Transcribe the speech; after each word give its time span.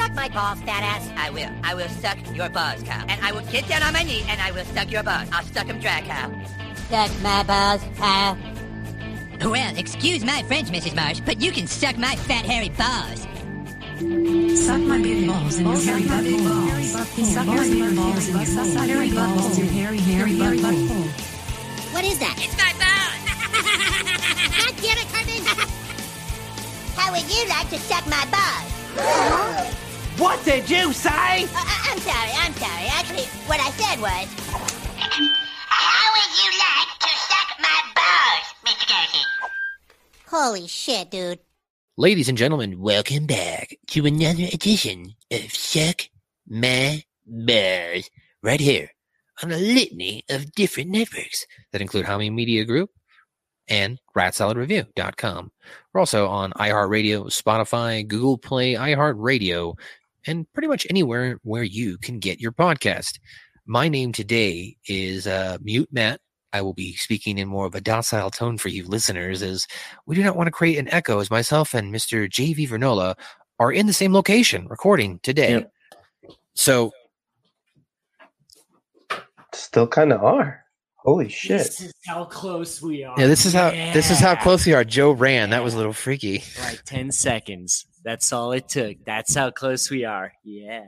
Suck 0.00 0.14
my 0.14 0.28
balls, 0.30 0.58
fat 0.62 0.82
ass. 0.82 1.12
I 1.14 1.28
will. 1.28 1.50
I 1.62 1.74
will 1.74 1.88
suck 1.88 2.16
your 2.34 2.48
balls, 2.48 2.82
Kyle. 2.84 3.04
And 3.06 3.20
I 3.22 3.32
will 3.32 3.44
get 3.52 3.68
down 3.68 3.82
on 3.82 3.92
my 3.92 4.02
knee 4.02 4.24
and 4.28 4.40
I 4.40 4.50
will 4.50 4.64
suck 4.64 4.90
your 4.90 5.02
balls. 5.02 5.28
I'll 5.30 5.44
suck 5.44 5.66
them 5.66 5.78
dry, 5.78 6.00
Kyle. 6.00 6.32
Suck 6.88 7.10
my 7.22 7.42
balls, 7.42 7.82
Kyle. 7.98 8.38
Well, 9.42 9.76
excuse 9.76 10.24
my 10.24 10.42
French, 10.44 10.68
Mrs. 10.68 10.96
Marsh, 10.96 11.20
but 11.20 11.42
you 11.42 11.52
can 11.52 11.66
suck 11.66 11.98
my 11.98 12.16
fat, 12.16 12.46
hairy 12.46 12.70
balls. 12.70 13.26
Suck 14.58 14.80
my 14.80 15.02
big 15.02 15.26
balls 15.26 15.58
in 15.58 15.66
your 15.66 15.76
hairy 15.76 16.02
butthole. 16.04 17.26
Suck 17.26 17.46
your 17.46 17.62
big 17.62 17.94
balls 17.94 18.26
in 18.26 18.34
your 18.34 18.46
hairy 18.46 19.10
butthole. 19.10 19.58
Your 19.58 19.66
hairy, 19.66 19.98
hairy 19.98 20.32
butthole. 20.32 21.08
What 21.92 22.04
is 22.04 22.18
that? 22.20 22.36
It's 22.38 22.56
my 22.56 22.72
balls. 22.80 23.20
God 24.64 24.74
damn 24.80 24.96
it, 24.96 25.08
Cartman! 25.12 25.44
How 26.96 27.12
would 27.12 27.30
you 27.30 27.46
like 27.50 27.68
to 27.68 27.78
suck 27.78 28.06
my 28.06 28.24
balls? 28.30 29.89
What 30.20 30.44
did 30.44 30.68
you 30.68 30.92
say? 30.92 31.08
Uh, 31.44 31.48
uh, 31.56 31.88
I'm 31.88 31.98
sorry, 32.00 32.30
I'm 32.34 32.52
sorry. 32.52 32.86
Actually, 32.88 33.24
what 33.46 33.58
I 33.58 33.70
said 33.70 33.98
was. 34.02 34.28
How 35.66 36.12
would 36.12 36.32
you 36.36 36.50
like 36.58 36.98
to 36.98 37.08
suck 37.08 37.58
my 37.58 37.80
balls, 37.94 38.54
Mr. 38.66 38.86
Garrison? 38.86 39.20
Holy 40.26 40.66
shit, 40.66 41.10
dude. 41.10 41.38
Ladies 41.96 42.28
and 42.28 42.36
gentlemen, 42.36 42.80
welcome 42.80 43.24
back 43.24 43.78
to 43.86 44.04
another 44.04 44.44
edition 44.52 45.14
of 45.32 45.52
Suck 45.54 46.10
My 46.46 47.02
Balls, 47.26 48.10
right 48.42 48.60
here 48.60 48.90
on 49.42 49.52
a 49.52 49.56
litany 49.56 50.26
of 50.28 50.52
different 50.52 50.90
networks 50.90 51.46
that 51.72 51.80
include 51.80 52.04
Hamin 52.04 52.34
Media 52.34 52.66
Group 52.66 52.90
and 53.68 53.98
RatSaladReview.com. 54.14 55.50
We're 55.94 56.00
also 56.00 56.26
on 56.26 56.52
iHeartRadio, 56.52 57.26
Spotify, 57.28 58.06
Google 58.06 58.36
Play, 58.36 58.74
iHeartRadio, 58.74 59.76
and 60.26 60.50
pretty 60.52 60.68
much 60.68 60.86
anywhere 60.90 61.38
where 61.42 61.62
you 61.62 61.98
can 61.98 62.18
get 62.18 62.40
your 62.40 62.52
podcast. 62.52 63.18
My 63.66 63.88
name 63.88 64.12
today 64.12 64.76
is 64.86 65.26
uh, 65.26 65.58
Mute 65.60 65.88
Matt. 65.92 66.20
I 66.52 66.62
will 66.62 66.74
be 66.74 66.94
speaking 66.96 67.38
in 67.38 67.48
more 67.48 67.66
of 67.66 67.74
a 67.74 67.80
docile 67.80 68.30
tone 68.30 68.58
for 68.58 68.68
you 68.68 68.84
listeners, 68.86 69.42
as 69.42 69.66
we 70.06 70.16
do 70.16 70.24
not 70.24 70.36
want 70.36 70.48
to 70.48 70.52
create 70.52 70.78
an 70.78 70.92
echo 70.92 71.20
as 71.20 71.30
myself 71.30 71.74
and 71.74 71.94
Mr. 71.94 72.28
JV 72.28 72.68
Vernola 72.68 73.14
are 73.58 73.72
in 73.72 73.86
the 73.86 73.92
same 73.92 74.12
location 74.12 74.66
recording 74.68 75.20
today. 75.22 75.50
Yep. 75.50 75.72
So 76.54 76.92
Still 79.52 79.86
kind 79.86 80.12
of 80.12 80.24
are. 80.24 80.64
Holy 81.04 81.28
shit. 81.28 81.58
This 81.58 81.80
is 81.80 81.94
how 82.06 82.24
close 82.26 82.82
we 82.82 83.04
are. 83.04 83.18
yeah, 83.18 83.26
this 83.26 83.46
is 83.46 83.54
how 83.54 83.70
this 83.70 84.10
is 84.10 84.18
how 84.18 84.34
close 84.36 84.66
we 84.66 84.74
are. 84.74 84.84
Joe 84.84 85.12
ran. 85.12 85.50
That 85.50 85.64
was 85.64 85.72
a 85.74 85.76
little 85.78 85.92
freaky. 85.94 86.42
Like 86.60 86.84
10 86.84 87.10
seconds. 87.12 87.86
That's 88.04 88.32
all 88.32 88.52
it 88.52 88.68
took. 88.68 88.98
That's 89.06 89.34
how 89.34 89.50
close 89.50 89.90
we 89.90 90.04
are. 90.04 90.32
Yeah. 90.44 90.84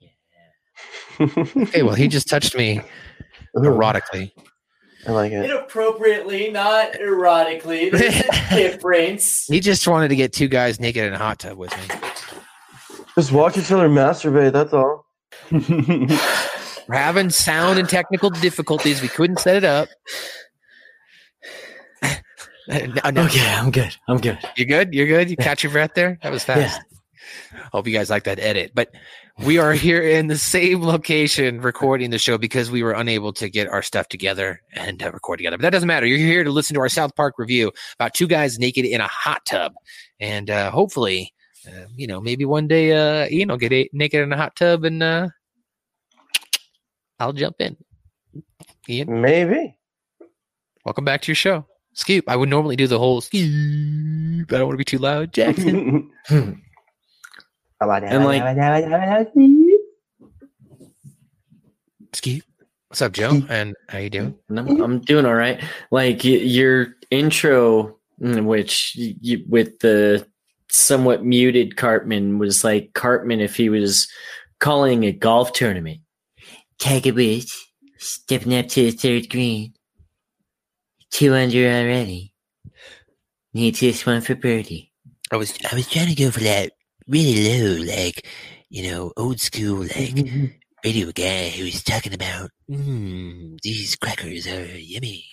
Yeah. 0.00 0.08
Okay, 1.56 1.82
well, 1.82 1.94
he 1.94 2.08
just 2.08 2.28
touched 2.28 2.56
me 2.56 2.80
erotically. 3.56 4.32
I 5.06 5.12
like 5.12 5.32
it. 5.32 5.44
Inappropriately, 5.44 6.50
not 6.50 6.94
erotically. 6.94 7.90
There's 7.92 8.20
a 8.50 8.54
difference. 8.56 9.44
He 9.46 9.60
just 9.60 9.86
wanted 9.86 10.08
to 10.08 10.16
get 10.16 10.32
two 10.32 10.48
guys 10.48 10.80
naked 10.80 11.04
in 11.04 11.12
a 11.12 11.18
hot 11.18 11.38
tub 11.38 11.58
with 11.58 11.70
me. 11.76 11.96
Just 13.14 13.30
watch 13.30 13.56
each 13.58 13.70
other 13.70 13.88
masturbate. 13.88 14.52
That's 14.52 14.72
all. 14.72 15.04
We're 16.88 16.96
having 16.96 17.30
sound 17.30 17.78
and 17.78 17.88
technical 17.88 18.30
difficulties. 18.30 19.00
We 19.00 19.08
couldn't 19.08 19.38
set 19.38 19.56
it 19.56 19.64
up. 19.64 19.88
No, 22.66 23.10
no. 23.10 23.24
Okay, 23.24 23.46
I'm 23.46 23.70
good. 23.70 23.94
I'm 24.08 24.18
good. 24.18 24.38
You 24.56 24.64
good? 24.64 24.94
You're 24.94 25.06
good? 25.06 25.28
You 25.28 25.36
catch 25.36 25.62
your 25.62 25.72
breath 25.72 25.92
there? 25.94 26.18
That 26.22 26.32
was 26.32 26.44
fast. 26.44 26.80
Hope 27.72 27.86
you 27.86 27.92
guys 27.92 28.08
like 28.08 28.24
that 28.24 28.38
edit. 28.38 28.72
But 28.74 28.90
we 29.44 29.58
are 29.58 29.72
here 29.72 30.00
in 30.00 30.28
the 30.28 30.38
same 30.38 30.82
location 30.82 31.60
recording 31.60 32.10
the 32.10 32.18
show 32.18 32.38
because 32.38 32.70
we 32.70 32.82
were 32.82 32.92
unable 32.92 33.32
to 33.34 33.50
get 33.50 33.68
our 33.68 33.82
stuff 33.82 34.08
together 34.08 34.62
and 34.72 35.02
uh, 35.02 35.10
record 35.12 35.38
together. 35.38 35.58
But 35.58 35.62
that 35.62 35.70
doesn't 35.70 35.86
matter. 35.86 36.06
You're 36.06 36.18
here 36.18 36.44
to 36.44 36.50
listen 36.50 36.74
to 36.74 36.80
our 36.80 36.88
South 36.88 37.14
Park 37.16 37.34
review 37.36 37.70
about 37.98 38.14
two 38.14 38.26
guys 38.26 38.58
naked 38.58 38.84
in 38.86 39.00
a 39.00 39.08
hot 39.08 39.44
tub. 39.44 39.72
And 40.20 40.48
uh, 40.48 40.70
hopefully, 40.70 41.34
uh, 41.66 41.86
you 41.96 42.06
know, 42.06 42.20
maybe 42.20 42.44
one 42.46 42.66
day 42.68 42.92
uh, 42.92 43.28
Ian 43.30 43.48
will 43.48 43.58
get 43.58 43.72
a- 43.72 43.90
naked 43.92 44.20
in 44.22 44.32
a 44.32 44.36
hot 44.38 44.56
tub 44.56 44.84
and 44.84 45.02
uh, 45.02 45.28
I'll 47.18 47.32
jump 47.32 47.56
in. 47.60 47.76
Ian, 48.88 49.20
Maybe. 49.20 49.76
welcome 50.84 51.04
back 51.04 51.22
to 51.22 51.28
your 51.28 51.36
show. 51.36 51.66
Scoop. 51.94 52.28
I 52.28 52.36
would 52.36 52.48
normally 52.48 52.76
do 52.76 52.86
the 52.86 52.98
whole 52.98 53.20
scoop. 53.20 53.40
I 54.52 54.58
don't 54.58 54.66
want 54.66 54.72
to 54.74 54.76
be 54.76 54.84
too 54.84 54.98
loud. 54.98 55.32
Jackson. 55.32 56.10
and 56.28 58.24
like- 58.24 58.42
Skeet. 62.12 62.44
What's 62.88 63.02
up, 63.02 63.12
Joe? 63.12 63.42
And 63.48 63.74
how 63.88 63.98
you 63.98 64.10
doing? 64.10 64.36
No, 64.48 64.62
I'm 64.62 65.00
doing 65.00 65.26
all 65.26 65.34
right. 65.34 65.60
Like 65.90 66.22
y- 66.24 66.30
your 66.30 66.94
intro, 67.10 67.96
mm, 68.20 68.44
which 68.44 68.94
you, 68.96 69.44
with 69.48 69.80
the 69.80 70.26
somewhat 70.70 71.24
muted 71.24 71.76
Cartman 71.76 72.38
was 72.38 72.62
like 72.62 72.92
Cartman 72.94 73.40
if 73.40 73.56
he 73.56 73.68
was 73.68 74.08
calling 74.60 75.04
a 75.04 75.12
golf 75.12 75.52
tournament. 75.52 76.00
Tiger 76.78 77.12
Woods 77.14 77.66
stepping 77.98 78.54
up 78.54 78.68
to 78.68 78.90
the 78.90 78.96
third 78.96 79.30
green. 79.30 79.74
Two 81.10 81.34
under 81.34 81.58
already. 81.58 82.32
Needs 83.52 83.80
this 83.80 84.04
one 84.04 84.20
for 84.20 84.34
birdie. 84.34 84.92
I 85.30 85.36
was 85.36 85.54
I 85.70 85.74
was 85.74 85.88
trying 85.88 86.08
to 86.08 86.14
go 86.14 86.30
for 86.30 86.40
that 86.40 86.72
really 87.08 87.58
low, 87.58 87.84
like 87.84 88.26
you 88.68 88.90
know, 88.90 89.12
old 89.16 89.40
school, 89.40 89.82
like 89.82 90.16
radio 90.84 91.12
guy 91.12 91.50
who 91.50 91.64
was 91.64 91.82
talking 91.84 92.12
about 92.12 92.50
mm, 92.68 93.58
these 93.62 93.94
crackers 93.96 94.46
are 94.46 94.66
yummy. 94.76 95.24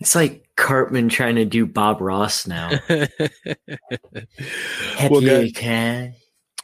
It's 0.00 0.14
like 0.14 0.46
Cartman 0.56 1.08
trying 1.08 1.36
to 1.36 1.44
do 1.44 1.64
Bob 1.64 2.00
Ross 2.00 2.46
now. 2.46 2.70
well, 2.88 3.08
Happy 4.96 5.20
guys, 5.24 5.52
can. 5.54 6.14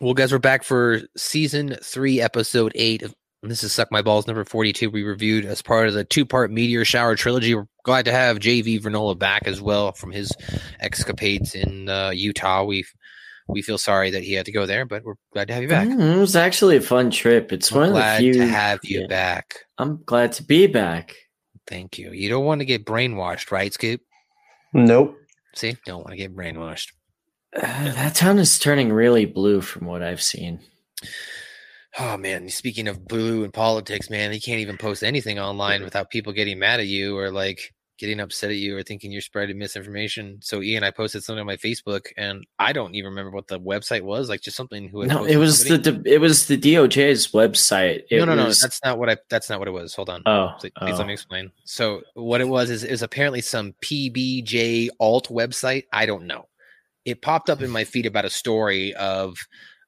well, 0.01 0.15
guys, 0.15 0.33
we're 0.33 0.39
back 0.39 0.65
for 0.65 1.01
season 1.17 1.77
three, 1.83 2.21
episode 2.21 2.73
eight 2.75 3.03
of. 3.03 3.15
And 3.43 3.51
This 3.51 3.63
is 3.63 3.73
Suck 3.73 3.93
My 3.93 4.03
Balls 4.03 4.27
number 4.27 4.45
42. 4.45 4.91
We 4.91 5.05
reviewed 5.05 5.45
as 5.45 5.63
part 5.63 5.89
of 5.89 5.95
the 5.95 6.05
two 6.05 6.27
part 6.27 6.51
Meteor 6.51 6.85
Shower 6.85 7.15
trilogy. 7.15 7.55
We're 7.55 7.69
glad 7.85 8.05
to 8.07 8.13
have 8.13 8.39
JV 8.39 8.81
Vernola 8.81 9.17
back 9.19 9.47
as 9.47 9.61
well 9.61 9.93
from 9.93 10.11
his 10.11 10.33
escapades 10.81 11.55
in 11.55 11.89
uh, 11.89 12.11
Utah. 12.11 12.65
We 12.65 12.85
we 13.47 13.63
feel 13.63 13.79
sorry 13.79 14.11
that 14.11 14.25
he 14.25 14.35
had 14.35 14.47
to 14.47 14.53
go 14.53 14.67
there, 14.67 14.85
but 14.85 15.05
we're 15.05 15.15
glad 15.33 15.49
to 15.49 15.55
have 15.55 15.63
you 15.63 15.69
back. 15.69 15.89
Mm, 15.89 16.17
it 16.17 16.19
was 16.19 16.37
actually 16.37 16.77
a 16.77 16.83
fun 16.83 17.11
trip. 17.11 17.53
It's 17.53 17.71
I'm 17.71 17.79
one 17.79 17.89
of 17.89 17.95
the 17.95 18.01
glad 18.01 18.19
few. 18.19 18.33
to 18.35 18.47
have 18.47 18.81
you 18.83 19.01
yeah. 19.03 19.07
back. 19.07 19.61
I'm 19.79 20.03
glad 20.05 20.33
to 20.33 20.43
be 20.43 20.67
back. 20.67 21.15
Thank 21.67 21.99
you. 21.99 22.13
You 22.13 22.29
don't 22.29 22.45
want 22.45 22.61
to 22.61 22.67
get 22.67 22.85
brainwashed, 22.85 23.51
right, 23.51 23.73
Scoop? 23.73 24.01
Nope. 24.75 25.17
See, 25.55 25.77
don't 25.87 25.99
want 25.99 26.11
to 26.11 26.17
get 26.17 26.37
brainwashed. 26.37 26.93
Uh, 27.57 27.63
that 27.63 28.15
town 28.15 28.39
is 28.39 28.59
turning 28.59 28.93
really 28.93 29.25
blue 29.25 29.61
from 29.63 29.87
what 29.87 30.03
I've 30.03 30.23
seen. 30.23 30.61
Oh 31.99 32.17
man, 32.17 32.49
speaking 32.49 32.89
of 32.89 33.07
blue 33.07 33.45
and 33.45 33.53
politics, 33.53 34.11
man, 34.11 34.33
you 34.33 34.41
can't 34.41 34.61
even 34.61 34.77
post 34.77 35.03
anything 35.03 35.39
online 35.39 35.83
without 35.83 36.11
people 36.11 36.33
getting 36.33 36.59
mad 36.59 36.81
at 36.81 36.87
you 36.87 37.17
or 37.17 37.31
like 37.31 37.75
getting 37.99 38.21
upset 38.21 38.51
at 38.51 38.57
you 38.57 38.77
or 38.77 38.83
thinking 38.85 39.11
you're 39.11 39.21
spreading 39.21 39.59
misinformation. 39.59 40.39
So 40.41 40.63
Ian, 40.63 40.85
I 40.85 40.93
posted 40.93 41.25
something 41.25 41.41
on 41.41 41.47
my 41.47 41.57
Facebook, 41.57 42.07
and 42.17 42.47
I 42.59 42.73
don't 42.73 42.95
even 42.95 43.09
remember 43.11 43.33
what 43.33 43.49
the 43.49 43.59
website 43.59 44.03
was. 44.03 44.29
Like 44.29 44.43
just 44.43 44.57
something 44.57 44.89
who 44.89 45.07
No, 45.07 45.25
it 45.25 45.37
was 45.37 45.67
somebody. 45.67 45.99
the 46.03 46.15
it 46.15 46.19
was 46.21 46.47
the 46.47 46.59
DOJ's 46.59 47.29
website. 47.33 48.03
It 48.11 48.19
no, 48.19 48.27
no, 48.27 48.35
no. 48.35 48.45
was- 48.47 48.61
That's 48.61 48.81
not 48.85 48.99
what 48.99 49.09
I. 49.11 49.17
That's 49.31 49.49
not 49.51 49.59
what 49.59 49.67
it 49.69 49.73
was. 49.73 49.95
Hold 49.95 50.11
on. 50.11 50.23
oh, 50.27 50.53
Please, 50.61 50.73
please 50.77 50.95
oh. 50.95 50.99
let 50.99 51.07
me 51.07 51.15
explain. 51.15 51.51
So 51.65 52.03
what 52.15 52.41
it 52.41 52.49
was 52.49 52.71
is 52.71 52.85
is 52.85 53.03
apparently 53.03 53.41
some 53.41 53.75
PBJ 53.85 54.89
alt 55.01 55.29
website. 55.31 55.85
I 55.93 56.07
don't 56.07 56.27
know. 56.27 56.45
It 57.05 57.23
popped 57.23 57.49
up 57.51 57.63
in 57.63 57.71
my 57.71 57.85
feed 57.85 58.05
about 58.07 58.27
a 58.27 58.31
story 58.31 58.95
of 58.95 59.39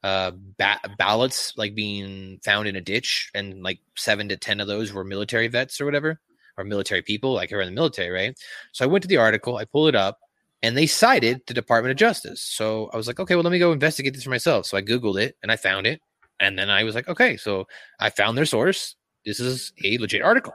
uh 0.03 0.31
ba- 0.59 0.81
ballots 0.99 1.53
like 1.57 1.75
being 1.75 2.39
found 2.45 2.67
in 2.67 2.77
a 2.77 2.81
ditch 2.81 3.31
and 3.35 3.63
like 3.63 3.79
seven 3.97 4.29
to 4.29 4.37
ten 4.37 4.61
of 4.61 4.67
those 4.67 4.93
were 4.93 5.05
military 5.05 5.49
vets 5.49 5.81
or 5.81 5.85
whatever 5.85 6.21
or 6.57 6.65
military 6.65 7.03
people 7.03 7.33
like 7.33 7.51
who 7.51 7.57
are 7.57 7.61
in 7.61 7.69
the 7.69 7.75
military 7.75 8.11
right 8.11 8.39
so 8.73 8.85
i 8.85 8.89
went 8.89 9.03
to 9.03 9.09
the 9.09 9.17
article 9.17 9.57
i 9.57 9.65
pulled 9.65 9.89
it 9.89 9.95
up 9.95 10.19
and 10.63 10.77
they 10.77 10.87
cited 10.87 11.41
the 11.47 11.55
Department 11.55 11.91
of 11.91 11.97
Justice. 11.97 12.43
So 12.43 12.91
I 12.93 12.97
was 12.97 13.07
like, 13.07 13.19
okay, 13.19 13.35
well, 13.35 13.45
let 13.45 13.53
me 13.53 13.59
go 13.59 13.73
investigate 13.73 14.15
this 14.15 14.25
for 14.25 14.31
myself. 14.31 14.67
So 14.67 14.77
I 14.77 14.83
Googled 14.83 15.21
it 15.21 15.37
and 15.43 15.51
I 15.51 15.57
found 15.57 15.87
it. 15.87 16.01
And 16.39 16.59
then 16.59 16.71
I 16.71 16.85
was 16.85 16.95
like, 16.95 17.09
okay, 17.09 17.37
so 17.37 17.67
I 17.99 18.11
found 18.11 18.37
their 18.37 18.47
source. 18.47 18.97
This 19.25 19.41
is 19.41 19.73
a 19.85 19.99
legit 19.99 20.23
article. 20.23 20.55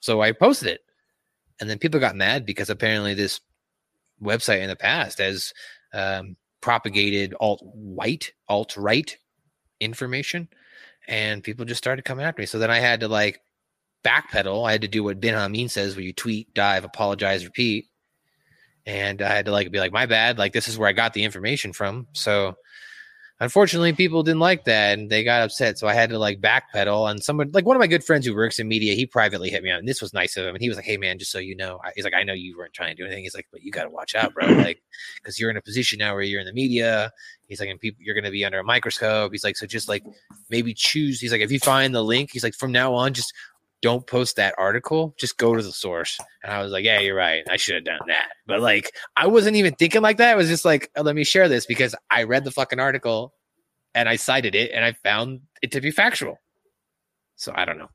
So 0.00 0.20
I 0.20 0.32
posted 0.32 0.68
it. 0.68 0.80
And 1.60 1.68
then 1.68 1.78
people 1.78 1.98
got 1.98 2.16
mad 2.16 2.46
because 2.46 2.70
apparently 2.70 3.14
this 3.14 3.40
website 4.22 4.60
in 4.60 4.68
the 4.68 4.76
past 4.76 5.18
has 5.18 5.52
um, 5.92 6.36
propagated 6.60 7.34
alt 7.40 7.60
white, 7.62 8.32
alt 8.48 8.76
right 8.76 9.16
information. 9.80 10.48
And 11.06 11.42
people 11.42 11.64
just 11.64 11.78
started 11.78 12.04
coming 12.04 12.24
after 12.24 12.42
me. 12.42 12.46
So 12.46 12.58
then 12.58 12.70
I 12.70 12.80
had 12.80 13.00
to 13.00 13.08
like 13.08 13.40
backpedal. 14.04 14.66
I 14.68 14.72
had 14.72 14.82
to 14.82 14.88
do 14.88 15.02
what 15.02 15.20
Bin 15.20 15.34
Hamin 15.34 15.68
says, 15.68 15.96
where 15.96 16.04
you 16.04 16.12
tweet, 16.12 16.52
dive, 16.54 16.84
apologize, 16.84 17.44
repeat. 17.44 17.86
And 18.86 19.22
I 19.22 19.34
had 19.34 19.46
to 19.46 19.52
like 19.52 19.70
be 19.70 19.80
like, 19.80 19.92
my 19.92 20.06
bad. 20.06 20.38
Like 20.38 20.52
this 20.52 20.68
is 20.68 20.78
where 20.78 20.88
I 20.88 20.92
got 20.92 21.14
the 21.14 21.24
information 21.24 21.72
from. 21.72 22.06
So 22.12 22.56
unfortunately, 23.40 23.92
people 23.92 24.22
didn't 24.22 24.40
like 24.40 24.64
that 24.64 24.98
and 24.98 25.10
they 25.10 25.22
got 25.24 25.42
upset. 25.42 25.78
So 25.78 25.86
I 25.86 25.94
had 25.94 26.10
to 26.10 26.18
like 26.18 26.40
backpedal. 26.40 27.10
And 27.10 27.22
someone 27.22 27.50
like 27.52 27.64
one 27.66 27.76
of 27.76 27.80
my 27.80 27.86
good 27.86 28.04
friends 28.04 28.26
who 28.26 28.34
works 28.34 28.58
in 28.58 28.68
media, 28.68 28.94
he 28.94 29.06
privately 29.06 29.50
hit 29.50 29.62
me 29.62 29.70
out, 29.70 29.78
and 29.78 29.88
this 29.88 30.02
was 30.02 30.12
nice 30.12 30.36
of 30.36 30.44
him. 30.46 30.54
And 30.54 30.62
he 30.62 30.68
was 30.68 30.76
like, 30.76 30.84
"Hey 30.86 30.96
man, 30.96 31.18
just 31.18 31.30
so 31.32 31.38
you 31.38 31.56
know," 31.56 31.80
I- 31.84 31.92
he's 31.94 32.04
like, 32.04 32.14
"I 32.14 32.22
know 32.24 32.32
you 32.32 32.56
weren't 32.56 32.74
trying 32.74 32.94
to 32.96 33.02
do 33.02 33.06
anything." 33.06 33.22
He's 33.24 33.34
like, 33.34 33.46
"But 33.52 33.62
you 33.62 33.70
got 33.70 33.84
to 33.84 33.90
watch 33.90 34.14
out, 34.14 34.34
bro. 34.34 34.46
Like, 34.68 34.82
because 35.22 35.38
you're 35.38 35.50
in 35.50 35.56
a 35.56 35.62
position 35.62 35.98
now 35.98 36.14
where 36.14 36.22
you're 36.22 36.40
in 36.40 36.46
the 36.46 36.52
media." 36.52 37.10
He's 37.48 37.60
like, 37.60 37.68
"And 37.70 37.80
people, 37.80 37.98
you're 38.02 38.14
going 38.14 38.24
to 38.24 38.30
be 38.30 38.44
under 38.44 38.58
a 38.58 38.64
microscope." 38.64 39.32
He's 39.32 39.44
like, 39.44 39.56
"So 39.56 39.66
just 39.66 39.88
like 39.88 40.04
maybe 40.50 40.74
choose." 40.74 41.20
He's 41.20 41.32
like, 41.32 41.40
"If 41.40 41.52
you 41.52 41.58
find 41.60 41.94
the 41.94 42.02
link, 42.02 42.30
he's 42.32 42.42
like, 42.44 42.54
from 42.54 42.72
now 42.72 42.94
on, 42.94 43.14
just." 43.14 43.32
Don't 43.80 44.06
post 44.06 44.36
that 44.36 44.54
article. 44.58 45.14
Just 45.18 45.38
go 45.38 45.54
to 45.54 45.62
the 45.62 45.72
source. 45.72 46.18
And 46.42 46.52
I 46.52 46.62
was 46.62 46.72
like, 46.72 46.84
"Yeah, 46.84 46.98
you're 46.98 47.14
right. 47.14 47.44
I 47.48 47.56
should 47.56 47.76
have 47.76 47.84
done 47.84 48.00
that." 48.08 48.28
But 48.46 48.60
like, 48.60 48.92
I 49.16 49.28
wasn't 49.28 49.56
even 49.56 49.74
thinking 49.74 50.02
like 50.02 50.16
that. 50.16 50.32
It 50.32 50.36
was 50.36 50.48
just 50.48 50.64
like, 50.64 50.90
oh, 50.96 51.02
"Let 51.02 51.14
me 51.14 51.24
share 51.24 51.48
this 51.48 51.66
because 51.66 51.94
I 52.10 52.24
read 52.24 52.44
the 52.44 52.50
fucking 52.50 52.80
article 52.80 53.34
and 53.94 54.08
I 54.08 54.16
cited 54.16 54.54
it 54.54 54.70
and 54.72 54.84
I 54.84 54.92
found 54.92 55.40
it 55.62 55.72
to 55.72 55.80
be 55.80 55.90
factual. 55.90 56.38
So 57.36 57.52
I 57.54 57.64
don't 57.64 57.78
know. 57.78 57.88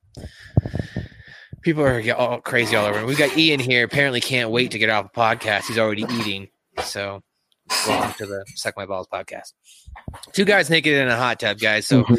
People 1.61 1.83
are 1.83 2.01
all 2.13 2.41
crazy 2.41 2.75
all 2.75 2.85
over. 2.85 3.05
We've 3.05 3.17
got 3.17 3.37
Ian 3.37 3.59
here. 3.59 3.85
Apparently, 3.85 4.19
can't 4.19 4.49
wait 4.49 4.71
to 4.71 4.79
get 4.79 4.89
off 4.89 5.13
the 5.13 5.19
podcast. 5.19 5.67
He's 5.67 5.77
already 5.77 6.03
eating. 6.03 6.49
So 6.83 7.21
welcome 7.87 8.13
to 8.17 8.25
the 8.25 8.45
Suck 8.55 8.75
My 8.75 8.85
Balls 8.85 9.07
podcast. 9.11 9.53
Two 10.33 10.43
guys 10.43 10.69
naked 10.69 10.93
in 10.93 11.07
a 11.07 11.15
hot 11.15 11.39
tub, 11.39 11.59
guys. 11.59 11.85
So 11.85 12.03
uh, 12.03 12.15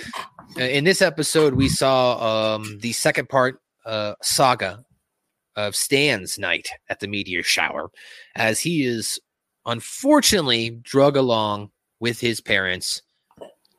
in 0.57 0.85
this 0.85 1.03
episode, 1.03 1.55
we 1.55 1.69
saw 1.69 2.55
um, 2.55 2.79
the 2.81 2.93
second 2.93 3.29
part 3.29 3.61
uh, 3.85 4.15
saga 4.23 4.85
of 5.57 5.77
Stan's 5.77 6.39
night 6.39 6.69
at 6.89 7.01
the 7.01 7.07
meteor 7.07 7.43
shower, 7.43 7.91
as 8.35 8.61
he 8.61 8.85
is 8.85 9.21
unfortunately 9.67 10.71
drug 10.71 11.17
along 11.17 11.71
with 12.01 12.21
his 12.21 12.41
parents 12.41 13.03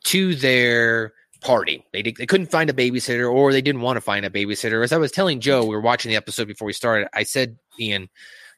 to 0.05 0.35
their 0.35 1.13
party. 1.41 1.83
They, 1.93 2.01
they 2.01 2.25
couldn't 2.25 2.51
find 2.51 2.69
a 2.69 2.73
babysitter 2.73 3.31
or 3.31 3.51
they 3.51 3.61
didn't 3.61 3.81
want 3.81 3.97
to 3.97 4.01
find 4.01 4.25
a 4.25 4.29
babysitter. 4.29 4.83
As 4.83 4.91
I 4.91 4.97
was 4.97 5.11
telling 5.11 5.39
Joe, 5.39 5.63
we 5.63 5.75
were 5.75 5.81
watching 5.81 6.09
the 6.09 6.15
episode 6.15 6.47
before 6.47 6.65
we 6.65 6.73
started. 6.73 7.07
I 7.13 7.23
said, 7.23 7.57
Ian, 7.79 8.09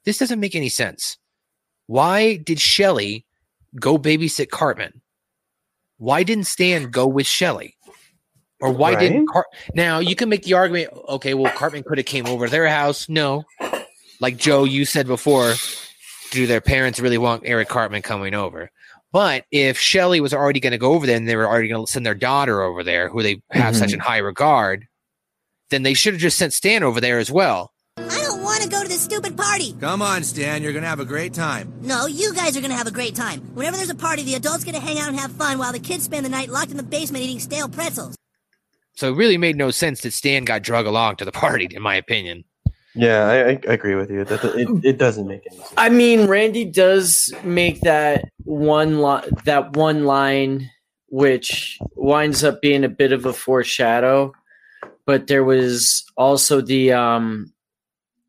this 0.05 0.17
doesn't 0.17 0.39
make 0.39 0.55
any 0.55 0.69
sense. 0.69 1.17
Why 1.87 2.37
did 2.37 2.59
Shelly 2.59 3.25
go 3.79 3.97
babysit 3.97 4.49
Cartman? 4.49 5.01
Why 5.97 6.23
didn't 6.23 6.45
Stan 6.45 6.91
go 6.91 7.07
with 7.07 7.25
Shelly? 7.25 7.76
Or 8.59 8.71
why 8.71 8.95
didn't 8.95 9.25
Right? 9.25 9.27
Car- 9.27 9.45
now 9.74 10.00
you 10.00 10.15
can 10.15 10.30
make 10.30 10.44
the 10.44 10.54
argument? 10.54 10.89
Okay, 11.09 11.33
well 11.33 11.51
Cartman 11.54 11.83
could 11.83 11.98
have 11.98 12.07
came 12.07 12.25
over 12.25 12.45
to 12.45 12.51
their 12.51 12.68
house. 12.68 13.07
No, 13.07 13.44
like 14.19 14.38
Joe, 14.38 14.63
you 14.63 14.86
said 14.86 15.07
before, 15.07 15.54
do 16.31 16.48
their 16.48 16.62
parents 16.62 17.00
really 17.00 17.18
want 17.18 17.44
Eric 17.45 17.69
Cartman 17.69 18.01
coming 18.01 18.33
over? 18.33 18.71
But 19.12 19.45
if 19.51 19.80
Shelly 19.80 20.19
was 20.19 20.33
already 20.33 20.59
going 20.59 20.71
to 20.71 20.77
go 20.77 20.94
over 20.94 21.06
there 21.06 21.15
and 21.15 21.27
they 21.27 21.36
were 21.36 21.48
already 21.48 21.69
going 21.69 21.86
to 21.86 21.92
send 21.92 22.06
their 22.06 22.13
daughter 22.13 22.62
over 22.62 22.83
there, 22.83 23.09
who 23.09 23.24
they 23.24 23.42
have 23.51 23.75
such 23.75 23.89
mm-hmm. 23.89 23.95
in 23.95 24.00
high 24.01 24.18
regard, 24.18 24.86
then 25.69 25.83
they 25.83 25.94
should 25.94 26.13
have 26.13 26.21
just 26.21 26.38
sent 26.38 26.54
Stan 26.54 26.83
over 26.83 27.00
there 27.00 27.19
as 27.19 27.31
well. 27.31 27.71
I 27.98 28.21
don't 28.21 28.44
want 28.44 28.62
to 28.63 28.69
go 28.69 28.81
to 28.83 28.88
this 28.88 29.01
stupid 29.01 29.38
party. 29.38 29.74
Come 29.80 30.01
on, 30.01 30.24
Stan. 30.24 30.62
You're 30.62 30.74
going 30.74 30.83
to 30.83 30.89
have 30.89 31.00
a 31.00 31.06
great 31.06 31.33
time. 31.33 31.74
No, 31.81 32.06
you 32.06 32.33
guys 32.33 32.56
are 32.57 32.62
gonna 32.62 32.75
have 32.75 32.88
a 32.88 32.92
great 32.92 33.15
time. 33.15 33.42
Whenever 33.56 33.77
there's 33.77 33.89
a 33.89 33.95
party, 33.95 34.24
the 34.24 34.36
adults 34.36 34.63
get 34.63 34.75
to 34.75 34.81
hang 34.81 35.00
out 35.00 35.07
and 35.07 35.18
have 35.18 35.31
fun 35.31 35.57
while 35.57 35.71
the 35.71 35.80
kids 35.80 36.04
spend 36.04 36.25
the 36.25 36.30
night 36.30 36.50
locked 36.50 36.71
in 36.71 36.77
the 36.77 36.83
basement 36.83 37.24
eating 37.24 37.39
stale 37.39 37.69
pretzels. 37.69 38.15
So 38.97 39.13
it 39.13 39.15
really 39.15 39.38
made 39.38 39.55
no 39.55 39.69
sense 39.69 40.01
that 40.01 40.11
Stan 40.11 40.44
got 40.44 40.63
drug 40.63 40.88
along 40.88 41.17
to 41.17 41.25
the 41.25 41.31
party, 41.31 41.67
in 41.69 41.83
my 41.83 41.94
opinion. 41.94 42.44
Yeah, 42.95 43.27
I, 43.27 43.35
I 43.35 43.59
I 43.69 43.73
agree 43.73 43.94
with 43.94 44.09
you. 44.09 44.23
That 44.25 44.44
it, 44.44 44.67
it 44.83 44.97
doesn't 44.97 45.27
make 45.27 45.44
any 45.45 45.55
sense. 45.55 45.73
I 45.77 45.89
mean, 45.89 46.25
Randy 46.25 46.65
does 46.65 47.31
make 47.44 47.81
that 47.81 48.25
one 48.44 49.03
li- 49.03 49.29
that 49.45 49.77
one 49.77 50.05
line, 50.05 50.71
which 51.09 51.77
winds 51.94 52.44
up 52.44 52.59
being 52.59 52.83
a 52.83 52.89
bit 52.89 53.11
of 53.11 53.27
a 53.27 53.33
foreshadow. 53.33 54.33
But 55.05 55.27
there 55.27 55.44
was 55.44 56.03
also 56.17 56.59
the 56.59 56.94
um, 56.94 57.53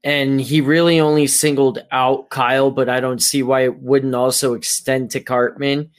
and 0.04 0.38
he 0.38 0.60
really 0.60 1.00
only 1.00 1.28
singled 1.28 1.78
out 1.92 2.28
Kyle, 2.28 2.70
but 2.70 2.90
I 2.90 3.00
don't 3.00 3.22
see 3.22 3.42
why 3.42 3.62
it 3.62 3.80
wouldn't 3.80 4.14
also 4.14 4.52
extend 4.52 5.12
to 5.12 5.20
Cartman. 5.20 5.92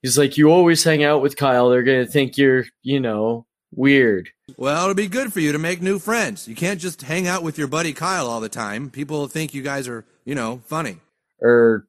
He's 0.00 0.16
like, 0.16 0.38
you 0.38 0.48
always 0.50 0.82
hang 0.82 1.04
out 1.04 1.20
with 1.20 1.36
Kyle; 1.36 1.68
they're 1.68 1.82
gonna 1.82 2.06
think 2.06 2.38
you're, 2.38 2.64
you 2.82 3.00
know, 3.00 3.44
weird. 3.76 4.30
Well, 4.56 4.82
it'll 4.82 4.94
be 4.94 5.08
good 5.08 5.32
for 5.32 5.40
you 5.40 5.52
to 5.52 5.58
make 5.58 5.82
new 5.82 5.98
friends. 5.98 6.46
You 6.46 6.54
can't 6.54 6.80
just 6.80 7.02
hang 7.02 7.26
out 7.26 7.42
with 7.42 7.58
your 7.58 7.66
buddy 7.66 7.92
Kyle 7.92 8.28
all 8.28 8.40
the 8.40 8.48
time. 8.48 8.90
People 8.90 9.26
think 9.28 9.54
you 9.54 9.62
guys 9.62 9.88
are, 9.88 10.04
you 10.24 10.34
know, 10.34 10.60
funny. 10.66 10.98
or 11.40 11.86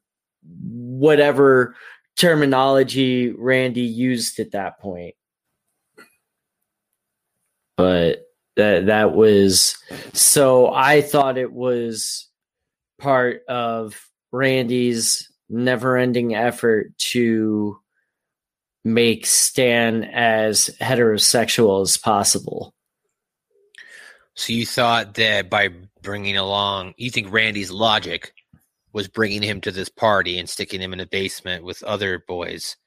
whatever 0.61 1.75
terminology 2.17 3.31
Randy 3.31 3.81
used 3.81 4.39
at 4.39 4.51
that 4.51 4.79
point. 4.79 5.15
But 7.77 8.25
that 8.55 8.85
that 8.85 9.13
was 9.13 9.77
so 10.13 10.73
I 10.73 11.01
thought 11.01 11.37
it 11.37 11.51
was 11.51 12.29
part 12.99 13.43
of 13.49 13.99
Randy's 14.31 15.29
never-ending 15.49 16.35
effort 16.35 16.97
to 16.97 17.79
make 18.85 19.25
Stan 19.25 20.03
as 20.05 20.69
heterosexual 20.79 21.81
as 21.81 21.97
possible. 21.97 22.73
So 24.35 24.53
you 24.53 24.65
thought 24.65 25.15
that 25.15 25.49
by 25.49 25.69
bringing 26.01 26.37
along, 26.37 26.93
you 26.97 27.09
think 27.09 27.31
Randy's 27.31 27.71
logic 27.71 28.33
was 28.93 29.07
bringing 29.07 29.41
him 29.41 29.59
to 29.61 29.71
this 29.71 29.89
party 29.89 30.39
and 30.39 30.47
sticking 30.47 30.79
him 30.79 30.93
in 30.93 30.99
a 31.01 31.05
basement 31.05 31.65
with 31.65 31.83
other 31.83 32.23
boys 32.27 32.77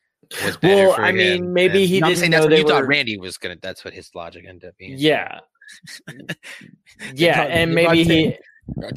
was 0.44 0.56
better 0.56 0.88
Well, 0.88 0.96
I 0.98 1.10
him 1.10 1.16
mean, 1.16 1.52
maybe 1.52 1.86
he 1.86 2.00
didn't 2.00 2.16
saying 2.16 2.30
know 2.30 2.42
that's 2.42 2.50
what 2.50 2.58
you 2.58 2.66
thought 2.68 2.86
Randy 2.86 3.18
was 3.18 3.36
gonna. 3.38 3.56
That's 3.60 3.84
what 3.84 3.94
his 3.94 4.10
logic 4.14 4.44
ended 4.46 4.68
up 4.68 4.76
being. 4.78 4.94
Yeah. 4.96 5.40
yeah, 7.14 7.42
and 7.42 7.74
maybe 7.74 8.04
he 8.04 8.36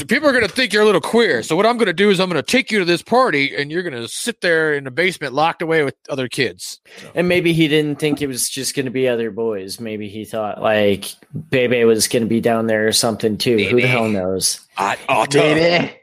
People 0.07 0.29
are 0.29 0.33
gonna 0.33 0.47
think 0.47 0.73
you're 0.73 0.83
a 0.83 0.85
little 0.85 1.01
queer. 1.01 1.43
So 1.43 1.55
what 1.55 1.65
I'm 1.65 1.77
gonna 1.77 1.93
do 1.93 2.09
is 2.09 2.19
I'm 2.19 2.29
gonna 2.29 2.43
take 2.43 2.71
you 2.71 2.79
to 2.79 2.85
this 2.85 3.01
party 3.01 3.55
and 3.55 3.71
you're 3.71 3.83
gonna 3.83 4.07
sit 4.07 4.41
there 4.41 4.73
in 4.73 4.83
the 4.83 4.91
basement 4.91 5.33
locked 5.33 5.61
away 5.61 5.83
with 5.83 5.95
other 6.09 6.27
kids. 6.27 6.79
And 7.15 7.27
maybe 7.27 7.53
he 7.53 7.67
didn't 7.67 7.99
think 7.99 8.21
it 8.21 8.27
was 8.27 8.49
just 8.49 8.75
going 8.75 8.85
to 8.85 8.91
be 8.91 9.07
other 9.07 9.31
boys. 9.31 9.79
Maybe 9.79 10.07
he 10.09 10.25
thought 10.25 10.61
like 10.61 11.13
Bebe 11.49 11.83
was 11.85 12.07
going 12.07 12.23
to 12.23 12.29
be 12.29 12.41
down 12.41 12.67
there 12.67 12.87
or 12.87 12.91
something 12.91 13.37
too. 13.37 13.57
Who 13.57 13.81
the 13.81 13.87
hell 13.87 14.09
knows? 14.09 14.65
Ah, 14.77 14.97
Otta. 15.09 15.37
Baby, 15.39 15.93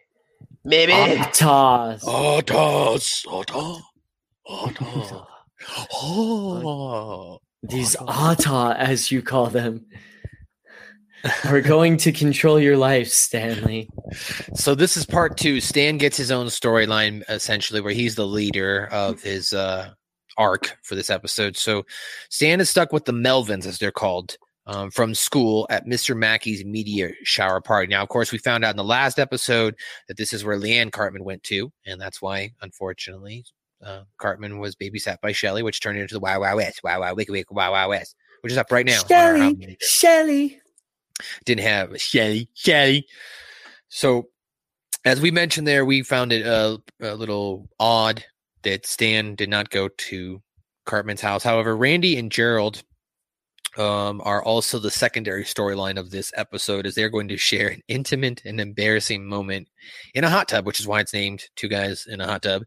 baby. 0.65 0.93
Taz. 0.93 2.03
Ottas. 2.03 3.27
Otta. 3.27 3.81
Otta. 4.47 5.27
Oh. 5.93 7.39
These 7.63 7.97
Ata, 8.01 8.77
as 8.79 9.11
you 9.11 9.21
call 9.23 9.47
them, 9.47 9.87
are 11.45 11.61
going 11.61 11.97
to 11.99 12.13
control 12.13 12.59
your 12.61 12.77
life, 12.77 13.09
Stanley. 13.09 13.89
So 14.55 14.75
this 14.75 14.97
is 14.97 15.05
part 15.05 15.37
two. 15.37 15.61
Stan 15.61 15.99
gets 15.99 16.17
his 16.17 16.31
own 16.31 16.47
storyline 16.47 17.23
essentially, 17.29 17.81
where 17.81 17.93
he's 17.93 18.15
the 18.15 18.27
leader 18.27 18.89
of 18.93 19.23
his 19.23 19.53
uh, 19.53 19.91
arc 20.37 20.79
for 20.83 20.95
this 20.95 21.11
episode. 21.11 21.57
So 21.57 21.85
Stan 22.31 22.61
is 22.61 22.71
stuck 22.71 22.93
with 22.93 23.05
the 23.05 23.13
Melvins, 23.13 23.67
as 23.67 23.79
they're 23.79 23.91
called, 23.91 24.37
um, 24.67 24.91
from 24.91 25.15
school 25.15 25.67
at 25.71 25.87
Mr. 25.87 26.17
Mackey's 26.17 26.65
media 26.65 27.11
shower 27.25 27.61
party. 27.61 27.89
Now, 27.89 28.03
of 28.03 28.09
course, 28.09 28.33
we 28.33 28.39
found 28.39 28.65
out 28.65 28.71
in 28.71 28.77
the 28.77 28.85
last 28.85 29.19
episode 29.19 29.75
that 30.07 30.17
this 30.17 30.33
is 30.33 30.45
where 30.45 30.59
Liane 30.59 30.91
Cartman 30.91 31.25
went 31.25 31.43
to, 31.45 31.73
and 31.87 32.01
that's 32.01 32.23
why, 32.23 32.53
unfortunately, 32.61 33.45
uh, 33.85 34.03
Cartman 34.19 34.59
was 34.59 34.77
babysat 34.77 35.21
by 35.21 35.33
Shelley, 35.33 35.63
which 35.63 35.81
turned 35.81 35.99
into 35.99 36.15
the 36.15 36.21
Wow 36.21 36.41
Wow 36.41 36.57
West, 36.57 36.81
Wow 36.83 37.01
Wow 37.01 37.15
Wiki 37.15 37.33
Wiki 37.33 37.47
Wow 37.51 37.73
Wow 37.73 37.91
West, 37.91 38.15
which 38.43 38.53
is 38.53 38.59
up 38.59 38.71
right 38.71 38.87
now. 38.87 39.03
Shelly. 39.05 39.77
Shelly. 39.81 40.61
Didn't 41.45 41.65
have 41.65 41.93
a 41.93 41.99
Shelly, 41.99 42.49
Shelly. 42.55 43.07
So, 43.89 44.29
as 45.05 45.21
we 45.21 45.31
mentioned 45.31 45.67
there, 45.67 45.85
we 45.85 46.03
found 46.03 46.33
it 46.33 46.45
a, 46.45 46.81
a 47.01 47.15
little 47.15 47.69
odd 47.81 48.25
that 48.63 48.87
Stan 48.87 49.35
did 49.35 49.49
not 49.49 49.71
go 49.71 49.89
to 49.89 50.43
Cartman's 50.85 51.21
house. 51.21 51.43
However, 51.43 51.77
Randy 51.77 52.19
and 52.19 52.31
Gerald 52.31 52.83
um, 53.77 54.21
are 54.25 54.43
also 54.43 54.79
the 54.79 54.91
secondary 54.91 55.45
storyline 55.45 55.99
of 55.99 56.11
this 56.11 56.33
episode, 56.37 56.87
as 56.87 56.95
they're 56.95 57.09
going 57.09 57.29
to 57.29 57.37
share 57.37 57.69
an 57.69 57.83
intimate 57.89 58.43
and 58.45 58.61
embarrassing 58.61 59.27
moment 59.27 59.69
in 60.15 60.25
a 60.25 60.31
hot 60.31 60.49
tub, 60.49 60.67
which 60.67 60.81
is 60.81 60.87
why 60.87 61.01
it's 61.01 61.13
named 61.13 61.45
Two 61.55 61.69
Guys 61.69 62.07
in 62.07 62.21
a 62.21 62.27
Hot 62.27 62.43
Tub, 62.43 62.63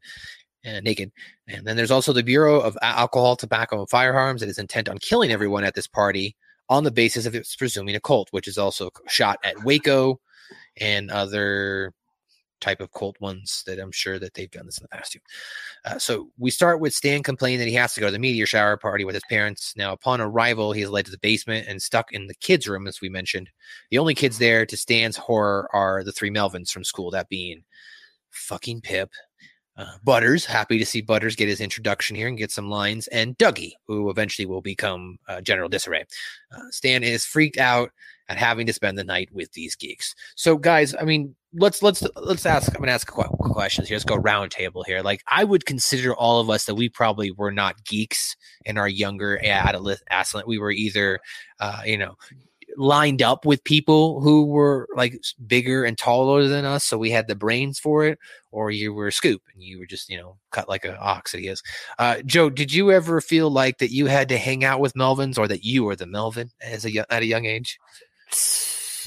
uh, 0.65 0.79
naked. 0.79 1.11
And 1.47 1.67
then 1.67 1.75
there's 1.75 1.91
also 1.91 2.13
the 2.13 2.23
Bureau 2.23 2.61
of 2.61 2.77
Alcohol, 2.81 3.35
Tobacco, 3.35 3.79
and 3.79 3.89
Firearms 3.89 4.41
that 4.41 4.49
is 4.49 4.59
intent 4.59 4.87
on 4.87 4.99
killing 4.99 5.31
everyone 5.31 5.63
at 5.63 5.75
this 5.75 5.87
party 5.87 6.35
on 6.71 6.85
the 6.85 6.89
basis 6.89 7.25
of 7.25 7.35
it's 7.35 7.55
presuming 7.55 7.95
a 7.95 7.99
cult, 7.99 8.29
which 8.31 8.47
is 8.47 8.57
also 8.57 8.89
shot 9.07 9.37
at 9.43 9.61
Waco 9.63 10.21
and 10.79 11.11
other 11.11 11.93
type 12.61 12.79
of 12.79 12.93
cult 12.93 13.19
ones 13.19 13.63
that 13.67 13.77
I'm 13.77 13.91
sure 13.91 14.19
that 14.19 14.35
they've 14.35 14.49
done 14.49 14.67
this 14.67 14.77
in 14.77 14.83
the 14.83 14.95
past 14.95 15.11
too. 15.11 15.19
Uh, 15.83 15.99
so 15.99 16.29
we 16.37 16.49
start 16.49 16.79
with 16.79 16.93
Stan 16.93 17.23
complaining 17.23 17.59
that 17.59 17.67
he 17.67 17.73
has 17.73 17.93
to 17.95 17.99
go 17.99 18.05
to 18.05 18.11
the 18.11 18.19
meteor 18.19 18.45
shower 18.45 18.77
party 18.77 19.03
with 19.03 19.15
his 19.15 19.23
parents. 19.29 19.73
Now, 19.75 19.91
upon 19.91 20.21
arrival, 20.21 20.71
he 20.71 20.81
is 20.81 20.89
led 20.89 21.05
to 21.05 21.11
the 21.11 21.17
basement 21.17 21.67
and 21.67 21.81
stuck 21.81 22.13
in 22.13 22.27
the 22.27 22.35
kids' 22.35 22.69
room, 22.69 22.87
as 22.87 23.01
we 23.01 23.09
mentioned. 23.09 23.49
The 23.89 23.97
only 23.97 24.15
kids 24.15 24.37
there, 24.37 24.65
to 24.65 24.77
Stan's 24.77 25.17
horror, 25.17 25.67
are 25.73 26.05
the 26.05 26.13
three 26.13 26.31
Melvins 26.31 26.71
from 26.71 26.85
school, 26.85 27.11
that 27.11 27.27
being 27.27 27.63
fucking 28.29 28.79
Pip, 28.81 29.09
Butters, 30.03 30.45
happy 30.45 30.77
to 30.77 30.85
see 30.85 31.01
Butters 31.01 31.35
get 31.35 31.47
his 31.47 31.61
introduction 31.61 32.15
here 32.15 32.27
and 32.27 32.37
get 32.37 32.51
some 32.51 32.69
lines, 32.69 33.07
and 33.07 33.37
Dougie, 33.37 33.73
who 33.87 34.09
eventually 34.09 34.45
will 34.45 34.61
become 34.61 35.17
uh, 35.27 35.41
General 35.41 35.69
Disarray. 35.69 36.05
Uh, 36.55 36.69
Stan 36.69 37.03
is 37.03 37.25
freaked 37.25 37.57
out 37.57 37.91
at 38.29 38.37
having 38.37 38.65
to 38.65 38.73
spend 38.73 38.97
the 38.97 39.03
night 39.03 39.29
with 39.33 39.51
these 39.53 39.75
geeks. 39.75 40.15
So, 40.35 40.57
guys, 40.57 40.95
I 40.99 41.03
mean, 41.03 41.35
let's 41.53 41.83
let's 41.83 42.01
let's 42.15 42.45
ask. 42.45 42.73
I'm 42.73 42.79
gonna 42.79 42.93
ask 42.93 43.07
qu- 43.07 43.23
questions 43.23 43.89
here. 43.89 43.95
Let's 43.95 44.05
go 44.05 44.15
round 44.15 44.51
table 44.51 44.83
here. 44.83 45.01
Like, 45.01 45.21
I 45.27 45.43
would 45.43 45.65
consider 45.65 46.15
all 46.15 46.39
of 46.39 46.49
us 46.49 46.65
that 46.65 46.75
we 46.75 46.87
probably 46.87 47.31
were 47.31 47.51
not 47.51 47.83
geeks 47.83 48.35
in 48.65 48.77
our 48.77 48.87
younger 48.87 49.39
adolescent. 49.43 50.47
We 50.47 50.59
were 50.59 50.71
either, 50.71 51.19
uh, 51.59 51.81
you 51.85 51.97
know, 51.97 52.15
lined 52.77 53.21
up 53.21 53.45
with 53.45 53.63
people 53.63 54.21
who 54.21 54.45
were 54.45 54.87
like 54.95 55.21
bigger 55.45 55.83
and 55.83 55.97
taller 55.97 56.47
than 56.47 56.65
us, 56.65 56.83
so 56.83 56.97
we 56.97 57.11
had 57.11 57.27
the 57.27 57.35
brains 57.35 57.79
for 57.79 58.05
it, 58.05 58.19
or 58.51 58.71
you 58.71 58.93
were 58.93 59.07
a 59.07 59.11
Scoop 59.11 59.41
and 59.53 59.63
you 59.63 59.79
were 59.79 59.85
just 59.85 60.09
you 60.09 60.17
know 60.17 60.37
cut 60.51 60.69
like 60.69 60.85
an 60.85 60.97
ox 60.99 61.31
he 61.31 61.47
is. 61.47 61.61
Uh, 61.99 62.21
Joe, 62.25 62.49
did 62.49 62.73
you 62.73 62.91
ever 62.91 63.21
feel 63.21 63.49
like 63.49 63.79
that 63.79 63.91
you 63.91 64.07
had 64.07 64.29
to 64.29 64.37
hang 64.37 64.63
out 64.63 64.79
with 64.79 64.93
Melvins, 64.93 65.37
or 65.37 65.47
that 65.47 65.63
you 65.63 65.83
were 65.83 65.95
the 65.95 66.07
Melvin 66.07 66.51
as 66.61 66.85
a 66.85 66.97
at 67.11 67.21
a 67.21 67.25
young 67.25 67.45
age? 67.45 67.79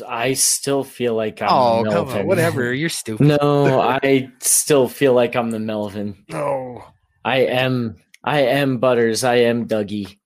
I 0.09 0.33
still 0.35 0.83
feel 0.83 1.14
like 1.14 1.40
I'm 1.40 1.49
oh, 1.50 1.85
the 1.85 1.90
come 1.90 1.99
on, 1.99 2.06
Melvin. 2.06 2.26
whatever. 2.26 2.75
You're 2.75 2.88
stupid. 2.88 3.26
No, 3.26 3.80
I 3.80 4.30
still 4.40 4.88
feel 4.88 5.12
like 5.12 5.37
I'm 5.37 5.50
the 5.50 5.61
Melvin. 5.61 6.25
No. 6.28 6.85
I 7.25 7.38
am. 7.38 7.97
I 8.23 8.40
am 8.40 8.78
Butters. 8.78 9.25
I 9.25 9.37
am 9.37 9.66
Dougie. 9.66 10.18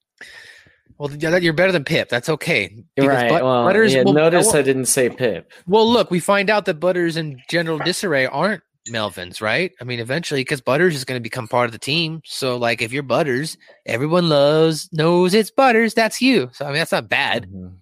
Well, 0.99 1.11
you're 1.15 1.53
better 1.53 1.73
than 1.73 1.85
Pip. 1.85 2.09
That's 2.09 2.29
okay. 2.29 2.85
Right. 2.99 3.29
But- 3.31 3.45
well, 3.45 3.65
Butters. 3.65 3.95
yeah, 3.95 4.03
notice 4.03 4.53
I 4.55 4.63
didn't 4.63 4.87
say 4.87 5.09
Pip. 5.09 5.51
well, 5.67 5.91
look, 5.91 6.11
we 6.11 6.21
find 6.21 6.51
out 6.51 6.65
that 6.67 6.81
Butters 6.81 7.17
and 7.17 7.41
General 7.49 7.79
Disarray 7.79 8.27
aren't 8.27 8.63
Melvins, 8.89 9.41
right? 9.41 9.73
I 9.81 9.85
mean, 9.85 10.01
eventually, 10.01 10.41
because 10.41 10.61
Butters 10.61 10.95
is 10.95 11.05
going 11.05 11.19
to 11.19 11.23
become 11.23 11.47
part 11.47 11.67
of 11.67 11.73
the 11.73 11.79
team. 11.79 12.21
So, 12.25 12.57
like, 12.57 12.83
if 12.83 12.93
you're 12.93 13.03
Butters, 13.03 13.57
everyone 13.87 14.29
loves 14.29 14.89
knows 14.93 15.35
it's 15.35 15.51
Butters. 15.51 15.95
That's 15.95 16.21
you. 16.21 16.51
So, 16.53 16.65
I 16.65 16.69
mean, 16.69 16.79
that's 16.79 16.93
not 16.93 17.09
bad. 17.09 17.45
Mm-hmm. 17.47 17.77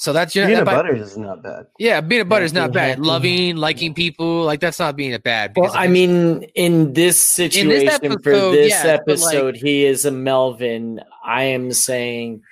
So 0.00 0.12
that's 0.12 0.34
your 0.36 0.46
Peanut 0.46 0.64
that- 0.64 0.74
butter 0.76 0.94
is 0.94 1.18
not 1.18 1.42
bad. 1.42 1.66
Yeah, 1.76 2.00
being 2.00 2.20
a 2.20 2.24
Butter's 2.24 2.52
not 2.52 2.72
bad. 2.72 3.00
Loving, 3.00 3.56
liking 3.56 3.94
people, 3.94 4.44
like 4.44 4.60
that's 4.60 4.78
not 4.78 4.94
being 4.94 5.12
a 5.12 5.18
bad. 5.18 5.54
Well, 5.56 5.72
I 5.74 5.88
mean, 5.88 6.44
in 6.54 6.92
this 6.92 7.18
situation, 7.18 8.20
for 8.22 8.30
episode, 8.32 8.52
this 8.52 8.68
yes, 8.70 8.82
but, 8.84 9.18
like- 9.18 9.34
episode, 9.34 9.56
he 9.56 9.84
is 9.84 10.04
a 10.04 10.12
Melvin. 10.12 11.00
I 11.24 11.42
am 11.44 11.72
saying, 11.72 12.42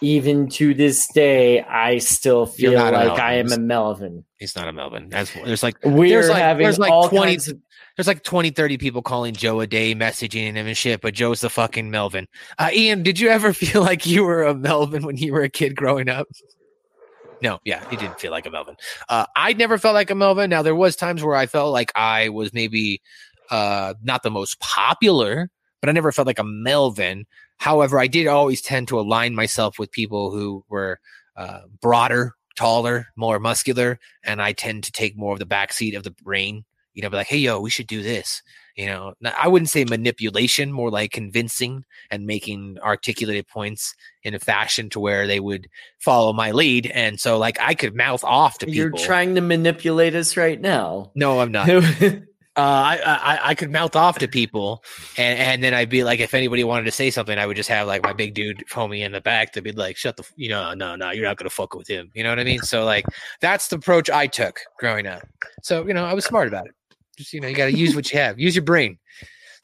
even 0.00 0.48
to 0.48 0.72
this 0.72 1.06
day, 1.12 1.60
I 1.60 1.98
still 1.98 2.46
feel 2.46 2.72
not 2.72 2.94
a 2.94 2.96
like 3.08 3.20
I 3.20 3.34
am 3.34 3.52
a 3.52 3.58
Melvin. 3.58 4.24
he's 4.38 4.56
not 4.56 4.66
a 4.66 4.72
Melvin. 4.72 5.10
That's 5.10 5.30
there's 5.44 5.62
like 5.62 5.76
We're 5.84 6.08
there's 6.08 6.30
like 6.30 6.38
having 6.38 6.64
there's 6.64 6.78
like 6.78 6.90
all 6.90 7.08
20 7.10 7.34
of 7.36 7.48
there's 7.98 8.06
like 8.06 8.22
20 8.22 8.48
30 8.50 8.78
people 8.78 9.02
calling 9.02 9.34
joe 9.34 9.60
a 9.60 9.66
day 9.66 9.94
messaging 9.94 10.54
him 10.54 10.66
and 10.66 10.76
shit 10.76 11.02
but 11.02 11.12
joe's 11.12 11.42
the 11.42 11.50
fucking 11.50 11.90
melvin 11.90 12.26
uh, 12.58 12.70
ian 12.72 13.02
did 13.02 13.20
you 13.20 13.28
ever 13.28 13.52
feel 13.62 13.82
like 13.82 14.06
you 14.06 14.24
were 14.24 14.44
a 14.44 14.54
melvin 14.54 15.04
when 15.04 15.18
you 15.18 15.30
were 15.30 15.42
a 15.42 15.48
kid 15.50 15.76
growing 15.76 16.08
up 16.08 16.26
no 17.42 17.58
yeah 17.64 17.84
he 17.90 17.96
didn't 17.96 18.18
feel 18.18 18.30
like 18.30 18.46
a 18.46 18.50
melvin. 18.50 18.76
Uh, 19.08 19.26
i 19.36 19.52
never 19.52 19.78
felt 19.78 19.94
like 19.94 20.10
a 20.10 20.14
melvin. 20.14 20.50
Now 20.50 20.62
there 20.62 20.74
was 20.74 20.96
times 20.96 21.22
where 21.22 21.36
i 21.36 21.46
felt 21.46 21.72
like 21.72 21.92
i 21.94 22.28
was 22.28 22.52
maybe 22.52 23.02
uh, 23.50 23.94
not 24.02 24.22
the 24.22 24.30
most 24.30 24.58
popular 24.60 25.50
but 25.80 25.88
i 25.88 25.92
never 25.92 26.12
felt 26.12 26.26
like 26.26 26.38
a 26.38 26.44
melvin. 26.44 27.26
However 27.58 27.98
i 27.98 28.06
did 28.06 28.26
always 28.26 28.62
tend 28.62 28.88
to 28.88 28.98
align 28.98 29.34
myself 29.34 29.78
with 29.78 29.92
people 29.92 30.30
who 30.30 30.64
were 30.68 31.00
uh, 31.36 31.62
broader 31.80 32.34
taller 32.54 33.06
more 33.16 33.38
muscular 33.38 33.98
and 34.22 34.42
i 34.42 34.52
tend 34.52 34.84
to 34.84 34.92
take 34.92 35.16
more 35.16 35.32
of 35.32 35.38
the 35.38 35.46
backseat 35.46 35.96
of 35.96 36.02
the 36.02 36.10
brain 36.10 36.64
you 36.94 37.02
know, 37.02 37.10
be 37.10 37.16
like, 37.16 37.26
hey, 37.26 37.38
yo, 37.38 37.60
we 37.60 37.70
should 37.70 37.86
do 37.86 38.02
this. 38.02 38.42
You 38.76 38.86
know, 38.86 39.14
i 39.38 39.48
wouldn't 39.48 39.70
say 39.70 39.84
manipulation, 39.84 40.72
more 40.72 40.90
like 40.90 41.12
convincing 41.12 41.84
and 42.10 42.26
making 42.26 42.78
articulated 42.82 43.46
points 43.48 43.94
in 44.22 44.34
a 44.34 44.38
fashion 44.38 44.88
to 44.90 45.00
where 45.00 45.26
they 45.26 45.40
would 45.40 45.68
follow 45.98 46.32
my 46.32 46.52
lead. 46.52 46.86
And 46.86 47.20
so, 47.20 47.38
like, 47.38 47.58
I 47.60 47.74
could 47.74 47.94
mouth 47.94 48.24
off 48.24 48.58
to 48.58 48.66
people. 48.66 48.76
You're 48.76 49.06
trying 49.06 49.34
to 49.34 49.40
manipulate 49.40 50.14
us 50.14 50.36
right 50.36 50.60
now. 50.60 51.10
no, 51.14 51.40
I'm 51.40 51.52
not. 51.52 51.68
uh, 52.56 52.60
I, 52.60 52.98
I 53.04 53.48
I 53.48 53.54
could 53.54 53.70
mouth 53.70 53.96
off 53.96 54.18
to 54.18 54.28
people, 54.28 54.84
and 55.16 55.38
and 55.38 55.64
then 55.64 55.72
I'd 55.72 55.88
be 55.88 56.04
like, 56.04 56.20
if 56.20 56.34
anybody 56.34 56.64
wanted 56.64 56.84
to 56.84 56.90
say 56.90 57.10
something, 57.10 57.38
I 57.38 57.46
would 57.46 57.56
just 57.56 57.68
have 57.70 57.86
like 57.86 58.02
my 58.02 58.12
big 58.12 58.34
dude 58.34 58.64
homie 58.70 59.04
in 59.04 59.12
the 59.12 59.22
back 59.22 59.52
to 59.52 59.62
be 59.62 59.72
like, 59.72 59.96
shut 59.96 60.18
the, 60.18 60.22
f- 60.22 60.32
you 60.36 60.50
know, 60.50 60.74
no, 60.74 60.94
no, 60.94 61.10
you're 61.12 61.24
not 61.24 61.38
gonna 61.38 61.48
fuck 61.48 61.74
with 61.74 61.88
him. 61.88 62.10
You 62.14 62.22
know 62.22 62.28
what 62.28 62.38
I 62.38 62.44
mean? 62.44 62.60
So 62.60 62.84
like, 62.84 63.06
that's 63.40 63.68
the 63.68 63.76
approach 63.76 64.10
I 64.10 64.26
took 64.26 64.60
growing 64.78 65.06
up. 65.06 65.22
So 65.62 65.86
you 65.86 65.94
know, 65.94 66.04
I 66.04 66.12
was 66.12 66.26
smart 66.26 66.46
about 66.46 66.66
it. 66.66 66.74
Just 67.16 67.32
you 67.32 67.40
know, 67.40 67.48
you 67.48 67.54
got 67.54 67.66
to 67.66 67.76
use 67.76 67.94
what 67.94 68.10
you 68.12 68.18
have, 68.18 68.38
use 68.38 68.54
your 68.54 68.64
brain. 68.64 68.98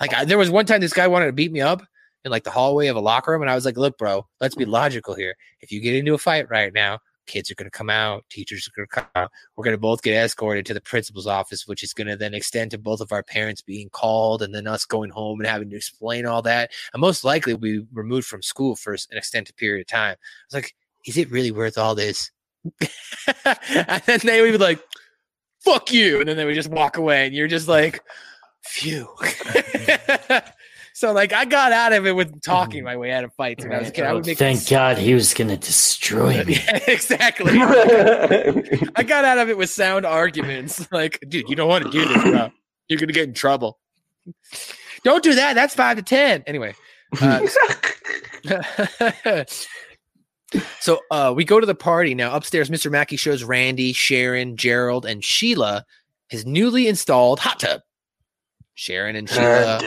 Like 0.00 0.14
I, 0.14 0.24
there 0.24 0.38
was 0.38 0.50
one 0.50 0.66
time 0.66 0.80
this 0.80 0.92
guy 0.92 1.08
wanted 1.08 1.26
to 1.26 1.32
beat 1.32 1.52
me 1.52 1.60
up 1.60 1.82
in 2.24 2.30
like 2.30 2.44
the 2.44 2.50
hallway 2.50 2.88
of 2.88 2.96
a 2.96 3.00
locker 3.00 3.32
room, 3.32 3.42
and 3.42 3.50
I 3.50 3.54
was 3.54 3.64
like, 3.64 3.76
look, 3.76 3.98
bro, 3.98 4.26
let's 4.40 4.54
be 4.54 4.64
logical 4.64 5.14
here. 5.14 5.34
If 5.60 5.72
you 5.72 5.80
get 5.80 5.94
into 5.94 6.14
a 6.14 6.18
fight 6.18 6.50
right 6.50 6.72
now, 6.72 6.98
kids 7.28 7.50
are 7.50 7.54
going 7.54 7.70
to 7.70 7.76
come 7.76 7.90
out, 7.90 8.24
teachers 8.28 8.66
are 8.66 8.72
going 8.74 8.88
to 8.88 8.94
come 8.94 9.06
out. 9.14 9.30
We're 9.54 9.64
going 9.64 9.76
to 9.76 9.80
both 9.80 10.02
get 10.02 10.14
escorted 10.14 10.66
to 10.66 10.74
the 10.74 10.80
principal's 10.80 11.26
office, 11.26 11.68
which 11.68 11.84
is 11.84 11.92
going 11.92 12.08
to 12.08 12.16
then 12.16 12.34
extend 12.34 12.72
to 12.72 12.78
both 12.78 13.00
of 13.00 13.12
our 13.12 13.22
parents 13.22 13.62
being 13.62 13.88
called 13.90 14.42
and 14.42 14.52
then 14.52 14.66
us 14.66 14.84
going 14.84 15.10
home 15.10 15.38
and 15.38 15.46
having 15.46 15.70
to 15.70 15.76
explain 15.76 16.26
all 16.26 16.42
that. 16.42 16.72
And 16.92 17.00
most 17.00 17.22
likely 17.22 17.54
we'll 17.54 17.84
removed 17.92 18.26
from 18.26 18.42
school 18.42 18.74
for 18.74 18.94
an 18.94 19.18
extended 19.18 19.56
period 19.56 19.82
of 19.82 19.86
time. 19.86 20.14
I 20.14 20.46
was 20.48 20.54
like, 20.54 20.74
is 21.06 21.16
it 21.16 21.30
really 21.30 21.52
worth 21.52 21.78
all 21.78 21.94
this? 21.94 22.32
and 23.44 24.02
then 24.06 24.20
they 24.24 24.42
would 24.42 24.52
be 24.52 24.58
like, 24.58 24.82
fuck 25.72 25.92
you. 25.92 26.20
And 26.20 26.28
then 26.28 26.36
they 26.36 26.44
would 26.44 26.54
just 26.54 26.70
walk 26.70 26.96
away. 26.96 27.26
And 27.26 27.34
you're 27.34 27.48
just 27.48 27.68
like, 27.68 28.02
phew. 28.64 29.08
so, 30.92 31.12
like, 31.12 31.32
I 31.32 31.44
got 31.44 31.72
out 31.72 31.92
of 31.92 32.06
it 32.06 32.12
with 32.12 32.40
talking 32.42 32.84
my 32.84 32.96
way 32.96 33.12
out 33.12 33.24
of 33.24 33.32
fights 33.34 33.64
when 33.64 33.72
I 33.72 33.78
was 33.80 33.88
a 33.88 33.92
kid. 33.92 34.04
I 34.04 34.12
would 34.12 34.26
make 34.26 34.38
Thank 34.38 34.68
God 34.68 34.98
he 34.98 35.14
was 35.14 35.34
going 35.34 35.48
to 35.48 35.56
destroy 35.56 36.44
me. 36.44 36.54
yeah, 36.66 36.80
exactly. 36.86 37.52
I 38.96 39.02
got 39.02 39.24
out 39.24 39.38
of 39.38 39.48
it 39.48 39.56
with 39.58 39.70
sound 39.70 40.04
arguments. 40.06 40.90
Like, 40.92 41.22
dude, 41.28 41.48
you 41.48 41.56
don't 41.56 41.68
want 41.68 41.84
to 41.84 41.90
do 41.90 42.06
this, 42.06 42.22
bro. 42.22 42.50
You're 42.88 42.98
gonna 42.98 43.12
get 43.12 43.28
in 43.28 43.34
trouble. 43.34 43.78
Don't 45.04 45.22
do 45.22 45.34
that. 45.34 45.54
That's 45.54 45.74
five 45.74 45.98
to 45.98 46.02
ten. 46.02 46.42
Anyway. 46.46 46.74
uh, 47.20 47.46
so 50.80 51.00
uh, 51.10 51.32
we 51.34 51.44
go 51.44 51.60
to 51.60 51.66
the 51.66 51.74
party 51.74 52.14
now. 52.14 52.34
Upstairs, 52.34 52.70
Mr. 52.70 52.90
Mackey 52.90 53.16
shows 53.16 53.44
Randy, 53.44 53.92
Sharon, 53.92 54.56
Gerald, 54.56 55.06
and 55.06 55.24
Sheila 55.24 55.84
his 56.28 56.46
newly 56.46 56.86
installed 56.88 57.40
hot 57.40 57.60
tub. 57.60 57.80
Sharon 58.74 59.16
and 59.16 59.28
Sheila 59.28 59.80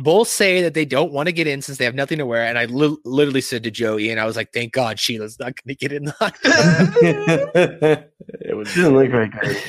both 0.00 0.26
say 0.26 0.62
that 0.62 0.74
they 0.74 0.84
don't 0.84 1.12
want 1.12 1.28
to 1.28 1.32
get 1.32 1.46
in 1.46 1.62
since 1.62 1.78
they 1.78 1.84
have 1.84 1.94
nothing 1.94 2.18
to 2.18 2.26
wear. 2.26 2.44
And 2.44 2.58
I 2.58 2.64
li- 2.64 2.96
literally 3.04 3.40
said 3.40 3.62
to 3.62 3.70
Joey, 3.70 4.10
and 4.10 4.18
I 4.18 4.24
was 4.24 4.34
like, 4.34 4.52
"Thank 4.52 4.72
God 4.72 4.98
Sheila's 4.98 5.38
not 5.38 5.52
going 5.54 5.68
to 5.68 5.74
get 5.76 5.92
in 5.92 6.04
the 6.06 6.10
hot 6.18 6.34
tub." 6.42 6.94
it 8.40 8.56
was 8.56 8.74
Didn't 8.74 8.96
look 8.96 9.10
very 9.10 9.28
good. 9.28 9.62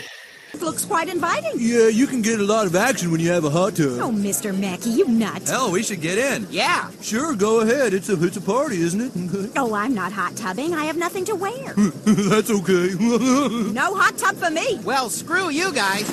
Looks 0.62 0.86
quite 0.86 1.10
inviting. 1.10 1.52
Yeah, 1.58 1.88
you 1.90 2.08
can 2.08 2.22
get 2.24 2.40
a 2.40 2.44
lot 2.44 2.66
of 2.66 2.76
action 2.76 3.12
when 3.12 3.20
you 3.22 3.30
have 3.32 3.44
a 3.46 3.50
hot 3.50 3.76
tub. 3.76 4.00
Oh, 4.00 4.12
Mr. 4.12 4.58
Mackey, 4.58 4.90
you 4.90 5.08
nut. 5.08 5.44
Hell, 5.48 5.72
we 5.72 5.84
should 5.84 6.02
get 6.02 6.18
in. 6.18 6.48
Yeah. 6.50 6.90
Sure, 7.02 7.36
go 7.36 7.60
ahead. 7.62 7.94
It's 7.94 8.10
a 8.10 8.22
it's 8.24 8.38
a 8.38 8.42
party, 8.42 8.78
isn't 8.82 9.02
it? 9.02 9.52
Oh, 9.58 9.74
I'm 9.76 9.94
not 9.94 10.12
hot 10.12 10.36
tubbing. 10.36 10.74
I 10.74 10.86
have 10.86 10.98
nothing 10.98 11.24
to 11.26 11.36
wear. 11.36 11.74
That's 12.06 12.50
okay. 12.50 12.94
no 13.00 13.94
hot 13.96 14.18
tub 14.18 14.36
for 14.38 14.50
me. 14.50 14.80
Well, 14.84 15.10
screw 15.10 15.50
you 15.50 15.72
guys. 15.72 16.10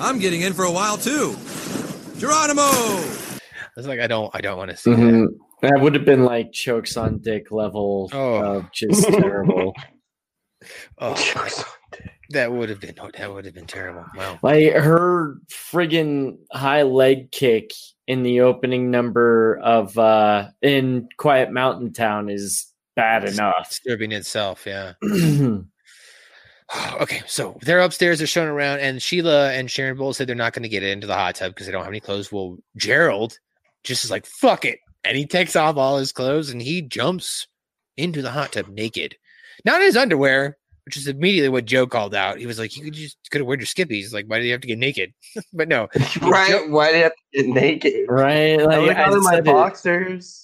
I'm 0.00 0.18
getting 0.18 0.42
in 0.42 0.52
for 0.52 0.64
a 0.64 0.70
while 0.72 0.96
too. 0.98 1.34
Geronimo. 2.18 2.62
I 2.62 3.40
was 3.76 3.86
like, 3.86 4.00
I 4.00 4.06
don't, 4.06 4.30
I 4.34 4.40
don't 4.40 4.58
want 4.58 4.70
to 4.70 4.76
see 4.76 4.90
Mhm. 4.90 5.26
That 5.62 5.80
would 5.80 5.94
have 5.94 6.04
been 6.04 6.24
like 6.24 6.52
chokes 6.52 6.96
on 6.96 7.18
dick 7.18 7.50
level 7.50 8.10
Oh. 8.12 8.42
of 8.58 8.72
just 8.72 9.08
terrible. 9.08 9.72
Oh, 10.98 11.14
that 12.30 12.52
would 12.52 12.68
have 12.68 12.80
been, 12.80 12.94
that 13.16 13.32
would 13.32 13.44
have 13.44 13.54
been 13.54 13.66
terrible. 13.66 14.04
Wow. 14.16 14.38
Like 14.42 14.72
her 14.72 15.36
friggin' 15.50 16.38
high 16.52 16.82
leg 16.82 17.30
kick 17.30 17.72
in 18.06 18.22
the 18.22 18.40
opening 18.40 18.90
number 18.90 19.58
of 19.62 19.96
uh 19.98 20.48
in 20.60 21.08
Quiet 21.16 21.50
Mountain 21.50 21.92
Town 21.92 22.28
is 22.28 22.66
bad 22.96 23.24
enough. 23.24 23.68
Disturbing 23.68 24.12
itself, 24.12 24.66
yeah. 24.66 24.94
okay, 27.00 27.22
so 27.26 27.56
they're 27.62 27.80
upstairs, 27.80 28.18
they're 28.18 28.26
showing 28.26 28.48
around, 28.48 28.80
and 28.80 29.02
Sheila 29.02 29.52
and 29.52 29.70
Sharon 29.70 29.96
both 29.96 30.16
said 30.16 30.26
they're 30.26 30.34
not 30.34 30.52
going 30.52 30.62
to 30.62 30.68
get 30.68 30.82
into 30.82 31.06
the 31.06 31.14
hot 31.14 31.36
tub 31.36 31.52
because 31.52 31.66
they 31.66 31.72
don't 31.72 31.82
have 31.82 31.92
any 31.92 32.00
clothes. 32.00 32.32
Well, 32.32 32.58
Gerald 32.76 33.38
just 33.82 34.04
is 34.04 34.10
like, 34.10 34.26
fuck 34.26 34.64
it. 34.64 34.78
And 35.04 35.16
he 35.16 35.26
takes 35.26 35.56
off 35.56 35.76
all 35.76 35.98
his 35.98 36.12
clothes 36.12 36.50
and 36.50 36.62
he 36.62 36.80
jumps 36.80 37.46
into 37.96 38.22
the 38.22 38.30
hot 38.30 38.52
tub 38.52 38.68
naked. 38.68 39.16
Not 39.64 39.80
in 39.80 39.86
his 39.86 39.96
underwear, 39.96 40.56
which 40.86 40.96
is 40.96 41.06
immediately 41.06 41.48
what 41.48 41.64
Joe 41.64 41.86
called 41.86 42.14
out. 42.14 42.38
He 42.38 42.46
was 42.46 42.58
like, 42.58 42.76
You 42.76 42.84
could 42.84 42.94
just 42.94 43.16
could 43.30 43.40
have 43.40 43.46
worn 43.46 43.58
your 43.60 43.66
skippies. 43.66 44.12
Like, 44.12 44.26
why 44.26 44.38
do 44.38 44.44
you 44.44 44.52
have 44.52 44.60
to 44.60 44.66
get 44.66 44.78
naked? 44.78 45.12
but 45.52 45.68
no. 45.68 45.88
right? 46.22 46.68
Why 46.70 46.90
do 46.92 46.96
you 46.98 47.02
have 47.04 47.12
to 47.12 47.42
get 47.42 47.46
naked? 47.46 48.06
Right? 48.08 48.56
Like 48.60 48.80
look 48.82 48.96
I 48.96 49.08
my 49.10 49.30
said 49.30 49.38
it- 49.40 49.44
boxers. 49.44 50.40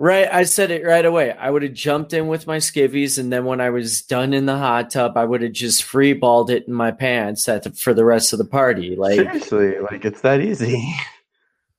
Right, 0.00 0.28
I 0.32 0.44
said 0.44 0.70
it 0.70 0.84
right 0.84 1.04
away. 1.04 1.32
I 1.32 1.50
would 1.50 1.62
have 1.62 1.72
jumped 1.74 2.12
in 2.12 2.26
with 2.28 2.46
my 2.46 2.56
skivvies, 2.58 3.18
and 3.18 3.32
then 3.32 3.44
when 3.44 3.60
I 3.60 3.70
was 3.70 4.02
done 4.02 4.32
in 4.32 4.46
the 4.46 4.56
hot 4.56 4.90
tub, 4.90 5.16
I 5.16 5.24
would 5.24 5.42
have 5.42 5.52
just 5.52 5.82
free 5.84 6.12
balled 6.14 6.50
it 6.50 6.66
in 6.66 6.72
my 6.74 6.90
pants 6.90 7.48
at 7.48 7.64
the, 7.64 7.70
for 7.72 7.92
the 7.94 8.04
rest 8.04 8.32
of 8.32 8.38
the 8.38 8.44
party. 8.44 8.96
Like, 8.96 9.16
Seriously, 9.16 9.78
like 9.80 10.04
it's 10.04 10.20
that 10.22 10.40
easy. 10.40 10.94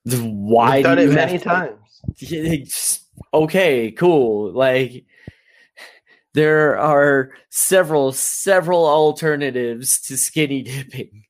why 0.05 0.77
I've 0.77 0.83
done 0.83 0.97
do 0.97 1.03
it 1.03 1.09
you 1.09 1.15
many 1.15 1.31
have 1.33 1.43
times. 1.43 1.75
It's- 2.21 3.01
okay, 3.33 3.91
cool. 3.91 4.51
Like, 4.53 5.05
there 6.33 6.77
are 6.77 7.31
several, 7.50 8.12
several 8.12 8.86
alternatives 8.86 10.00
to 10.01 10.17
skinny 10.17 10.62
dipping. 10.63 11.24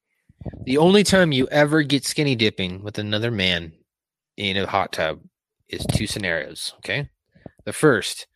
The 0.65 0.77
only 0.77 1.03
time 1.03 1.31
you 1.31 1.47
ever 1.47 1.83
get 1.83 2.05
skinny 2.05 2.35
dipping 2.35 2.83
with 2.83 2.97
another 2.97 3.31
man 3.31 3.73
in 4.37 4.57
a 4.57 4.67
hot 4.67 4.93
tub 4.93 5.19
is 5.67 5.85
two 5.93 6.07
scenarios. 6.07 6.73
Okay. 6.77 7.09
The 7.65 7.73
first 7.73 8.27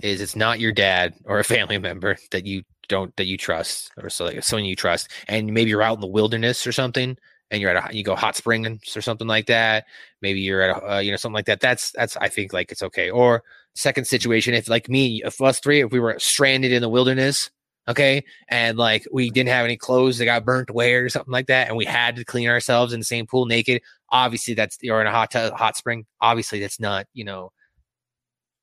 is 0.00 0.20
it's 0.20 0.36
not 0.36 0.60
your 0.60 0.72
dad 0.72 1.14
or 1.24 1.38
a 1.38 1.44
family 1.44 1.78
member 1.88 2.16
that 2.30 2.46
you 2.46 2.62
don't 2.88 3.16
that 3.16 3.24
you 3.24 3.38
trust 3.38 3.90
or 3.96 4.10
so 4.10 4.26
like 4.26 4.42
someone 4.42 4.66
you 4.66 4.76
trust, 4.76 5.10
and 5.28 5.52
maybe 5.52 5.70
you're 5.70 5.82
out 5.82 5.94
in 5.94 6.00
the 6.00 6.06
wilderness 6.06 6.66
or 6.66 6.72
something, 6.72 7.16
and 7.50 7.60
you're 7.60 7.74
at 7.74 7.90
a 7.90 7.96
you 7.96 8.04
go 8.04 8.14
hot 8.14 8.36
springs 8.36 8.96
or 8.96 9.00
something 9.00 9.26
like 9.26 9.46
that. 9.46 9.86
Maybe 10.20 10.40
you're 10.40 10.62
at 10.62 10.76
a 10.76 10.94
uh, 10.94 10.98
you 10.98 11.10
know 11.10 11.16
something 11.16 11.34
like 11.34 11.46
that. 11.46 11.60
That's 11.60 11.92
that's 11.92 12.16
I 12.18 12.28
think 12.28 12.52
like 12.52 12.70
it's 12.72 12.82
okay. 12.82 13.10
Or 13.10 13.42
second 13.74 14.06
situation, 14.06 14.54
if 14.54 14.68
like 14.68 14.88
me, 14.88 15.22
if 15.24 15.40
us 15.40 15.60
three, 15.60 15.80
if 15.82 15.92
we 15.92 16.00
were 16.00 16.16
stranded 16.18 16.72
in 16.72 16.80
the 16.82 16.88
wilderness, 16.88 17.50
okay, 17.88 18.24
and 18.48 18.78
like 18.78 19.06
we 19.12 19.30
didn't 19.30 19.50
have 19.50 19.64
any 19.64 19.76
clothes 19.76 20.18
that 20.18 20.24
got 20.26 20.44
burnt 20.44 20.70
away 20.70 20.94
or 20.94 21.08
something 21.08 21.32
like 21.32 21.46
that, 21.46 21.68
and 21.68 21.76
we 21.76 21.84
had 21.84 22.16
to 22.16 22.24
clean 22.24 22.48
ourselves 22.48 22.92
in 22.92 23.00
the 23.00 23.04
same 23.04 23.26
pool 23.26 23.46
naked. 23.46 23.82
Obviously, 24.10 24.54
that's 24.54 24.78
you're 24.80 25.00
in 25.00 25.06
a 25.06 25.10
hot 25.10 25.30
tub, 25.32 25.54
hot 25.54 25.76
spring. 25.76 26.06
Obviously, 26.20 26.60
that's 26.60 26.78
not 26.80 27.06
you 27.14 27.24
know 27.24 27.50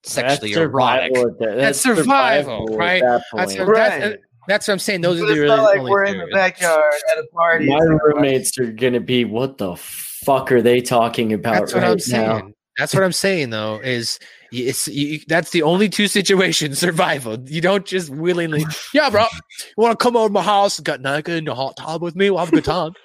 sexually 0.04 0.50
That's 0.54 0.62
erotic. 0.62 1.16
survival 1.16 1.36
That's, 1.40 1.56
that's 1.62 1.82
survival, 1.82 2.68
survival 2.68 2.78
right? 2.78 3.02
that 3.02 3.22
That's, 3.36 3.56
point. 3.56 3.68
that's, 3.76 4.04
Right. 4.04 4.20
that's 4.48 4.68
what 4.68 4.72
I'm 4.74 4.80
saying. 4.80 5.02
Those 5.02 5.20
But 5.20 5.30
are 5.30 5.36
the 5.36 5.42
really 5.42 5.58
like 5.58 5.78
only 5.80 5.92
we're 5.92 6.06
in 6.06 6.18
the 6.18 6.28
backyard 6.34 6.94
at 7.12 7.18
a 7.20 7.28
party. 7.34 7.68
My 7.68 7.78
roommates 7.80 8.58
are 8.60 8.72
gonna 8.72 9.00
be, 9.00 9.26
what 9.26 9.58
the 9.60 9.76
fuck 9.76 10.52
are 10.52 10.62
they 10.62 10.82
talking 10.82 11.34
about 11.34 11.54
That's 11.60 11.74
what 11.76 11.84
right 11.84 11.92
I'm 11.92 12.00
saying. 12.00 12.28
now? 12.48 12.52
That's 12.78 12.94
what 12.96 13.04
I'm 13.04 13.12
saying 13.12 13.50
though. 13.52 13.76
Is 13.84 14.18
y- 14.22 14.41
it's 14.52 14.88
you, 14.88 15.20
that's 15.28 15.52
the 15.52 15.64
only 15.64 15.88
two 15.90 16.08
situations 16.08 16.80
survival. 16.80 17.38
You 17.50 17.62
don't 17.62 17.86
just 17.86 18.10
willingly, 18.10 18.66
yeah, 18.94 19.10
bro. 19.10 19.22
You 19.32 19.74
want 19.78 19.98
to 19.98 20.04
come 20.04 20.16
over 20.16 20.28
to 20.28 20.34
my 20.34 20.42
house 20.42 20.78
and 20.78 20.86
get 20.86 21.02
naked 21.02 21.36
in 21.36 21.46
the 21.46 21.56
hot 21.56 21.78
tub 21.78 22.02
with 22.02 22.16
me? 22.16 22.30
We'll 22.30 22.40
have 22.40 22.50
a 22.50 22.52
good 22.52 22.66
time. 22.66 22.94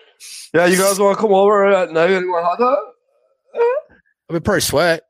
Yeah, 0.55 0.65
you 0.65 0.79
guys 0.79 0.99
want 0.99 1.19
to 1.19 1.21
come 1.21 1.35
over 1.35 1.67
at 1.71 1.93
night 1.93 2.09
and 2.11 2.27
want 2.27 2.43
hot 2.47 2.57
tub? 2.59 2.79
I've 4.31 4.33
been 4.33 4.43
pretty 4.43 4.63
sweat. 4.63 5.03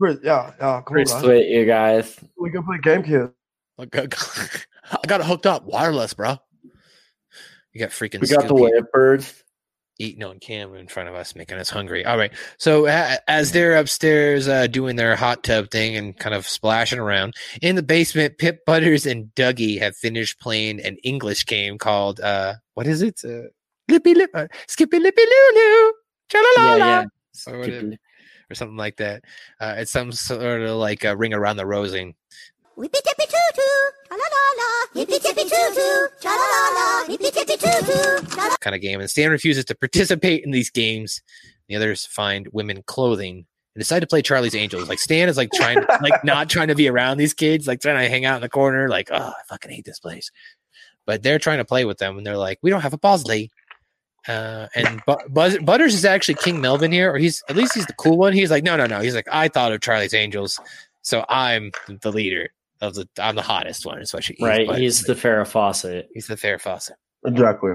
Pretty- 0.00 0.20
Yeah, 0.24 0.52
yeah, 0.58 0.82
come 0.84 0.84
Pretty 0.92 1.12
on. 1.12 1.22
man. 1.22 1.24
sweet, 1.24 1.48
you 1.50 1.64
guys. 1.66 2.16
We 2.36 2.50
can 2.50 2.64
play 2.64 2.78
GameCube. 2.78 3.32
I 3.78 3.84
got, 3.84 4.12
I 4.90 4.98
got 5.06 5.20
it 5.20 5.26
hooked 5.26 5.46
up 5.46 5.64
wireless, 5.66 6.14
bro. 6.14 6.36
You 7.72 7.78
got 7.80 7.90
freaking. 7.90 8.20
We 8.20 8.26
got 8.26 8.48
the 8.48 8.54
Scoopy. 8.54 8.70
whippers. 8.92 9.42
Eating 10.00 10.24
on 10.24 10.38
camera 10.40 10.78
in 10.80 10.88
front 10.88 11.08
of 11.08 11.14
us, 11.14 11.36
making 11.36 11.58
us 11.58 11.70
hungry. 11.70 12.04
All 12.04 12.16
right. 12.16 12.32
So 12.58 12.86
as 12.86 13.52
they're 13.52 13.76
upstairs 13.76 14.48
uh, 14.48 14.66
doing 14.66 14.96
their 14.96 15.14
hot 15.14 15.44
tub 15.44 15.70
thing 15.70 15.94
and 15.96 16.16
kind 16.18 16.34
of 16.34 16.48
splashing 16.48 16.98
around 16.98 17.34
in 17.60 17.76
the 17.76 17.82
basement, 17.82 18.38
Pip 18.38 18.64
Butters 18.64 19.06
and 19.06 19.26
Dougie 19.34 19.78
have 19.78 19.94
finished 19.96 20.40
playing 20.40 20.80
an 20.80 20.96
English 21.04 21.46
game 21.46 21.78
called 21.78 22.20
uh, 22.20 22.54
what 22.74 22.86
is 22.86 23.02
it? 23.02 23.20
Uh, 23.24 23.48
Lippy 23.88 24.14
lip, 24.14 24.30
uh, 24.34 24.46
Skippy 24.68 24.98
Lippy 25.00 25.22
Lulu, 25.22 25.60
Yeah, 25.60 25.90
Cha-la-la-la. 26.28 26.76
yeah. 26.78 27.04
Or, 27.48 27.96
or 28.50 28.54
something 28.54 28.76
like 28.76 28.96
that. 28.98 29.24
Uh, 29.60 29.74
it's 29.78 29.90
some 29.90 30.12
sort 30.12 30.62
of 30.62 30.76
like 30.76 31.04
a 31.04 31.16
ring 31.16 31.34
around 31.34 31.56
the 31.56 31.66
rosing. 31.66 32.14
Whippy 32.80 32.98
tippy 33.04 33.26
too 33.26 33.36
too, 33.54 33.90
la 34.10 34.16
la 34.16 34.24
la, 34.56 35.00
hippy 35.00 35.18
tippy 35.18 35.42
too 35.42 35.74
too, 35.74 36.08
cha 36.18 36.30
la 36.30 36.46
la 36.56 36.80
la, 36.80 37.04
hippy 37.04 37.30
tippy 37.30 37.56
too 37.58 37.84
too, 37.84 38.26
kind 38.58 38.74
of 38.74 38.80
game. 38.80 39.00
And 39.00 39.10
Stan 39.10 39.30
refuses 39.30 39.66
to 39.66 39.74
participate 39.74 40.44
in 40.44 40.50
these 40.50 40.70
games. 40.70 41.20
The 41.68 41.76
others 41.76 42.06
find 42.06 42.48
women 42.54 42.82
clothing 42.86 43.44
and 43.74 43.80
decide 43.80 44.00
to 44.00 44.06
play 44.06 44.22
Charlie's 44.22 44.54
Angels. 44.54 44.88
Like 44.88 44.98
Stan 44.98 45.28
is 45.28 45.36
like 45.36 45.50
trying, 45.52 45.76
to, 45.76 45.98
like 46.00 46.24
not 46.24 46.48
trying 46.48 46.68
to 46.68 46.74
be 46.74 46.88
around 46.88 47.18
these 47.18 47.34
kids, 47.34 47.68
like 47.68 47.82
trying 47.82 48.02
to 48.02 48.08
hang 48.08 48.24
out 48.24 48.36
in 48.36 48.40
the 48.40 48.48
corner. 48.48 48.88
Like, 48.88 49.10
oh, 49.10 49.28
I 49.28 49.42
fucking 49.50 49.70
hate 49.70 49.84
this 49.84 50.00
place. 50.00 50.30
But 51.04 51.22
they're 51.22 51.38
trying 51.38 51.58
to 51.58 51.66
play 51.66 51.84
with 51.84 51.98
them, 51.98 52.16
and 52.16 52.26
they're 52.26 52.38
like, 52.38 52.60
we 52.62 52.70
don't 52.70 52.80
have 52.80 52.94
a 52.94 52.98
Bosley. 52.98 53.50
Uh, 54.26 54.68
and 54.74 55.02
Bu- 55.06 55.28
Buzz- 55.28 55.58
Butters 55.58 55.92
is 55.92 56.06
actually 56.06 56.36
King 56.36 56.62
Melvin 56.62 56.92
here, 56.92 57.12
or 57.12 57.18
he's 57.18 57.42
at 57.50 57.56
least 57.56 57.74
he's 57.74 57.86
the 57.86 57.92
cool 57.92 58.16
one. 58.16 58.32
He's 58.32 58.50
like, 58.50 58.64
no, 58.64 58.78
no, 58.78 58.86
no. 58.86 59.00
He's 59.00 59.14
like, 59.14 59.28
I 59.30 59.48
thought 59.48 59.70
of 59.70 59.82
Charlie's 59.82 60.14
Angels, 60.14 60.58
so 61.02 61.26
I'm 61.28 61.72
the 62.00 62.10
leader 62.10 62.48
of 62.80 62.94
the. 62.94 63.08
I'm 63.18 63.34
the 63.36 63.42
hottest 63.42 63.84
one. 63.86 64.00
Is 64.00 64.12
what 64.12 64.24
he's 64.24 64.36
Right, 64.40 64.66
Butters. 64.66 64.80
he's 64.80 65.02
the 65.02 65.14
Farrah 65.14 65.46
Fawcett. 65.46 66.08
he's 66.14 66.26
the 66.26 66.36
fair 66.36 66.58
faucet. 66.58 66.96
Exactly. 67.26 67.72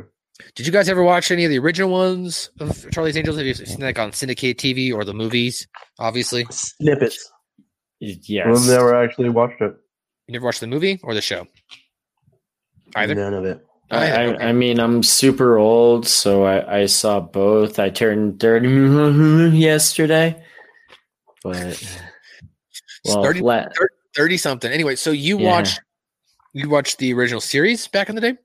Did 0.56 0.66
you 0.66 0.74
guys 0.74 0.90
ever 0.90 1.02
watch 1.04 1.32
any 1.32 1.46
of 1.46 1.50
the 1.50 1.60
original 1.60 1.90
ones 1.90 2.50
of 2.60 2.92
Charlie's 2.92 3.16
Angels? 3.16 3.38
Have 3.38 3.46
you 3.46 3.54
seen 3.54 3.80
like 3.80 3.98
on 4.00 4.12
syndicated 4.12 4.58
TV 4.58 4.94
or 4.94 5.06
the 5.06 5.14
movies? 5.14 5.68
Obviously, 6.00 6.46
Snippets. 6.50 7.32
Yes. 8.00 8.46
I've 8.48 8.68
never 8.70 8.96
actually 8.96 9.30
watched 9.30 9.62
it. 9.62 9.74
you 10.28 10.34
never 10.34 10.46
watched 10.46 10.60
the 10.60 10.68
movie 10.68 11.00
or 11.04 11.14
the 11.14 11.22
show. 11.22 11.48
Either. 12.96 13.16
None 13.16 13.34
of 13.34 13.46
it. 13.46 13.66
Oh, 13.92 13.98
I, 13.98 14.06
I, 14.08 14.26
okay. 14.26 14.44
I 14.46 14.52
mean, 14.52 14.80
I'm 14.80 15.04
super 15.04 15.58
old, 15.58 16.08
so 16.08 16.44
I, 16.44 16.82
I 16.82 16.86
saw 16.88 17.20
both. 17.20 17.78
I 17.80 17.90
turned 17.92 18.40
30 18.40 19.50
yesterday. 19.58 20.44
But, 21.44 21.82
well, 23.06 23.24
30 23.24 23.40
la- 23.42 23.66
thirty 24.16 24.38
something. 24.38 24.72
Anyway, 24.72 24.96
so 24.96 25.12
you 25.12 25.38
Yeah. 25.38 25.50
watched 25.50 25.80
you 26.54 26.70
watched 26.70 27.00
the 27.00 27.14
original 27.14 27.42
series 27.42 27.88
back 27.88 28.08
in 28.10 28.16
the 28.16 28.22
day. 28.22 28.38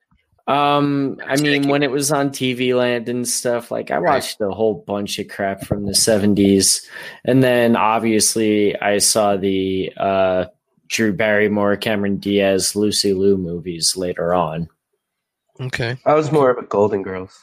Um, 0.48 1.20
I 1.24 1.36
mean, 1.36 1.68
when 1.68 1.84
it 1.84 1.92
was 1.92 2.10
on 2.10 2.30
TV 2.30 2.74
Land 2.74 3.08
and 3.08 3.28
stuff, 3.28 3.70
like 3.70 3.92
I 3.92 3.98
Right. 3.98 4.14
watched 4.14 4.40
a 4.40 4.50
whole 4.50 4.82
bunch 4.84 5.20
of 5.20 5.28
crap 5.28 5.62
from 5.64 5.86
the 5.86 5.94
seventies, 5.94 6.84
and 7.24 7.40
then 7.42 7.76
obviously 7.76 8.76
I 8.80 8.98
saw 8.98 9.36
the 9.36 9.92
uh, 9.96 10.46
Drew 10.88 11.12
Barrymore, 11.12 11.76
Cameron 11.76 12.16
Diaz, 12.16 12.74
Lucy 12.74 13.14
Liu 13.14 13.36
movies 13.36 13.96
later 13.96 14.34
on. 14.34 14.68
Okay, 15.60 15.96
I 16.04 16.14
was 16.14 16.32
more 16.32 16.50
of 16.50 16.58
a 16.58 16.66
Golden 16.66 17.02
Girls. 17.02 17.38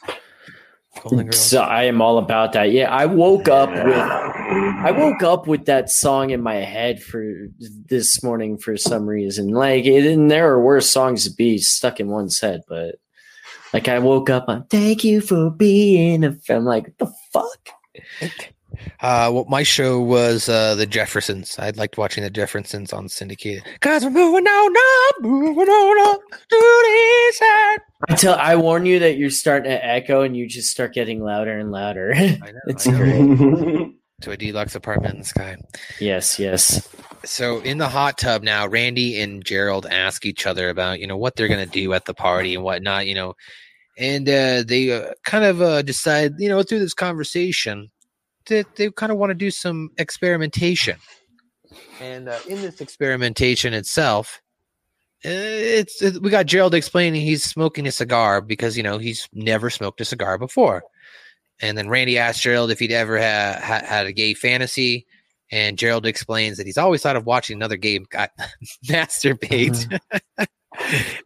Golden 1.02 1.26
Girls. 1.26 1.40
So 1.40 1.62
I 1.62 1.84
am 1.84 2.02
all 2.02 2.18
about 2.18 2.52
that. 2.54 2.72
Yeah, 2.72 2.90
I 2.92 3.06
woke 3.06 3.48
up 3.48 3.70
with 3.70 3.96
I 4.48 4.92
woke 4.92 5.22
up 5.22 5.46
with 5.46 5.66
that 5.66 5.90
song 5.90 6.30
in 6.30 6.42
my 6.42 6.56
head 6.56 7.02
for 7.02 7.48
this 7.58 8.22
morning 8.22 8.58
for 8.58 8.76
some 8.76 9.06
reason. 9.06 9.48
Like, 9.48 9.84
it, 9.84 10.06
and 10.06 10.30
there 10.30 10.50
are 10.50 10.62
worse 10.62 10.90
songs 10.90 11.24
to 11.24 11.30
be 11.30 11.58
stuck 11.58 12.00
in 12.00 12.08
one's 12.08 12.40
head, 12.40 12.62
but 12.68 12.96
like 13.72 13.88
I 13.88 13.98
woke 13.98 14.30
up 14.30 14.48
on 14.48 14.64
"Thank 14.66 15.04
you 15.04 15.20
for 15.20 15.50
being 15.50 16.24
a." 16.24 16.36
I'm 16.48 16.64
like, 16.64 16.84
what 16.84 16.98
the 16.98 17.12
fuck? 17.32 17.68
Uh, 19.00 19.30
well, 19.32 19.44
my 19.48 19.64
show 19.64 20.00
was 20.00 20.48
uh, 20.48 20.74
the 20.76 20.86
Jeffersons. 20.86 21.58
I 21.58 21.70
liked 21.70 21.98
watching 21.98 22.22
the 22.22 22.30
Jeffersons 22.30 22.92
on 22.92 23.08
syndicated. 23.08 23.64
Cause 23.80 24.04
we're 24.04 24.10
moving 24.10 24.46
on 24.46 24.76
up, 24.76 25.22
moving 25.22 25.68
on 25.68 26.14
up 26.14 26.20
to 26.30 26.36
the 26.48 27.32
side. 27.34 27.78
I 28.08 28.14
tell, 28.14 28.34
I 28.36 28.54
warn 28.54 28.86
you 28.86 29.00
that 29.00 29.16
you're 29.16 29.30
starting 29.30 29.70
to 29.70 29.84
echo, 29.84 30.22
and 30.22 30.36
you 30.36 30.46
just 30.46 30.70
start 30.70 30.94
getting 30.94 31.22
louder 31.22 31.58
and 31.58 31.72
louder. 31.72 32.12
I 32.14 32.36
know. 32.52 32.60
it's 32.66 32.86
I 32.86 32.92
know. 32.92 33.94
To 34.22 34.32
a 34.32 34.36
deluxe 34.36 34.74
apartment 34.74 35.14
in 35.14 35.20
the 35.20 35.26
sky. 35.26 35.56
Yes, 36.00 36.40
yes. 36.40 36.88
So 37.24 37.60
in 37.60 37.78
the 37.78 37.88
hot 37.88 38.18
tub 38.18 38.42
now, 38.42 38.66
Randy 38.66 39.20
and 39.20 39.44
Gerald 39.44 39.86
ask 39.86 40.26
each 40.26 40.44
other 40.44 40.70
about 40.70 40.98
you 40.98 41.06
know 41.06 41.16
what 41.16 41.36
they're 41.36 41.46
gonna 41.46 41.66
do 41.66 41.92
at 41.92 42.04
the 42.04 42.14
party 42.14 42.54
and 42.56 42.64
whatnot, 42.64 43.06
you 43.06 43.14
know, 43.14 43.34
and 43.96 44.28
uh, 44.28 44.64
they 44.66 44.90
uh, 44.92 45.12
kind 45.24 45.44
of 45.44 45.62
uh, 45.62 45.82
decide 45.82 46.32
you 46.38 46.48
know 46.48 46.64
through 46.64 46.80
this 46.80 46.94
conversation 46.94 47.90
that 48.46 48.74
they 48.74 48.90
kind 48.90 49.12
of 49.12 49.18
want 49.18 49.30
to 49.30 49.34
do 49.34 49.52
some 49.52 49.90
experimentation, 49.98 50.96
and 52.00 52.28
uh, 52.28 52.38
in 52.48 52.60
this 52.60 52.80
experimentation 52.80 53.72
itself. 53.72 54.40
uh, 55.24 55.28
It's 55.28 56.02
it, 56.02 56.20
we 56.20 56.30
got 56.30 56.46
Gerald 56.46 56.74
explaining 56.74 57.20
he's 57.20 57.44
smoking 57.44 57.86
a 57.86 57.92
cigar 57.92 58.40
because 58.40 58.76
you 58.76 58.82
know 58.82 58.98
he's 58.98 59.28
never 59.32 59.70
smoked 59.70 60.00
a 60.00 60.04
cigar 60.04 60.38
before, 60.38 60.82
And 61.60 61.76
then 61.76 61.88
Randy 61.88 62.18
asks 62.18 62.42
Gerald 62.42 62.70
if 62.70 62.78
he'd 62.78 62.92
ever 62.92 63.18
ha- 63.18 63.58
ha- 63.60 63.84
had 63.84 64.06
a 64.06 64.12
gay 64.12 64.34
fantasy. 64.34 65.06
And 65.50 65.78
Gerald 65.78 66.06
explains 66.06 66.58
that 66.58 66.66
he's 66.66 66.78
always 66.78 67.02
thought 67.02 67.16
of 67.16 67.26
watching 67.26 67.56
another 67.56 67.76
gay 67.76 67.98
guy 68.10 68.28
masturbate. 68.86 69.98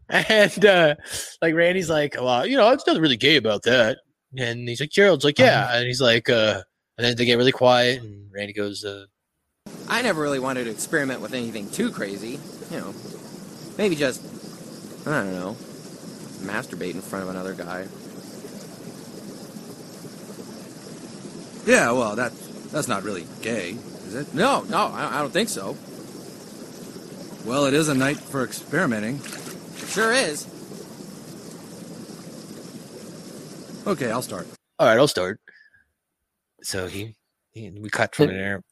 and 0.09 0.65
uh, 0.65 0.95
like 1.43 1.55
Randy's 1.55 1.91
like, 1.91 2.15
well, 2.19 2.47
you 2.47 2.57
know, 2.57 2.71
it's 2.71 2.87
nothing 2.87 3.03
really 3.03 3.17
gay 3.17 3.37
about 3.37 3.65
that. 3.65 3.99
And 4.39 4.69
he's 4.69 4.81
like, 4.81 4.91
Gerald's 4.91 5.25
like, 5.25 5.39
yeah. 5.39 5.77
And 5.77 5.87
he's 5.87 6.01
like, 6.01 6.31
uh, 6.31 6.63
and 6.97 7.05
then 7.05 7.17
they 7.17 7.25
get 7.25 7.37
really 7.37 7.53
quiet. 7.53 8.01
And 8.03 8.31
Randy 8.33 8.53
goes, 8.53 8.85
uh, 8.85 9.07
I 9.89 10.03
never 10.03 10.23
really 10.23 10.39
wanted 10.39 10.65
to 10.65 10.71
experiment 10.71 11.21
with 11.21 11.35
anything 11.35 11.71
too 11.71 11.91
crazy. 11.91 12.39
You 12.71 12.79
know, 12.79 12.95
maybe 13.77 13.97
just, 13.97 14.25
I 15.07 15.11
don't 15.11 15.33
know, 15.33 15.57
masturbate 16.41 16.95
in 16.95 17.03
front 17.03 17.25
of 17.25 17.29
another 17.29 17.55
guy. 17.55 17.87
Yeah, 21.65 21.93
well, 21.93 22.17
that 22.17 22.33
that's 22.71 22.89
not 22.89 23.05
really 23.05 23.27
gay, 23.41 23.77
is 24.07 24.15
it? 24.15 24.35
No, 24.35 24.63
no, 24.63 24.79
I, 24.79 25.19
I 25.19 25.19
don't 25.21 25.33
think 25.33 25.49
so. 25.49 25.77
Well, 27.49 27.67
it 27.67 27.75
is 27.75 27.89
a 27.89 27.95
night 27.95 28.19
for 28.19 28.45
experimenting. 28.45 29.17
It 29.17 29.89
sure 29.89 30.13
is. 30.13 30.47
Okay, 33.87 34.11
I'll 34.11 34.23
start. 34.23 34.47
all 34.79 34.87
right, 34.87 34.99
I'll 34.99 35.09
start. 35.09 35.41
So 36.63 36.87
he, 36.87 37.17
he 37.51 37.71
we 37.71 37.91
cut 37.91 38.15
from 38.15 38.29
there. 38.29 38.63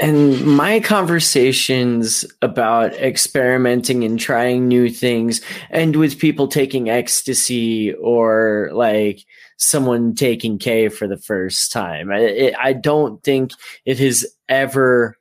And 0.00 0.44
my 0.46 0.78
conversations 0.78 2.24
about 2.40 2.92
experimenting 2.94 4.04
and 4.04 4.18
trying 4.18 4.68
new 4.68 4.90
things, 4.90 5.40
and 5.70 5.96
with 5.96 6.20
people 6.20 6.46
taking 6.46 6.88
ecstasy 6.88 7.94
or 7.94 8.70
like 8.72 9.24
someone 9.58 10.14
taking 10.14 10.58
K 10.58 10.88
for 10.88 11.06
the 11.06 11.18
first 11.18 11.70
time, 11.70 12.10
I, 12.10 12.18
it, 12.18 12.54
I 12.58 12.72
don't 12.72 13.22
think 13.22 13.52
it 13.84 13.98
has 13.98 14.26
ever 14.48 15.16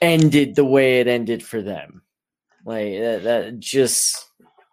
ended 0.00 0.56
the 0.56 0.64
way 0.64 1.00
it 1.00 1.06
ended 1.06 1.42
for 1.42 1.62
them. 1.62 2.02
Like 2.64 2.98
that, 2.98 3.22
that 3.22 3.58
just 3.60 4.26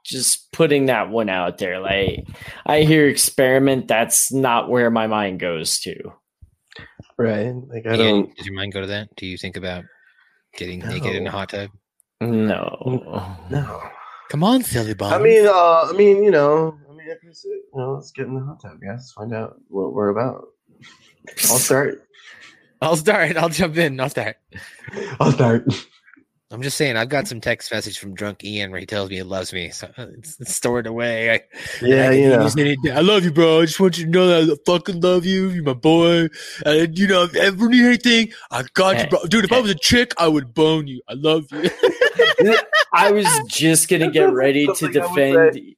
just 0.04 0.52
putting 0.52 0.88
that 0.88 1.10
one 1.10 1.30
out 1.30 1.60
there. 1.60 1.80
Like 1.80 2.28
I 2.66 2.82
hear 2.82 3.08
experiment, 3.08 3.88
that's 3.88 4.32
not 4.32 4.70
where 4.70 4.90
my 4.90 5.08
mind 5.08 5.40
goes 5.40 5.80
to. 5.82 5.96
Right. 7.18 7.54
Like 7.54 7.86
I 7.86 7.96
don't. 7.96 8.36
does 8.36 8.46
your 8.46 8.56
mind 8.56 8.74
go 8.74 8.82
to 8.82 8.88
that? 8.88 9.16
Do 9.16 9.28
you 9.28 9.38
think 9.38 9.58
about 9.58 9.86
getting 10.56 10.80
naked 10.80 11.16
in 11.16 11.28
a 11.28 11.32
hot 11.32 11.50
tub? 11.50 11.70
No. 12.20 13.38
No. 13.50 13.82
Come 14.30 14.44
on, 14.44 14.64
silly 14.64 14.96
bum. 14.96 15.14
I 15.14 15.20
mean, 15.20 15.46
uh, 15.46 15.84
I 15.84 15.92
mean, 15.96 16.24
you 16.24 16.32
know, 16.32 16.76
I 16.83 16.83
mean, 17.04 17.12
if 17.12 17.18
it's, 17.28 17.44
you 17.46 17.62
know, 17.76 17.94
let's 17.94 18.12
get 18.12 18.28
in 18.28 18.36
the 18.36 18.42
hot 18.46 18.62
tub, 18.62 18.80
guys. 18.86 19.12
Find 19.12 19.34
out 19.34 19.56
what 19.68 19.94
we're 19.94 20.10
about. 20.10 20.48
I'll 21.50 21.58
start. 21.58 22.08
I'll 22.82 22.98
start. 22.98 23.38
I'll 23.38 23.50
jump 23.50 23.78
in. 23.78 24.00
I'll 24.00 24.10
start. 24.10 24.36
I'll 25.20 25.32
start. 25.32 25.66
I'm 26.52 26.62
just 26.62 26.78
saying, 26.78 26.98
I've 26.98 27.10
got 27.10 27.28
some 27.28 27.42
text 27.42 27.72
message 27.72 27.98
from 27.98 28.14
drunk 28.14 28.44
Ian 28.44 28.70
where 28.70 28.80
he 28.80 28.86
tells 28.86 29.10
me 29.10 29.16
he 29.16 29.24
loves 29.24 29.52
me. 29.54 29.70
So 29.70 29.88
uh, 29.98 30.06
it's, 30.18 30.40
it's 30.40 30.54
stored 30.54 30.86
away. 30.86 31.32
I, 31.32 31.42
Yeah, 31.82 32.10
I, 32.10 32.12
you 32.12 32.30
know. 32.30 32.44
just 32.44 32.56
needed- 32.58 32.78
I 32.92 33.00
love 33.00 33.24
you, 33.24 33.32
bro. 33.32 33.62
I 33.62 33.66
just 33.66 33.80
want 33.80 33.98
you 33.98 34.06
to 34.06 34.12
know 34.12 34.28
that 34.28 34.54
I 34.54 34.72
fucking 34.72 35.00
love 35.02 35.26
you. 35.26 35.50
You're 35.50 35.64
my 35.64 35.74
boy. 35.74 36.28
And, 36.66 37.00
you 37.00 37.08
know, 37.08 37.24
if 37.24 37.34
you 37.34 37.40
ever 37.42 37.70
need 37.70 37.86
anything, 37.86 38.34
I 38.52 38.64
got 38.76 39.00
you, 39.02 39.08
bro. 39.10 39.24
Dude, 39.24 39.46
if 39.46 39.52
I 39.52 39.62
was 39.62 39.72
a 39.72 39.76
chick, 39.76 40.14
I 40.18 40.28
would 40.28 40.54
bone 40.54 40.86
you. 40.86 41.02
I 41.08 41.14
love 41.14 41.46
you. 41.52 41.70
I 42.94 43.12
was 43.12 43.26
just 43.48 43.90
gonna 43.90 44.12
get 44.12 44.32
ready 44.32 44.68
to 44.68 44.76
Something 44.76 45.02
I 45.02 45.50
defend. 45.50 45.76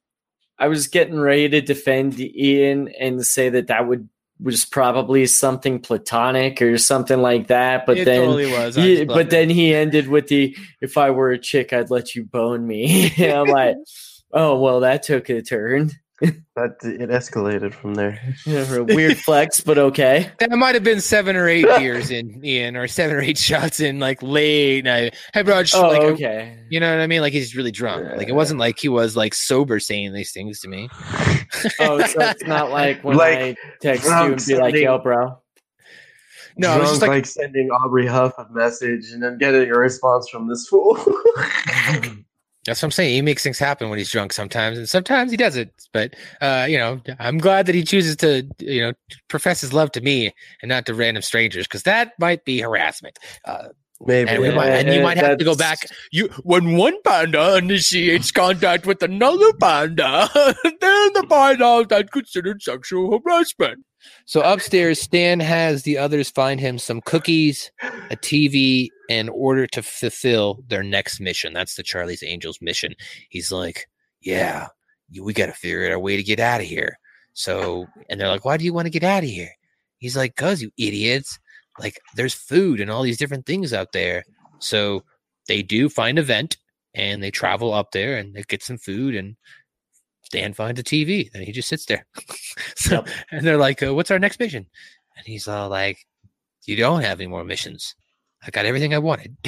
I 0.57 0.67
was 0.67 0.87
getting 0.87 1.19
ready 1.19 1.49
to 1.49 1.61
defend 1.61 2.19
Ian 2.19 2.89
and 2.99 3.25
say 3.25 3.49
that 3.49 3.67
that 3.67 3.87
would 3.87 4.09
was 4.41 4.65
probably 4.65 5.25
something 5.27 5.79
platonic 5.79 6.61
or 6.61 6.77
something 6.77 7.21
like 7.21 7.47
that. 7.47 7.85
But 7.85 7.99
It 7.99 8.05
then, 8.05 8.21
totally 8.21 8.51
was. 8.51 8.75
He- 8.75 9.05
but 9.05 9.29
then 9.29 9.49
he 9.49 9.73
ended 9.73 10.07
with 10.07 10.27
the 10.27 10.55
"If 10.81 10.97
I 10.97 11.11
were 11.11 11.31
a 11.31 11.37
chick, 11.39 11.71
I'd 11.71 11.89
let 11.89 12.15
you 12.15 12.25
bone 12.25 12.67
me." 12.67 13.13
and 13.17 13.31
I'm 13.37 13.47
like, 13.47 13.75
oh 14.33 14.59
well, 14.59 14.81
that 14.81 15.03
took 15.03 15.29
a 15.29 15.41
turn. 15.41 15.91
That 16.21 16.78
it 16.84 17.10
escalated 17.10 17.73
from 17.73 17.95
there. 17.95 18.17
A 18.47 18.84
weird 18.84 19.17
flex, 19.17 19.60
but 19.60 19.78
okay. 19.78 20.32
That 20.39 20.49
might 20.51 20.73
have 20.73 20.84
been 20.84 21.01
seven 21.01 21.36
or 21.36 21.49
eight 21.49 21.65
beers 21.78 22.10
in, 22.10 22.43
Ian, 22.45 22.78
or 22.78 22.88
seven 22.88 23.17
or 23.17 23.21
eight 23.21 23.38
shots 23.38 23.82
in, 23.82 23.99
like 23.99 24.23
late 24.23 24.86
night. 24.86 25.15
Hey, 25.34 25.41
bro, 25.41 25.63
just, 25.63 25.75
Oh, 25.75 25.89
like, 25.89 26.01
okay. 26.01 26.58
You 26.69 26.80
know 26.80 26.89
what 26.89 27.01
I 27.01 27.08
mean? 27.08 27.19
Like 27.19 27.34
he's 27.34 27.56
really 27.56 27.71
drunk. 27.71 28.08
Like 28.15 28.30
it 28.30 28.36
wasn't 28.36 28.62
like 28.62 28.80
he 28.80 28.88
was 28.88 29.17
like 29.17 29.34
sober 29.34 29.80
saying 29.80 30.13
these 30.13 30.32
things 30.32 30.60
to 30.62 30.69
me. 30.69 30.89
Oh, 31.80 32.04
so 32.06 32.19
it's 32.19 32.43
not 32.43 32.71
like 32.71 33.04
when 33.04 33.17
Like, 33.17 33.38
I 33.38 33.56
text 33.82 34.06
you 34.06 34.12
and 34.12 34.45
be 34.45 34.56
like, 34.56 34.75
"Yo, 34.75 34.97
bro." 34.97 35.38
No, 36.58 36.69
I 36.69 36.80
was 36.80 36.89
just 36.89 37.01
like, 37.01 37.10
like, 37.10 37.25
sending 37.25 37.69
Aubrey 37.69 38.08
Huff 38.08 38.34
a 38.38 38.47
message 38.51 39.12
and 39.12 39.21
then 39.21 39.38
getting 39.38 39.69
a 39.69 39.78
response 39.78 40.28
from 40.30 40.47
this 40.47 40.67
fool. 40.67 40.97
That's 42.65 42.82
what 42.82 42.88
I'm 42.88 42.91
saying. 42.91 43.13
He 43.13 43.21
makes 43.21 43.43
things 43.43 43.60
happen 43.60 43.89
when 43.89 43.99
he's 43.99 44.10
drunk 44.10 44.34
sometimes, 44.34 44.78
and 44.78 44.89
sometimes 44.89 45.32
he 45.32 45.38
doesn't. 45.38 45.71
But 45.93 46.15
uh, 46.41 46.65
you 46.69 46.78
know, 46.78 47.01
I'm 47.19 47.38
glad 47.38 47.67
that 47.67 47.75
he 47.75 47.84
chooses 47.84 48.15
to, 48.17 48.47
you 48.60 48.82
know, 48.82 48.93
profess 49.28 49.62
his 49.62 49.73
love 49.73 49.91
to 49.93 50.01
me 50.01 50.34
and 50.62 50.69
not 50.69 50.86
to 50.88 50.93
random 50.93 51.21
strangers, 51.21 51.67
because 51.67 51.84
that 51.84 52.13
might 52.19 52.43
be 52.43 52.60
harassment. 52.60 53.19
Uh, 53.45 53.69
Maybe. 54.01 54.30
and, 54.30 54.56
might, 54.56 54.69
and 54.69 54.93
you 54.93 55.01
might 55.01 55.17
have 55.17 55.38
to 55.38 55.45
go 55.45 55.56
back. 55.56 55.88
You 56.12 56.28
when 56.43 56.75
one 56.75 57.01
panda 57.04 57.56
initiates 57.56 58.32
contact 58.32 58.86
with 58.86 59.01
another 59.01 59.54
panda, 59.54 60.30
then 60.36 61.13
the 61.13 61.25
panda 61.30 61.86
that's 61.88 62.10
considered 62.10 62.62
sexual 62.62 63.21
harassment. 63.23 63.86
So 64.25 64.41
upstairs, 64.41 65.01
Stan 65.01 65.39
has 65.39 65.83
the 65.83 65.97
others 65.97 66.29
find 66.29 66.59
him 66.59 66.77
some 66.79 67.01
cookies, 67.01 67.71
a 68.09 68.15
TV, 68.15 68.89
in 69.09 69.29
order 69.29 69.67
to 69.67 69.83
fulfill 69.83 70.63
their 70.67 70.83
next 70.83 71.19
mission. 71.19 71.53
That's 71.53 71.75
the 71.75 71.83
Charlie's 71.83 72.23
Angels 72.23 72.59
mission. 72.61 72.95
He's 73.29 73.51
like, 73.51 73.87
"Yeah, 74.21 74.67
we 75.21 75.33
got 75.33 75.47
to 75.47 75.53
figure 75.53 75.85
out 75.85 75.93
a 75.93 75.99
way 75.99 76.17
to 76.17 76.23
get 76.23 76.39
out 76.39 76.61
of 76.61 76.67
here." 76.67 76.97
So, 77.33 77.85
and 78.09 78.19
they're 78.19 78.29
like, 78.29 78.45
"Why 78.45 78.57
do 78.57 78.65
you 78.65 78.73
want 78.73 78.85
to 78.87 78.91
get 78.91 79.03
out 79.03 79.23
of 79.23 79.29
here?" 79.29 79.51
He's 79.99 80.17
like, 80.17 80.35
"Cause 80.35 80.61
you 80.61 80.71
idiots." 80.77 81.39
like 81.79 81.99
there's 82.15 82.33
food 82.33 82.79
and 82.79 82.89
all 82.89 83.03
these 83.03 83.17
different 83.17 83.45
things 83.45 83.73
out 83.73 83.91
there. 83.91 84.23
So 84.59 85.03
they 85.47 85.61
do 85.61 85.89
find 85.89 86.17
a 86.17 86.23
vent 86.23 86.57
and 86.93 87.21
they 87.21 87.31
travel 87.31 87.73
up 87.73 87.91
there 87.91 88.17
and 88.17 88.33
they 88.33 88.43
get 88.43 88.63
some 88.63 88.77
food 88.77 89.15
and 89.15 89.35
Stan 90.25 90.53
finds 90.53 90.79
a 90.79 90.83
TV 90.83 91.29
and 91.33 91.43
he 91.43 91.51
just 91.51 91.69
sits 91.69 91.85
there. 91.85 92.05
so, 92.75 93.05
And 93.31 93.45
they're 93.45 93.57
like, 93.57 93.81
uh, 93.83 93.93
what's 93.93 94.11
our 94.11 94.19
next 94.19 94.39
mission? 94.39 94.65
And 95.15 95.25
he's 95.25 95.47
all 95.47 95.69
like, 95.69 96.05
you 96.65 96.75
don't 96.75 97.01
have 97.01 97.19
any 97.19 97.27
more 97.27 97.43
missions. 97.43 97.95
I 98.45 98.49
got 98.49 98.65
everything 98.65 98.93
I 98.93 98.99
wanted. 98.99 99.38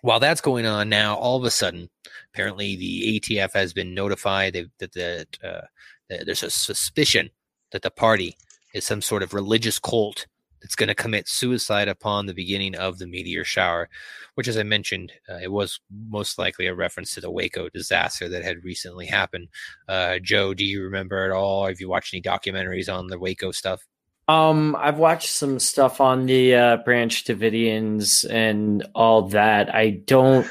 While 0.00 0.20
that's 0.20 0.40
going 0.40 0.64
on 0.64 0.88
now, 0.88 1.16
all 1.16 1.36
of 1.36 1.44
a 1.44 1.50
sudden, 1.50 1.90
apparently 2.32 2.76
the 2.76 3.20
ATF 3.20 3.52
has 3.54 3.72
been 3.72 3.94
notified 3.94 4.52
that, 4.78 4.92
that, 4.92 5.26
uh, 5.42 5.66
that 6.08 6.26
there's 6.26 6.44
a 6.44 6.50
suspicion 6.50 7.30
that 7.72 7.82
the 7.82 7.90
party 7.90 8.36
is 8.74 8.84
some 8.84 9.02
sort 9.02 9.24
of 9.24 9.34
religious 9.34 9.80
cult 9.80 10.26
that's 10.60 10.76
going 10.76 10.88
to 10.88 10.94
commit 10.94 11.28
suicide 11.28 11.88
upon 11.88 12.26
the 12.26 12.34
beginning 12.34 12.74
of 12.74 12.98
the 12.98 13.06
meteor 13.06 13.44
shower, 13.44 13.88
which, 14.34 14.48
as 14.48 14.56
I 14.56 14.62
mentioned, 14.62 15.12
uh, 15.28 15.38
it 15.42 15.52
was 15.52 15.80
most 16.08 16.38
likely 16.38 16.66
a 16.66 16.74
reference 16.74 17.14
to 17.14 17.20
the 17.20 17.30
Waco 17.30 17.68
disaster 17.68 18.28
that 18.28 18.44
had 18.44 18.64
recently 18.64 19.06
happened. 19.06 19.48
Uh, 19.88 20.18
Joe, 20.18 20.54
do 20.54 20.64
you 20.64 20.82
remember 20.82 21.24
at 21.24 21.30
all? 21.30 21.66
Have 21.66 21.80
you 21.80 21.88
watched 21.88 22.14
any 22.14 22.22
documentaries 22.22 22.92
on 22.92 23.06
the 23.06 23.18
Waco 23.18 23.50
stuff? 23.52 23.86
Um, 24.28 24.76
I've 24.78 24.98
watched 24.98 25.30
some 25.30 25.58
stuff 25.58 26.00
on 26.00 26.26
the 26.26 26.54
uh, 26.54 26.76
Branch 26.78 27.24
Davidians 27.24 28.30
and 28.30 28.86
all 28.94 29.28
that. 29.28 29.74
I 29.74 30.02
don't 30.04 30.46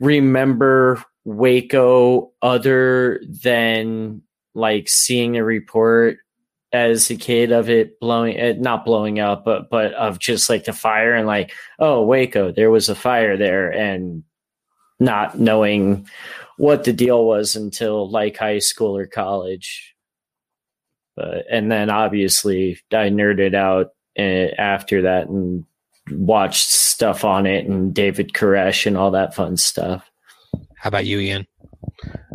remember 0.00 1.02
Waco 1.24 2.32
other 2.40 3.20
than 3.28 4.22
like 4.54 4.88
seeing 4.88 5.36
a 5.36 5.44
report 5.44 6.18
as 6.74 7.08
a 7.08 7.16
kid 7.16 7.52
of 7.52 7.70
it 7.70 8.00
blowing 8.00 8.36
it 8.36 8.60
not 8.60 8.84
blowing 8.84 9.20
up 9.20 9.44
but 9.44 9.70
but 9.70 9.92
of 9.94 10.18
just 10.18 10.50
like 10.50 10.64
the 10.64 10.72
fire 10.72 11.14
and 11.14 11.26
like 11.26 11.52
oh 11.78 12.02
Waco 12.02 12.50
there 12.50 12.70
was 12.70 12.88
a 12.88 12.96
fire 12.96 13.36
there 13.36 13.70
and 13.70 14.24
not 14.98 15.38
knowing 15.38 16.06
what 16.56 16.82
the 16.82 16.92
deal 16.92 17.24
was 17.24 17.54
until 17.54 18.10
like 18.10 18.36
high 18.36 18.58
school 18.58 18.96
or 18.96 19.06
college 19.06 19.94
but 21.14 21.44
and 21.48 21.70
then 21.70 21.90
obviously 21.90 22.80
I 22.90 23.08
nerded 23.08 23.54
out 23.54 23.90
uh, 24.18 24.54
after 24.58 25.02
that 25.02 25.28
and 25.28 25.64
watched 26.10 26.68
stuff 26.68 27.24
on 27.24 27.46
it 27.46 27.66
and 27.66 27.94
David 27.94 28.32
Koresh 28.32 28.84
and 28.86 28.96
all 28.96 29.12
that 29.12 29.34
fun 29.34 29.56
stuff. 29.56 30.10
How 30.76 30.88
about 30.88 31.06
you, 31.06 31.20
Ian? 31.20 31.46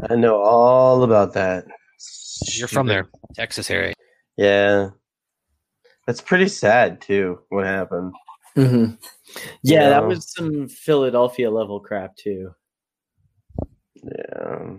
I 0.09 0.15
know 0.15 0.41
all 0.41 1.03
about 1.03 1.33
that. 1.33 1.65
You're 2.53 2.67
from 2.69 2.87
there, 2.87 3.09
Texas 3.35 3.69
area. 3.69 3.93
Yeah. 4.39 4.91
That's 6.07 6.21
pretty 6.21 6.47
sad 6.47 7.01
too. 7.01 7.39
What 7.49 7.65
happened? 7.65 8.13
Mm-hmm. 8.55 8.93
Yeah, 9.61 9.89
that 9.89 10.01
Yeah. 10.01 10.07
was 10.07 10.33
some 10.33 10.67
Philadelphia 10.69 11.51
level 11.51 11.79
crap 11.81 12.15
too. 12.15 12.55
Yeah. 13.95 14.69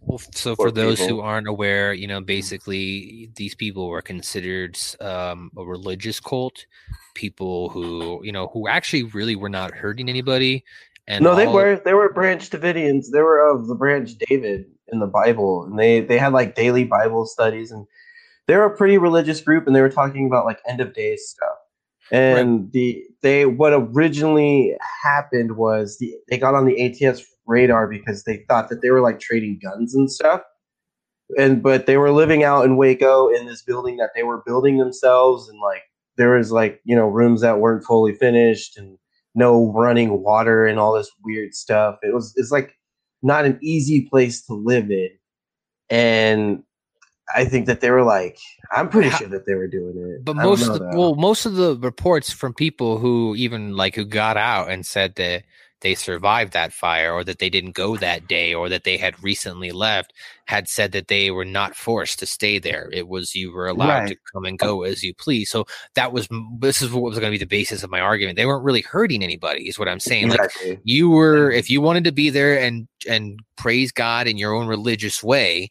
Well, 0.00 0.18
so 0.34 0.56
Poor 0.56 0.68
for 0.68 0.70
those 0.72 1.00
who 1.00 1.20
aren't 1.20 1.48
aware, 1.48 1.92
you 1.92 2.06
know, 2.06 2.20
basically 2.20 3.30
these 3.36 3.54
people 3.54 3.88
were 3.88 4.02
considered 4.02 4.78
um, 5.00 5.50
a 5.56 5.64
religious 5.64 6.20
cult. 6.20 6.66
People 7.14 7.68
who, 7.68 8.20
you 8.24 8.32
know, 8.32 8.48
who 8.48 8.68
actually 8.68 9.04
really 9.04 9.36
were 9.36 9.48
not 9.48 9.72
hurting 9.72 10.08
anybody. 10.08 10.64
And 11.08 11.22
no, 11.22 11.34
they 11.34 11.46
all- 11.46 11.54
were 11.54 11.80
they 11.84 11.94
were 11.94 12.12
branch 12.12 12.50
Davidians. 12.50 13.10
They 13.12 13.20
were 13.20 13.48
of 13.48 13.68
the 13.68 13.74
branch 13.74 14.16
David 14.28 14.66
in 14.92 14.98
the 14.98 15.06
Bible, 15.06 15.64
and 15.64 15.78
they 15.78 16.00
they 16.00 16.18
had 16.18 16.32
like 16.32 16.54
daily 16.56 16.84
Bible 16.84 17.26
studies, 17.26 17.70
and 17.70 17.86
they 18.46 18.56
were 18.56 18.64
a 18.64 18.76
pretty 18.76 18.98
religious 18.98 19.40
group, 19.40 19.66
and 19.66 19.74
they 19.74 19.80
were 19.80 19.90
talking 19.90 20.26
about 20.26 20.44
like 20.44 20.60
end 20.68 20.80
of 20.80 20.94
days 20.94 21.28
stuff. 21.28 21.56
And 22.12 22.70
the 22.72 23.02
they 23.22 23.46
what 23.46 23.72
originally 23.72 24.76
happened 25.02 25.56
was 25.56 25.98
the 25.98 26.14
they 26.28 26.38
got 26.38 26.54
on 26.54 26.64
the 26.64 26.76
ATF 26.76 27.24
radar 27.46 27.88
because 27.88 28.24
they 28.24 28.44
thought 28.48 28.68
that 28.68 28.80
they 28.82 28.90
were 28.90 29.00
like 29.00 29.18
trading 29.18 29.58
guns 29.62 29.94
and 29.94 30.10
stuff. 30.10 30.42
And 31.36 31.62
but 31.62 31.86
they 31.86 31.96
were 31.96 32.12
living 32.12 32.44
out 32.44 32.64
in 32.64 32.76
Waco 32.76 33.28
in 33.28 33.46
this 33.46 33.62
building 33.62 33.96
that 33.96 34.10
they 34.14 34.22
were 34.22 34.42
building 34.46 34.78
themselves, 34.78 35.48
and 35.48 35.60
like 35.60 35.82
there 36.16 36.36
was 36.36 36.52
like 36.52 36.80
you 36.84 36.94
know 36.94 37.08
rooms 37.08 37.40
that 37.40 37.58
weren't 37.58 37.84
fully 37.84 38.14
finished 38.14 38.78
and 38.78 38.96
no 39.34 39.72
running 39.72 40.22
water 40.22 40.64
and 40.66 40.78
all 40.78 40.94
this 40.94 41.10
weird 41.24 41.54
stuff. 41.54 41.98
It 42.02 42.14
was 42.14 42.32
it's 42.36 42.52
like 42.52 42.76
not 43.22 43.44
an 43.44 43.58
easy 43.60 44.02
place 44.02 44.42
to 44.46 44.54
live 44.54 44.90
in. 44.90 45.10
And 45.90 46.62
I 47.34 47.44
think 47.44 47.66
that 47.66 47.80
they 47.80 47.90
were 47.90 48.04
like, 48.04 48.38
I'm 48.72 48.88
pretty 48.88 49.10
sure 49.10 49.28
that 49.28 49.46
they 49.46 49.54
were 49.54 49.66
doing 49.68 49.96
it. 49.96 50.24
but 50.24 50.36
most 50.36 50.68
of 50.68 50.78
the, 50.78 50.90
well 50.94 51.14
most 51.16 51.46
of 51.46 51.56
the 51.56 51.76
reports 51.76 52.32
from 52.32 52.54
people 52.54 52.98
who 52.98 53.34
even 53.36 53.76
like 53.76 53.94
who 53.96 54.04
got 54.04 54.36
out 54.36 54.70
and 54.70 54.86
said 54.86 55.16
that 55.16 55.44
they 55.82 55.94
survived 55.94 56.52
that 56.54 56.72
fire 56.72 57.12
or 57.12 57.22
that 57.22 57.38
they 57.38 57.50
didn't 57.50 57.72
go 57.72 57.96
that 57.96 58.26
day 58.26 58.54
or 58.54 58.68
that 58.68 58.84
they 58.84 58.96
had 58.96 59.22
recently 59.22 59.72
left 59.72 60.14
had 60.46 60.68
said 60.68 60.92
that 60.92 61.08
they 61.08 61.30
were 61.30 61.44
not 61.44 61.76
forced 61.76 62.18
to 62.18 62.26
stay 62.26 62.58
there. 62.58 62.88
It 62.92 63.08
was 63.08 63.34
you 63.34 63.52
were 63.52 63.68
allowed 63.68 64.06
to 64.06 64.16
come 64.32 64.46
and 64.46 64.58
go 64.58 64.84
as 64.84 65.02
you 65.02 65.12
please. 65.14 65.50
So 65.50 65.66
that 65.94 66.12
was 66.12 66.28
this 66.58 66.80
is 66.80 66.90
what 66.90 67.02
was 67.02 67.18
going 67.18 67.30
to 67.30 67.38
be 67.38 67.44
the 67.44 67.46
basis 67.46 67.82
of 67.82 67.90
my 67.90 68.00
argument. 68.00 68.36
They 68.36 68.46
weren't 68.46 68.64
really 68.64 68.80
hurting 68.80 69.22
anybody 69.22 69.68
is 69.68 69.78
what 69.78 69.88
i'm 69.88 70.00
saying. 70.00 70.30
Like 70.30 70.50
you 70.84 71.10
were 71.10 71.50
if 71.50 71.68
you 71.68 71.80
wanted 71.80 72.04
to 72.04 72.12
be 72.12 72.30
there 72.30 72.58
and 72.58 72.88
and 73.08 73.40
praise 73.56 73.92
god 73.92 74.26
in 74.26 74.38
your 74.38 74.54
own 74.54 74.66
religious 74.66 75.22
way 75.22 75.70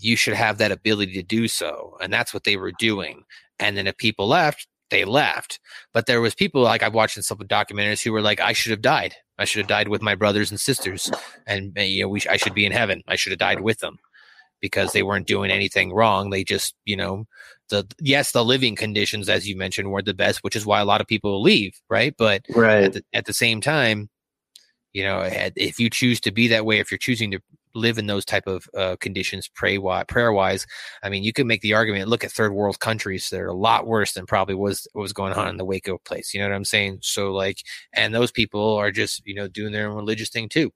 you 0.00 0.16
should 0.16 0.34
have 0.34 0.58
that 0.58 0.72
ability 0.72 1.12
to 1.12 1.22
do 1.22 1.46
so 1.48 1.96
and 2.00 2.12
that's 2.12 2.32
what 2.32 2.44
they 2.44 2.56
were 2.56 2.72
doing. 2.78 3.24
And 3.58 3.76
then 3.76 3.86
if 3.86 3.96
people 3.96 4.26
left 4.26 4.66
they 4.90 5.04
left. 5.04 5.58
But 5.92 6.06
there 6.06 6.20
was 6.20 6.34
people 6.34 6.62
like 6.62 6.82
i've 6.82 6.94
watched 6.94 7.16
in 7.16 7.22
some 7.22 7.38
documentaries 7.38 8.02
who 8.02 8.12
were 8.12 8.22
like 8.22 8.40
i 8.40 8.52
should 8.52 8.70
have 8.70 8.82
died. 8.82 9.14
I 9.38 9.44
should 9.44 9.60
have 9.60 9.68
died 9.68 9.88
with 9.88 10.02
my 10.02 10.14
brothers 10.14 10.50
and 10.50 10.60
sisters. 10.60 11.10
And 11.46 11.76
uh, 11.76 11.82
you 11.82 12.02
know 12.02 12.08
we 12.08 12.20
sh- 12.20 12.28
i 12.28 12.36
should 12.36 12.54
be 12.54 12.66
in 12.66 12.72
heaven. 12.72 13.02
I 13.08 13.16
should 13.16 13.32
have 13.32 13.38
died 13.38 13.60
with 13.60 13.78
them. 13.80 13.98
Because 14.60 14.92
they 14.92 15.02
weren't 15.02 15.26
doing 15.26 15.50
anything 15.50 15.92
wrong. 15.92 16.30
They 16.30 16.44
just 16.44 16.74
you 16.84 16.96
know 16.96 17.24
the 17.70 17.86
yes 18.00 18.32
the 18.32 18.44
living 18.44 18.76
conditions 18.76 19.28
as 19.28 19.48
you 19.48 19.56
mentioned 19.56 19.90
were 19.90 20.02
the 20.02 20.14
best 20.14 20.44
which 20.44 20.56
is 20.56 20.66
why 20.66 20.80
a 20.80 20.84
lot 20.84 21.00
of 21.00 21.06
people 21.06 21.42
leave 21.42 21.74
right? 21.90 22.14
But 22.16 22.42
right. 22.54 22.84
at 22.84 22.92
the, 22.92 23.02
at 23.12 23.24
the 23.26 23.32
same 23.32 23.60
time 23.60 24.10
you 24.92 25.02
know 25.02 25.22
if 25.56 25.78
you 25.78 25.90
choose 25.90 26.20
to 26.20 26.30
be 26.30 26.48
that 26.48 26.64
way 26.64 26.78
if 26.78 26.90
you're 26.90 26.98
choosing 26.98 27.30
to 27.32 27.40
live 27.74 27.98
in 27.98 28.06
those 28.06 28.24
type 28.24 28.46
of 28.46 28.68
uh, 28.76 28.96
conditions 29.00 29.48
pray 29.54 29.78
wise 29.78 30.04
prayer 30.08 30.32
wise 30.32 30.66
i 31.02 31.08
mean 31.08 31.22
you 31.24 31.32
can 31.32 31.46
make 31.46 31.60
the 31.60 31.74
argument 31.74 32.08
look 32.08 32.24
at 32.24 32.32
third 32.32 32.52
world 32.52 32.78
countries 32.80 33.28
that 33.30 33.40
are 33.40 33.48
a 33.48 33.54
lot 33.54 33.86
worse 33.86 34.12
than 34.12 34.26
probably 34.26 34.54
was 34.54 34.86
what 34.92 35.02
was 35.02 35.12
going 35.12 35.32
on 35.32 35.48
in 35.48 35.56
the 35.56 35.64
waco 35.64 35.98
place 35.98 36.32
you 36.32 36.40
know 36.40 36.48
what 36.48 36.54
i'm 36.54 36.64
saying 36.64 36.98
so 37.02 37.32
like 37.32 37.58
and 37.92 38.14
those 38.14 38.30
people 38.30 38.74
are 38.74 38.90
just 38.90 39.22
you 39.26 39.34
know 39.34 39.48
doing 39.48 39.72
their 39.72 39.88
own 39.88 39.96
religious 39.96 40.30
thing 40.30 40.48
too 40.48 40.72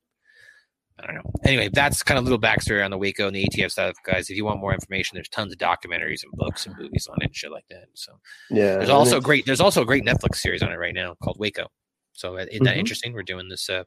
I 1.00 1.06
don't 1.06 1.14
know. 1.14 1.30
Anyway, 1.44 1.70
that's 1.72 2.02
kind 2.02 2.18
of 2.18 2.24
a 2.24 2.28
little 2.28 2.40
backstory 2.40 2.84
on 2.84 2.90
the 2.90 2.98
Waco 2.98 3.28
and 3.28 3.36
the 3.36 3.46
ATF 3.48 3.70
stuff, 3.70 3.94
guys. 4.04 4.30
If 4.30 4.36
you 4.36 4.44
want 4.44 4.58
more 4.58 4.74
information, 4.74 5.14
there's 5.14 5.28
tons 5.28 5.52
of 5.52 5.58
documentaries 5.60 6.24
and 6.24 6.32
books 6.32 6.66
and 6.66 6.74
movies 6.76 7.06
on 7.08 7.18
it 7.20 7.26
and 7.26 7.36
shit 7.36 7.52
like 7.52 7.66
that. 7.70 7.84
So 7.94 8.14
yeah. 8.50 8.78
there's 8.78 8.88
also 8.90 9.20
great. 9.20 9.46
There's 9.46 9.60
also 9.60 9.82
a 9.82 9.86
great 9.86 10.04
Netflix 10.04 10.38
series 10.38 10.60
on 10.60 10.72
it 10.72 10.76
right 10.76 10.94
now 10.94 11.14
called 11.22 11.36
Waco. 11.38 11.68
So 12.14 12.36
uh, 12.36 12.46
isn't 12.50 12.64
that 12.64 12.74
Mhm. 12.74 12.80
interesting? 12.80 13.12
We're 13.12 13.22
doing 13.22 13.48
this 13.48 13.70
uh, 13.70 13.84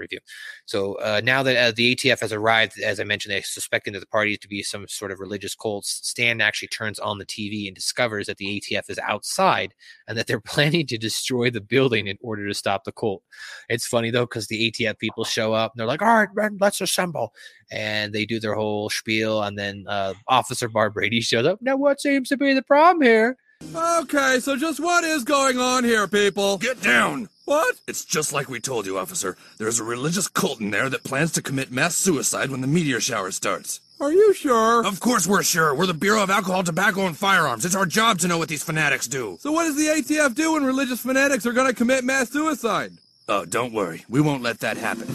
review. 0.00 0.18
So 0.66 0.94
uh, 0.94 1.20
now 1.22 1.42
that 1.42 1.56
uh, 1.56 1.72
the 1.74 1.94
ATF 1.94 2.20
has 2.20 2.32
arrived, 2.32 2.80
as 2.80 2.98
I 2.98 3.04
mentioned, 3.04 3.32
they're 3.32 3.42
suspecting 3.42 3.92
that 3.92 4.00
the 4.00 4.06
party 4.06 4.36
to 4.36 4.48
be 4.48 4.62
some 4.62 4.88
sort 4.88 5.12
of 5.12 5.20
religious 5.20 5.54
cult. 5.54 5.86
Stan 5.86 6.40
actually 6.40 6.68
turns 6.68 6.98
on 6.98 7.18
the 7.18 7.26
TV 7.26 7.66
and 7.66 7.74
discovers 7.74 8.26
that 8.26 8.38
the 8.38 8.60
ATF 8.60 8.90
is 8.90 8.98
outside 8.98 9.74
and 10.08 10.18
that 10.18 10.26
they're 10.26 10.40
planning 10.54 10.86
to 10.86 10.98
destroy 10.98 11.50
the 11.50 11.60
building 11.60 12.06
in 12.06 12.18
order 12.20 12.46
to 12.48 12.54
stop 12.54 12.84
the 12.84 12.92
cult. 12.92 13.22
It's 13.68 13.86
funny 13.86 14.10
though 14.10 14.26
because 14.26 14.48
the 14.48 14.70
ATF 14.70 14.98
people 14.98 15.24
show 15.24 15.52
up 15.52 15.72
and 15.72 15.80
they're 15.80 15.86
like, 15.86 16.02
"All 16.02 16.14
right, 16.14 16.28
man, 16.34 16.58
let's 16.60 16.80
assemble," 16.80 17.32
and 17.70 18.12
they 18.12 18.24
do 18.24 18.40
their 18.40 18.54
whole 18.54 18.90
spiel, 18.90 19.42
and 19.42 19.58
then 19.58 19.84
uh, 19.86 20.14
Officer 20.28 20.68
Barbrady 20.68 21.22
shows 21.22 21.46
up. 21.46 21.60
Now, 21.60 21.76
what 21.76 22.00
seems 22.00 22.28
to 22.30 22.36
be 22.36 22.52
the 22.52 22.62
problem 22.62 23.02
here? 23.02 23.36
Okay, 23.74 24.40
so 24.40 24.56
just 24.56 24.80
what 24.80 25.04
is 25.04 25.22
going 25.22 25.58
on 25.58 25.84
here, 25.84 26.08
people? 26.08 26.58
Get 26.58 26.80
down! 26.80 27.28
What? 27.50 27.80
It's 27.88 28.04
just 28.04 28.32
like 28.32 28.48
we 28.48 28.60
told 28.60 28.86
you, 28.86 28.96
officer. 28.96 29.36
There's 29.58 29.80
a 29.80 29.84
religious 29.84 30.28
cult 30.28 30.60
in 30.60 30.70
there 30.70 30.88
that 30.88 31.02
plans 31.02 31.32
to 31.32 31.42
commit 31.42 31.72
mass 31.72 31.96
suicide 31.96 32.48
when 32.48 32.60
the 32.60 32.68
meteor 32.68 33.00
shower 33.00 33.32
starts. 33.32 33.80
Are 33.98 34.12
you 34.12 34.32
sure? 34.34 34.86
Of 34.86 35.00
course 35.00 35.26
we're 35.26 35.42
sure. 35.42 35.74
We're 35.74 35.86
the 35.86 35.94
Bureau 35.94 36.22
of 36.22 36.30
Alcohol, 36.30 36.62
Tobacco, 36.62 37.08
and 37.08 37.16
Firearms. 37.16 37.64
It's 37.64 37.74
our 37.74 37.86
job 37.86 38.20
to 38.20 38.28
know 38.28 38.38
what 38.38 38.48
these 38.48 38.62
fanatics 38.62 39.08
do. 39.08 39.36
So 39.40 39.50
what 39.50 39.64
does 39.64 39.74
the 39.74 39.86
ATF 39.88 40.36
do 40.36 40.52
when 40.52 40.62
religious 40.62 41.00
fanatics 41.00 41.44
are 41.44 41.52
going 41.52 41.66
to 41.66 41.74
commit 41.74 42.04
mass 42.04 42.30
suicide? 42.30 42.92
Oh, 43.28 43.44
don't 43.44 43.72
worry. 43.72 44.04
We 44.08 44.20
won't 44.20 44.44
let 44.44 44.60
that 44.60 44.76
happen. 44.76 45.08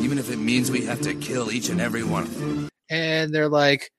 Even 0.00 0.16
if 0.16 0.30
it 0.30 0.38
means 0.38 0.70
we 0.70 0.86
have 0.86 1.02
to 1.02 1.12
kill 1.14 1.52
each 1.52 1.68
and 1.68 1.78
every 1.78 2.04
one 2.04 2.22
of 2.22 2.40
them. 2.40 2.68
and 2.88 3.34
they're 3.34 3.50
like, 3.50 3.90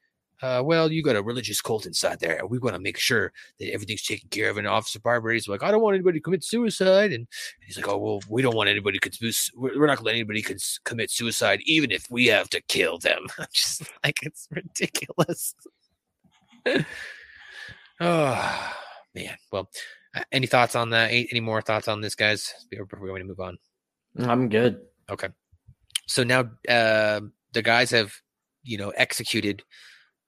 uh, 0.44 0.62
"Well, 0.64 0.92
you 0.92 1.02
got 1.02 1.16
a 1.16 1.24
religious 1.24 1.62
cult 1.62 1.86
inside 1.86 2.20
there, 2.20 2.38
and 2.38 2.50
we 2.50 2.60
want 2.60 2.76
to 2.76 2.82
make 2.82 3.00
sure 3.00 3.32
that 3.60 3.72
everything's 3.72 4.04
taken 4.04 4.30
care 4.30 4.50
of." 4.50 4.58
And 4.58 4.68
Officer 4.68 5.00
Barber 5.00 5.32
is 5.32 5.48
like, 5.48 5.64
"I 5.64 5.72
don't 5.72 5.82
want 5.82 5.96
anybody 5.96 6.20
to 6.20 6.24
commit 6.24 6.44
suicide," 6.44 7.14
and 7.14 7.28
he's 7.66 7.78
like, 7.78 7.88
"Oh 7.88 7.98
well, 7.98 8.22
we 8.30 8.42
don't 8.42 8.56
want 8.56 8.70
anybody 8.70 9.00
to 9.00 9.10
commit. 9.10 9.36
We're 9.56 9.88
not 9.88 9.98
going 9.98 9.98
to 9.98 10.04
let 10.04 10.16
anybody 10.16 10.42
cons- 10.42 10.80
commit 10.84 11.10
suicide, 11.10 11.62
even 11.66 11.92
if 11.92 12.06
we 12.12 12.28
have 12.28 12.50
to 12.50 12.62
kill 12.62 12.98
them." 12.98 13.28
Just 13.54 13.84
like, 14.04 14.20
it's 14.22 14.48
ridiculous. 14.52 15.56
oh 18.00 18.74
man. 19.16 19.38
Well, 19.52 19.70
any 20.32 20.48
thoughts 20.48 20.76
on 20.76 20.90
that? 20.92 21.12
Any 21.12 21.28
any 21.32 21.40
more 21.40 21.62
thoughts 21.62 21.88
on 21.88 22.02
this, 22.02 22.16
guys? 22.16 22.54
Before 22.70 23.00
we 23.02 23.10
want 23.10 23.22
to 23.22 23.28
move 23.28 23.40
on. 23.40 23.58
I'm 24.20 24.50
good. 24.50 24.82
Okay. 25.10 25.30
So 26.08 26.24
now 26.24 26.50
uh, 26.70 27.22
the 27.54 27.62
guys 27.62 27.92
have, 27.92 28.14
you 28.64 28.78
know, 28.78 28.90
executed. 28.90 29.64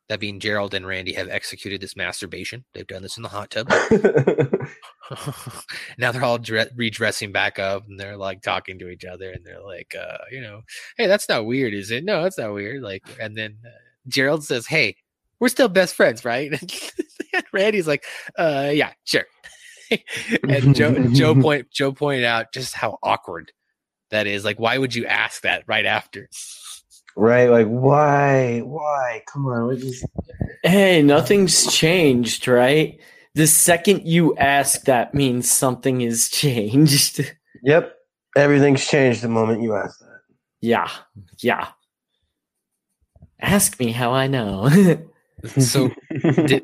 That 0.08 0.20
being 0.20 0.40
Gerald 0.40 0.76
and 0.76 0.86
Randy 0.86 1.14
have 1.14 1.30
executed 1.30 1.82
this 1.82 1.96
masturbation. 1.96 2.64
They've 2.74 2.86
done 2.86 3.02
this 3.02 3.18
in 3.18 3.24
the 3.24 3.30
hot 3.30 3.50
tub. 3.50 3.68
now 5.98 6.12
they're 6.12 6.24
all 6.24 6.38
dre- 6.38 6.70
redressing 6.76 7.32
back 7.32 7.60
up, 7.60 7.88
and 7.88 8.00
they're 8.00 8.18
like 8.18 8.42
talking 8.42 8.80
to 8.80 8.90
each 8.90 9.06
other, 9.06 9.32
and 9.32 9.46
they're 9.46 9.64
like, 9.64 9.96
uh, 10.00 10.18
you 10.32 10.42
know, 10.42 10.62
hey, 10.98 11.08
that's 11.08 11.30
not 11.30 11.46
weird, 11.46 11.74
is 11.74 11.92
it? 11.92 12.04
No, 12.04 12.24
that's 12.24 12.38
not 12.38 12.54
weird. 12.54 12.82
Like, 12.82 13.04
and 13.20 13.36
then 13.36 13.58
uh, 13.66 13.70
Gerald 14.08 14.44
says, 14.44 14.68
"Hey, 14.68 14.98
we're 15.40 15.50
still 15.50 15.70
best 15.70 15.96
friends, 15.96 16.24
right?" 16.26 16.52
and 16.52 17.44
Randy's 17.54 17.88
like, 17.88 18.04
"Uh, 18.38 18.72
yeah, 18.74 18.92
sure." 19.04 19.26
and 20.50 20.76
Joe 20.76 20.94
Joe 21.10 21.36
point 21.36 21.70
Joe 21.72 21.92
pointed 21.92 22.26
out 22.26 22.52
just 22.54 22.74
how 22.74 22.98
awkward 23.04 23.52
that 24.10 24.28
is. 24.28 24.46
Like, 24.46 24.60
why 24.60 24.78
would 24.78 24.96
you 24.96 25.06
ask 25.06 25.42
that 25.44 25.64
right 25.68 25.86
after? 25.86 26.30
Right. 27.16 27.50
Like 27.50 27.68
why? 27.68 28.60
Why? 28.60 29.22
Come 29.32 29.46
on. 29.48 29.68
We 29.68 29.78
just 29.78 30.06
Hey, 30.64 31.02
nothing's 31.02 31.74
changed, 31.76 32.48
right? 32.48 33.00
The 33.36 33.48
second 33.48 34.06
you 34.08 34.36
ask 34.38 34.84
that 34.86 35.14
means 35.14 35.50
something 35.52 36.02
is 36.02 36.30
changed. 36.42 37.34
Yep. 37.64 37.94
Everything's 38.36 38.86
changed 38.88 39.22
the 39.22 39.30
moment 39.30 39.62
you 39.62 39.76
ask 39.76 40.00
that. 40.00 40.20
yeah, 40.62 40.90
yeah. 41.40 41.68
Ask 43.42 43.80
me 43.80 43.92
how 43.92 44.12
I 44.12 44.28
know. 44.28 44.70
So 45.60 45.90
di- 46.48 46.62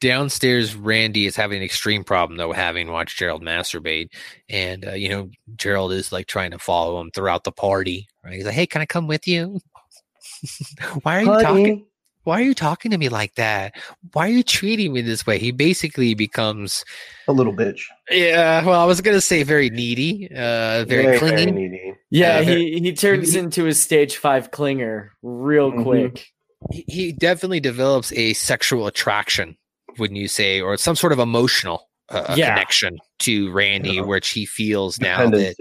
downstairs, 0.00 0.74
Randy 0.74 1.26
is 1.26 1.36
having 1.36 1.58
an 1.58 1.64
extreme 1.64 2.04
problem 2.04 2.36
though, 2.38 2.52
having 2.52 2.90
watched 2.90 3.18
Gerald 3.18 3.42
masturbate, 3.42 4.08
and 4.48 4.86
uh, 4.86 4.92
you 4.92 5.08
know 5.08 5.30
Gerald 5.56 5.92
is 5.92 6.10
like 6.12 6.26
trying 6.26 6.50
to 6.52 6.58
follow 6.58 7.00
him 7.00 7.10
throughout 7.14 7.44
the 7.44 7.52
party. 7.52 8.08
Right? 8.24 8.34
He's 8.34 8.44
like, 8.46 8.54
"Hey, 8.54 8.66
can 8.66 8.82
I 8.82 8.86
come 8.86 9.06
with 9.06 9.26
you? 9.28 9.60
Why 11.02 11.18
are 11.18 11.22
you 11.22 11.30
Honey. 11.32 11.42
talking? 11.44 11.86
Why 12.24 12.40
are 12.40 12.44
you 12.44 12.54
talking 12.54 12.90
to 12.90 12.98
me 12.98 13.08
like 13.08 13.34
that? 13.36 13.74
Why 14.12 14.26
are 14.28 14.32
you 14.32 14.42
treating 14.42 14.92
me 14.92 15.00
this 15.02 15.26
way?" 15.26 15.38
He 15.38 15.52
basically 15.52 16.14
becomes 16.14 16.84
A 17.28 17.32
little 17.32 17.54
bitch. 17.54 17.82
Yeah, 18.10 18.64
well, 18.64 18.80
I 18.80 18.84
was 18.84 19.00
gonna 19.00 19.20
say 19.20 19.42
very 19.42 19.70
needy, 19.70 20.28
uh, 20.30 20.84
very, 20.84 21.04
Very, 21.04 21.18
clingy. 21.18 21.36
very 21.46 21.52
needy. 21.52 21.94
yeah, 22.10 22.38
Uh, 22.38 22.42
he, 22.42 22.78
he 22.80 22.92
turns 22.92 23.34
into 23.34 23.66
a 23.66 23.74
stage 23.74 24.16
five 24.16 24.50
clinger 24.50 25.10
real 25.22 25.72
Mhm. 25.72 25.82
quick. 25.82 26.26
He, 26.70 26.84
he 26.88 27.12
definitely 27.12 27.60
develops 27.60 28.12
a 28.12 28.34
sexual 28.34 28.86
attraction, 28.86 29.56
wouldn't 29.98 30.18
you 30.18 30.28
say, 30.28 30.60
or 30.60 30.76
some 30.76 30.96
sort 30.96 31.12
of 31.12 31.18
emotional 31.18 31.88
uh, 32.08 32.34
Yeah. 32.36 32.54
connection 32.54 32.98
to 33.20 33.50
Randy, 33.52 33.94
Yeah. 33.94 34.02
which 34.02 34.30
he 34.30 34.46
feels 34.46 35.00
now 35.00 35.28
that 35.30 35.56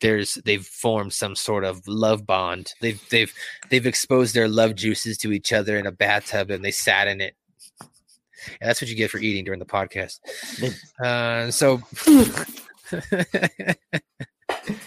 there's 0.00 0.34
they've 0.44 0.64
formed 0.64 1.12
some 1.12 1.36
sort 1.36 1.64
of 1.64 1.86
love 1.86 2.26
bond. 2.26 2.72
They've 2.80 3.00
they've 3.10 3.32
they've 3.68 3.86
exposed 3.86 4.34
their 4.34 4.48
love 4.48 4.74
juices 4.74 5.18
to 5.18 5.32
each 5.32 5.52
other 5.52 5.76
in 5.76 5.86
a 5.86 5.92
bathtub 5.92 6.50
and 6.50 6.64
they 6.64 6.70
sat 6.70 7.08
in 7.08 7.20
it. 7.20 7.34
And 7.80 7.88
that's 8.68 8.80
what 8.80 8.88
you 8.88 8.96
get 8.96 9.10
for 9.10 9.18
eating 9.18 9.44
during 9.44 9.60
the 9.60 9.66
podcast. 9.66 10.20
Uh, 11.04 11.50
so 11.50 11.82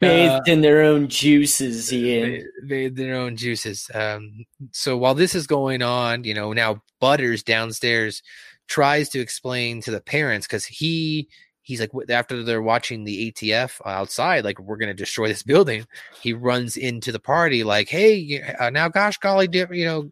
Bathed 0.00 0.48
in 0.48 0.60
their 0.60 0.82
own 0.82 1.08
juices, 1.08 1.92
Ian. 1.92 2.46
bathed 2.66 2.98
in 2.98 3.06
their 3.06 3.16
own 3.16 3.36
juices. 3.36 3.90
Um, 3.94 4.44
so 4.72 4.96
while 4.96 5.14
this 5.14 5.34
is 5.34 5.46
going 5.46 5.82
on, 5.82 6.24
you 6.24 6.34
know, 6.34 6.52
now 6.52 6.82
Butters 7.00 7.42
downstairs 7.42 8.22
tries 8.68 9.08
to 9.10 9.20
explain 9.20 9.80
to 9.82 9.90
the 9.90 10.00
parents 10.00 10.46
because 10.46 10.64
he 10.64 11.28
he's 11.62 11.80
like 11.80 11.90
after 12.10 12.42
they're 12.42 12.62
watching 12.62 13.04
the 13.04 13.30
ATF 13.32 13.80
outside, 13.86 14.44
like 14.44 14.58
we're 14.58 14.76
gonna 14.76 14.94
destroy 14.94 15.28
this 15.28 15.42
building. 15.52 15.86
He 16.20 16.32
runs 16.32 16.76
into 16.76 17.12
the 17.12 17.20
party 17.20 17.64
like, 17.64 17.88
hey, 17.88 18.42
uh, 18.58 18.70
now 18.70 18.88
gosh 18.88 19.18
golly, 19.18 19.48
you 19.52 19.84
know, 19.84 20.10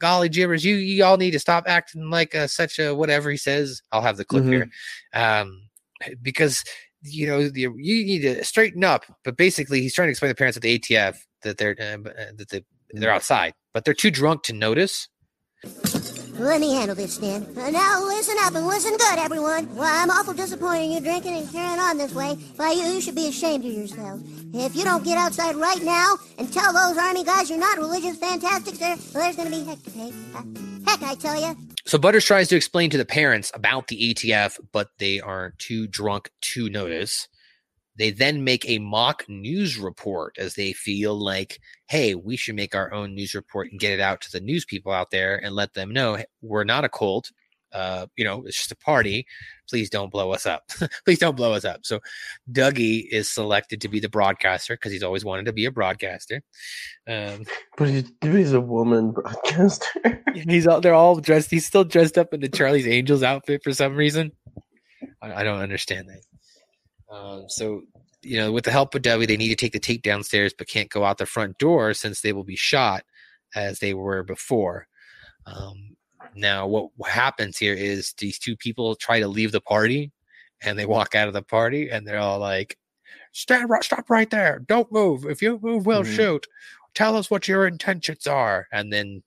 golly 0.00 0.28
gibbers, 0.28 0.64
you 0.64 0.76
you 0.76 1.04
all 1.04 1.16
need 1.16 1.32
to 1.32 1.38
stop 1.38 1.64
acting 1.66 2.10
like 2.10 2.34
uh, 2.34 2.46
such 2.46 2.78
a 2.78 2.94
whatever 2.94 3.30
he 3.30 3.36
says. 3.36 3.82
I'll 3.92 4.02
have 4.02 4.16
the 4.16 4.24
clip 4.24 4.44
Mhm. 4.44 4.48
here, 4.52 4.70
um, 5.14 5.62
because 6.22 6.64
you 7.02 7.26
know 7.26 7.48
the, 7.48 7.62
you 7.62 8.04
need 8.04 8.22
to 8.22 8.44
straighten 8.44 8.84
up. 8.84 9.04
But 9.24 9.36
basically, 9.36 9.80
he's 9.80 9.94
trying 9.94 10.06
to 10.06 10.10
explain 10.10 10.28
to 10.28 10.34
the 10.34 10.38
parents 10.38 10.56
at 10.56 10.62
the 10.62 10.78
ATF 10.78 11.18
that 11.42 11.58
they're 11.58 11.76
uh, 11.78 12.08
uh, 12.08 12.32
that 12.36 12.48
they, 12.50 12.64
they're 12.90 13.12
outside, 13.12 13.54
but 13.72 13.84
they're 13.84 13.94
too 13.94 14.10
drunk 14.10 14.42
to 14.44 14.52
notice. 14.52 15.08
Let 16.40 16.62
me 16.62 16.72
handle 16.72 16.96
this, 16.96 17.16
Stan. 17.16 17.46
Uh, 17.54 17.68
now 17.68 18.02
listen 18.02 18.34
up 18.40 18.54
and 18.54 18.66
listen 18.66 18.96
good, 18.96 19.18
everyone. 19.18 19.76
Well, 19.76 19.84
I'm 19.84 20.08
awful 20.10 20.32
disappointed 20.32 20.84
in 20.84 20.90
you 20.92 21.00
drinking 21.02 21.34
and 21.34 21.52
carrying 21.52 21.78
on 21.78 21.98
this 21.98 22.14
way. 22.14 22.32
Why, 22.56 22.72
you, 22.72 22.82
you 22.84 23.00
should 23.02 23.14
be 23.14 23.28
ashamed 23.28 23.66
of 23.66 23.70
yourselves. 23.70 24.22
If 24.54 24.74
you 24.74 24.82
don't 24.84 25.04
get 25.04 25.18
outside 25.18 25.54
right 25.56 25.82
now 25.82 26.16
and 26.38 26.50
tell 26.50 26.72
those 26.72 26.96
army 26.96 27.24
guys 27.24 27.50
you're 27.50 27.58
not 27.58 27.76
religious 27.76 28.16
fantastics, 28.16 28.78
there, 28.78 28.96
well, 29.12 29.22
there's 29.22 29.36
going 29.36 29.50
to 29.50 29.54
be 29.54 29.64
heck 29.64 29.82
to 29.82 29.90
pay. 29.90 30.12
Uh, 30.34 30.42
heck, 30.86 31.02
I 31.02 31.14
tell 31.14 31.38
you. 31.38 31.54
So 31.84 31.98
Butters 31.98 32.24
tries 32.24 32.48
to 32.48 32.56
explain 32.56 32.88
to 32.88 32.96
the 32.96 33.04
parents 33.04 33.52
about 33.54 33.88
the 33.88 34.14
ATF, 34.14 34.58
but 34.72 34.88
they 34.96 35.20
are 35.20 35.52
too 35.58 35.88
drunk 35.88 36.30
to 36.54 36.70
notice. 36.70 37.28
They 38.00 38.10
then 38.10 38.44
make 38.44 38.66
a 38.66 38.78
mock 38.78 39.28
news 39.28 39.78
report 39.78 40.38
as 40.38 40.54
they 40.54 40.72
feel 40.72 41.14
like, 41.14 41.60
hey, 41.86 42.14
we 42.14 42.34
should 42.34 42.54
make 42.54 42.74
our 42.74 42.90
own 42.94 43.14
news 43.14 43.34
report 43.34 43.70
and 43.70 43.78
get 43.78 43.92
it 43.92 44.00
out 44.00 44.22
to 44.22 44.32
the 44.32 44.40
news 44.40 44.64
people 44.64 44.90
out 44.90 45.10
there 45.10 45.36
and 45.36 45.54
let 45.54 45.74
them 45.74 45.90
know 45.90 46.14
"Hey, 46.14 46.24
we're 46.40 46.64
not 46.64 46.82
a 46.82 46.88
cult. 46.88 47.30
Uh, 47.74 48.06
you 48.16 48.24
know, 48.24 48.42
it's 48.46 48.56
just 48.56 48.72
a 48.72 48.76
party. 48.76 49.26
Please 49.68 49.90
don't 49.90 50.10
blow 50.10 50.32
us 50.32 50.46
up. 50.46 50.62
Please 51.04 51.18
don't 51.18 51.36
blow 51.36 51.52
us 51.52 51.66
up. 51.66 51.80
So 51.82 52.00
Dougie 52.50 53.04
is 53.10 53.30
selected 53.30 53.82
to 53.82 53.88
be 53.88 54.00
the 54.00 54.08
broadcaster 54.08 54.76
because 54.76 54.92
he's 54.92 55.02
always 55.02 55.26
wanted 55.26 55.44
to 55.44 55.52
be 55.52 55.66
a 55.66 55.70
broadcaster. 55.70 56.40
Um, 57.06 57.44
But 57.76 57.90
he's, 57.90 58.10
he's 58.22 58.54
a 58.54 58.62
woman 58.62 59.12
broadcaster. 59.12 60.24
he's 60.34 60.66
all 60.66 60.80
they're 60.80 60.94
all 60.94 61.16
dressed. 61.16 61.50
He's 61.50 61.66
still 61.66 61.84
dressed 61.84 62.16
up 62.16 62.32
in 62.32 62.40
the 62.40 62.48
Charlie's 62.48 62.88
Angels 62.88 63.22
outfit 63.22 63.60
for 63.62 63.74
some 63.74 63.94
reason. 63.94 64.32
I, 65.20 65.34
I 65.34 65.44
don't 65.44 65.60
understand 65.60 66.08
that. 66.08 66.22
Um, 67.10 67.44
so 67.48 67.82
you 68.22 68.36
know, 68.36 68.52
with 68.52 68.64
the 68.64 68.70
help 68.70 68.94
of 68.94 69.02
Debbie, 69.02 69.26
they 69.26 69.36
need 69.36 69.48
to 69.48 69.56
take 69.56 69.72
the 69.72 69.78
tape 69.78 70.02
downstairs, 70.02 70.52
but 70.56 70.68
can't 70.68 70.90
go 70.90 71.04
out 71.04 71.16
the 71.18 71.26
front 71.26 71.56
door 71.58 71.94
since 71.94 72.20
they 72.20 72.32
will 72.34 72.44
be 72.44 72.56
shot 72.56 73.02
as 73.54 73.78
they 73.78 73.94
were 73.94 74.22
before. 74.22 74.86
Um, 75.46 75.96
now, 76.34 76.66
what 76.66 77.10
happens 77.10 77.56
here 77.56 77.74
is 77.74 78.12
these 78.18 78.38
two 78.38 78.56
people 78.56 78.94
try 78.94 79.20
to 79.20 79.26
leave 79.26 79.52
the 79.52 79.60
party, 79.60 80.12
and 80.62 80.78
they 80.78 80.84
walk 80.86 81.14
out 81.14 81.28
of 81.28 81.34
the 81.34 81.42
party, 81.42 81.88
and 81.90 82.06
they're 82.06 82.18
all 82.18 82.38
like, 82.38 82.76
"Stand 83.32 83.70
right, 83.70 83.82
stop 83.82 84.10
right 84.10 84.28
there! 84.30 84.60
Don't 84.68 84.92
move. 84.92 85.24
If 85.24 85.40
you 85.42 85.58
move, 85.62 85.86
we'll 85.86 86.04
Mhm. 86.04 86.14
shoot. 86.14 86.46
Tell 86.94 87.16
us 87.16 87.30
what 87.30 87.48
your 87.48 87.66
intentions 87.66 88.26
are." 88.26 88.68
And 88.70 88.92
then 88.92 89.22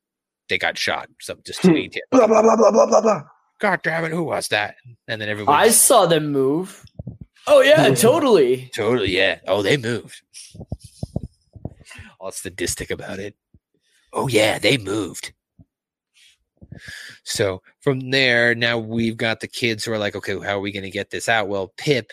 they 0.49 0.57
got 0.59 0.77
shot. 0.77 1.09
So 1.19 1.35
just 1.45 1.61
to 1.63 1.69
Hmm. 1.69 1.75
ATF. 1.77 2.03
blah 2.11 2.27
blah 2.27 2.41
blah 2.43 2.55
blah 2.55 2.71
blah 2.71 2.85
blah 2.85 3.01
blah. 3.01 3.23
God 3.59 3.81
damn 3.81 4.05
it, 4.05 4.11
who 4.11 4.23
was 4.23 4.49
that? 4.49 4.75
And 5.07 5.19
then 5.19 5.29
everyone 5.29 5.55
I 5.55 5.69
saw 5.69 6.05
them 6.05 6.31
move. 6.31 6.85
Oh 7.47 7.61
yeah, 7.61 7.93
totally. 7.93 8.71
totally, 8.73 9.15
yeah. 9.15 9.39
Oh, 9.47 9.61
they 9.61 9.77
moved. 9.77 10.21
All 12.19 12.31
sadistic 12.31 12.89
about 12.89 13.19
it. 13.19 13.35
Oh 14.13 14.27
yeah, 14.27 14.59
they 14.59 14.77
moved. 14.77 15.33
So 17.23 17.61
from 17.81 18.11
there, 18.11 18.55
now 18.55 18.77
we've 18.77 19.17
got 19.17 19.39
the 19.39 19.47
kids 19.47 19.83
who 19.85 19.91
are 19.91 19.97
like, 19.97 20.15
okay, 20.15 20.33
how 20.39 20.57
are 20.57 20.61
we 20.61 20.71
going 20.71 20.83
to 20.83 20.89
get 20.89 21.09
this 21.09 21.29
out? 21.29 21.47
Well, 21.47 21.73
Pip, 21.77 22.11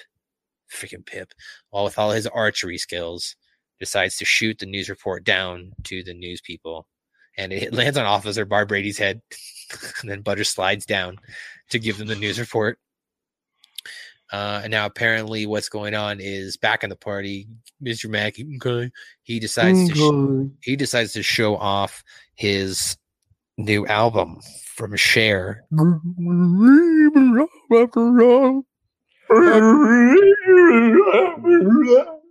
freaking 0.73 1.05
Pip, 1.05 1.33
all 1.71 1.85
with 1.85 1.99
all 1.99 2.11
his 2.11 2.27
archery 2.27 2.79
skills, 2.79 3.37
decides 3.79 4.17
to 4.17 4.25
shoot 4.25 4.59
the 4.59 4.67
news 4.67 4.89
report 4.89 5.25
down 5.25 5.73
to 5.85 6.03
the 6.03 6.15
news 6.15 6.41
people, 6.41 6.87
and 7.37 7.53
it 7.53 7.73
lands 7.73 7.97
on 7.97 8.07
Officer 8.07 8.45
Barbrady's 8.47 8.99
head, 8.99 9.21
and 10.01 10.11
then 10.11 10.23
Butter 10.23 10.45
slides 10.45 10.87
down 10.87 11.17
to 11.71 11.79
give 11.79 11.99
them 11.99 12.09
the 12.09 12.17
news 12.17 12.39
report. 12.39 12.79
Uh, 14.33 14.61
and 14.63 14.71
now 14.71 14.87
apparently, 14.87 15.47
what's 15.47 15.69
going 15.69 15.95
on 15.95 16.21
is 16.21 16.57
back 16.57 16.85
in 16.85 16.91
the 16.91 16.97
party, 16.97 17.49
Mr. 17.83 18.09
Mackey, 18.09 18.47
okay, 18.57 18.91
he 19.23 19.41
decides 19.41 19.89
to 19.89 19.95
sh- 19.95 20.65
he 20.65 20.77
decides 20.77 21.13
to 21.15 21.23
show 21.23 21.57
off 21.57 22.05
his 22.35 22.97
new 23.57 23.87
album 23.87 24.39
from 24.75 24.95
Cher. 24.97 25.65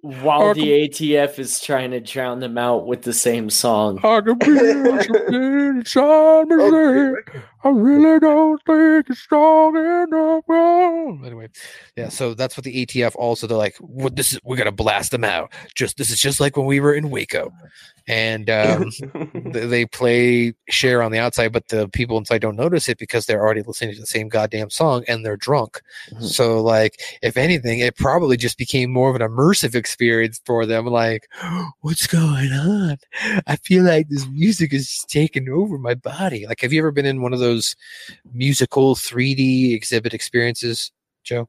While 0.02 0.54
the 0.54 0.88
ATF 0.88 1.40
is 1.40 1.60
trying 1.60 1.92
to 1.92 2.00
drown 2.00 2.40
them 2.40 2.58
out 2.58 2.88
with 2.88 3.02
the 3.02 3.12
same 3.14 3.50
song. 3.50 4.00
I 7.64 7.70
can 7.70 7.86
feel 7.86 8.00
something 8.00 8.08
inside 8.08 8.08
me. 8.08 8.08
I 8.08 8.08
really 8.08 8.20
don't 8.20 8.62
think 8.66 9.10
it's 9.10 9.20
strong 9.20 9.76
enough. 9.76 10.44
Anyway, 11.26 11.50
yeah. 11.96 12.10
So 12.10 12.34
that's 12.34 12.58
what 12.58 12.64
the 12.64 12.86
ATF 12.86 13.16
also. 13.16 13.48
They're 13.48 13.58
like, 13.58 13.78
"What? 13.78 14.16
This 14.16 14.34
is 14.34 14.40
we're 14.44 14.58
gonna 14.58 14.72
blast 14.72 15.12
them 15.12 15.24
out. 15.24 15.52
Just 15.76 15.98
this 15.98 16.10
is 16.12 16.20
just 16.20 16.40
like 16.40 16.58
when 16.58 16.66
we 16.66 16.80
were 16.80 16.94
in 16.94 17.10
Waco." 17.10 17.52
And 18.08 18.50
um, 18.50 18.92
th- 19.54 19.70
they 19.70 19.86
play 19.86 20.54
Cher 20.70 21.04
on 21.04 21.12
the 21.12 21.20
outside, 21.20 21.52
but 21.54 21.68
the 21.68 21.88
people 21.90 22.18
inside 22.18 22.42
don't 22.42 22.56
notice 22.56 22.90
it 22.90 22.98
because 22.98 23.26
they're 23.26 23.42
already 23.42 23.62
listening 23.62 23.94
to 23.94 24.00
the 24.00 24.08
same 24.08 24.30
goddamn 24.30 24.72
song 24.72 25.04
and 25.08 25.24
they're 25.24 25.38
drunk. 25.38 25.82
So, 26.20 26.60
like, 26.62 27.00
if 27.22 27.38
anything, 27.38 27.80
it 27.80 27.96
probably 27.98 28.36
just 28.36 28.58
became 28.58 28.92
more 28.92 29.10
of 29.10 29.16
an 29.16 29.22
immersive 29.22 29.76
experience 29.76 30.42
for 30.46 30.66
them. 30.66 30.88
Like, 30.88 31.28
what's 31.82 32.08
going 32.08 32.52
on? 32.52 32.98
I 33.46 33.58
feel 33.58 33.84
like 33.84 34.10
this 34.10 34.28
music 34.28 34.74
is 34.74 34.88
just 34.88 35.10
taking 35.10 35.48
over 35.50 35.78
my 35.78 35.94
body. 35.94 36.48
Like, 36.48 36.62
have 36.62 36.74
you 36.74 36.80
ever 36.80 36.92
been 36.92 37.06
in 37.06 37.22
one 37.22 37.34
of 37.34 37.40
those 37.40 37.49
musical 38.34 38.96
3D 38.96 39.74
exhibit 39.74 40.14
experiences, 40.14 40.92
Joe? 41.24 41.48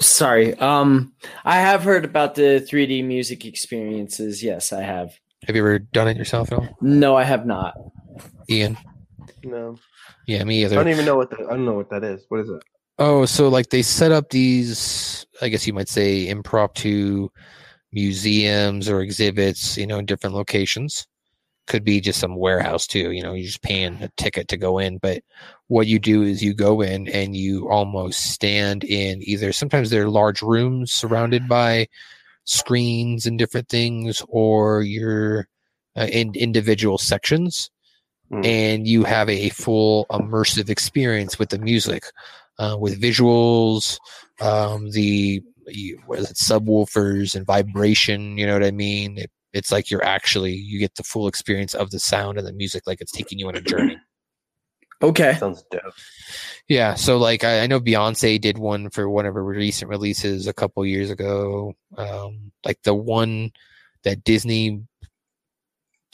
Sorry. 0.00 0.54
Um 0.58 1.12
I 1.44 1.56
have 1.56 1.82
heard 1.82 2.04
about 2.04 2.34
the 2.34 2.66
3D 2.70 3.04
music 3.04 3.44
experiences. 3.44 4.42
Yes, 4.42 4.72
I 4.72 4.82
have. 4.82 5.18
Have 5.46 5.56
you 5.56 5.62
ever 5.62 5.78
done 5.78 6.08
it 6.08 6.16
yourself 6.16 6.52
at 6.52 6.58
all? 6.58 6.68
No, 6.80 7.16
I 7.16 7.24
have 7.24 7.46
not. 7.46 7.74
Ian? 8.50 8.76
No, 9.44 9.78
Yeah, 10.26 10.44
me 10.44 10.64
either. 10.64 10.78
I 10.78 10.82
don't 10.82 10.92
even 10.92 11.04
know 11.04 11.16
what 11.16 11.30
that. 11.30 11.40
I 11.40 11.50
don't 11.50 11.64
know 11.64 11.74
what 11.74 11.90
that 11.90 12.04
is. 12.04 12.24
What 12.28 12.40
is 12.40 12.48
it? 12.48 12.62
Oh, 12.98 13.24
so 13.26 13.48
like 13.48 13.70
they 13.70 13.82
set 13.82 14.10
up 14.10 14.30
these, 14.30 15.24
I 15.40 15.48
guess 15.48 15.66
you 15.66 15.72
might 15.72 15.88
say, 15.88 16.28
impromptu 16.28 17.28
museums 17.92 18.88
or 18.88 19.00
exhibits, 19.00 19.76
you 19.76 19.86
know, 19.86 19.98
in 19.98 20.06
different 20.06 20.34
locations. 20.34 21.06
Could 21.68 21.84
be 21.84 22.00
just 22.00 22.18
some 22.18 22.34
warehouse 22.36 22.86
too, 22.86 23.12
you 23.12 23.22
know, 23.22 23.34
you're 23.34 23.46
just 23.46 23.62
paying 23.62 24.02
a 24.02 24.08
ticket 24.16 24.48
to 24.48 24.56
go 24.56 24.78
in. 24.78 24.98
But 24.98 25.22
what 25.66 25.86
you 25.86 25.98
do 25.98 26.22
is 26.22 26.42
you 26.42 26.54
go 26.54 26.80
in 26.80 27.08
and 27.08 27.36
you 27.36 27.68
almost 27.68 28.32
stand 28.32 28.84
in 28.84 29.20
either 29.22 29.52
sometimes 29.52 29.90
they're 29.90 30.08
large 30.08 30.40
rooms 30.40 30.92
surrounded 30.92 31.46
by 31.46 31.86
screens 32.44 33.26
and 33.26 33.38
different 33.38 33.68
things, 33.68 34.22
or 34.28 34.82
you're 34.82 35.46
uh, 35.96 36.06
in 36.10 36.34
individual 36.34 36.96
sections 36.98 37.70
and 38.44 38.86
you 38.86 39.04
have 39.04 39.28
a 39.28 39.48
full 39.50 40.06
immersive 40.10 40.68
experience 40.70 41.38
with 41.38 41.50
the 41.50 41.58
music, 41.58 42.04
uh, 42.58 42.76
with 42.78 43.00
visuals, 43.00 43.98
um, 44.40 44.90
the 44.92 45.42
you- 45.66 46.00
what 46.06 46.18
is 46.20 46.32
subwoofers 46.32 47.34
and 47.34 47.44
vibration. 47.46 48.38
You 48.38 48.46
know 48.46 48.54
what 48.54 48.64
I 48.64 48.70
mean? 48.70 49.18
It, 49.18 49.30
it's 49.52 49.72
like 49.72 49.90
you're 49.90 50.04
actually 50.04 50.52
you 50.52 50.78
get 50.78 50.94
the 50.96 51.02
full 51.02 51.28
experience 51.28 51.74
of 51.74 51.90
the 51.90 51.98
sound 51.98 52.38
and 52.38 52.46
the 52.46 52.52
music, 52.52 52.82
like 52.86 53.00
it's 53.00 53.12
taking 53.12 53.38
you 53.38 53.48
on 53.48 53.56
a 53.56 53.60
journey. 53.60 53.98
Okay. 55.00 55.36
Sounds 55.38 55.64
dope. 55.70 55.94
Yeah, 56.68 56.94
so 56.94 57.18
like 57.18 57.44
I, 57.44 57.60
I 57.60 57.66
know 57.66 57.80
Beyonce 57.80 58.40
did 58.40 58.58
one 58.58 58.90
for 58.90 59.08
one 59.08 59.26
of 59.26 59.34
her 59.34 59.44
recent 59.44 59.88
releases 59.88 60.46
a 60.46 60.52
couple 60.52 60.84
years 60.84 61.10
ago. 61.10 61.74
Um, 61.96 62.52
like 62.64 62.82
the 62.82 62.94
one 62.94 63.52
that 64.04 64.24
Disney 64.24 64.82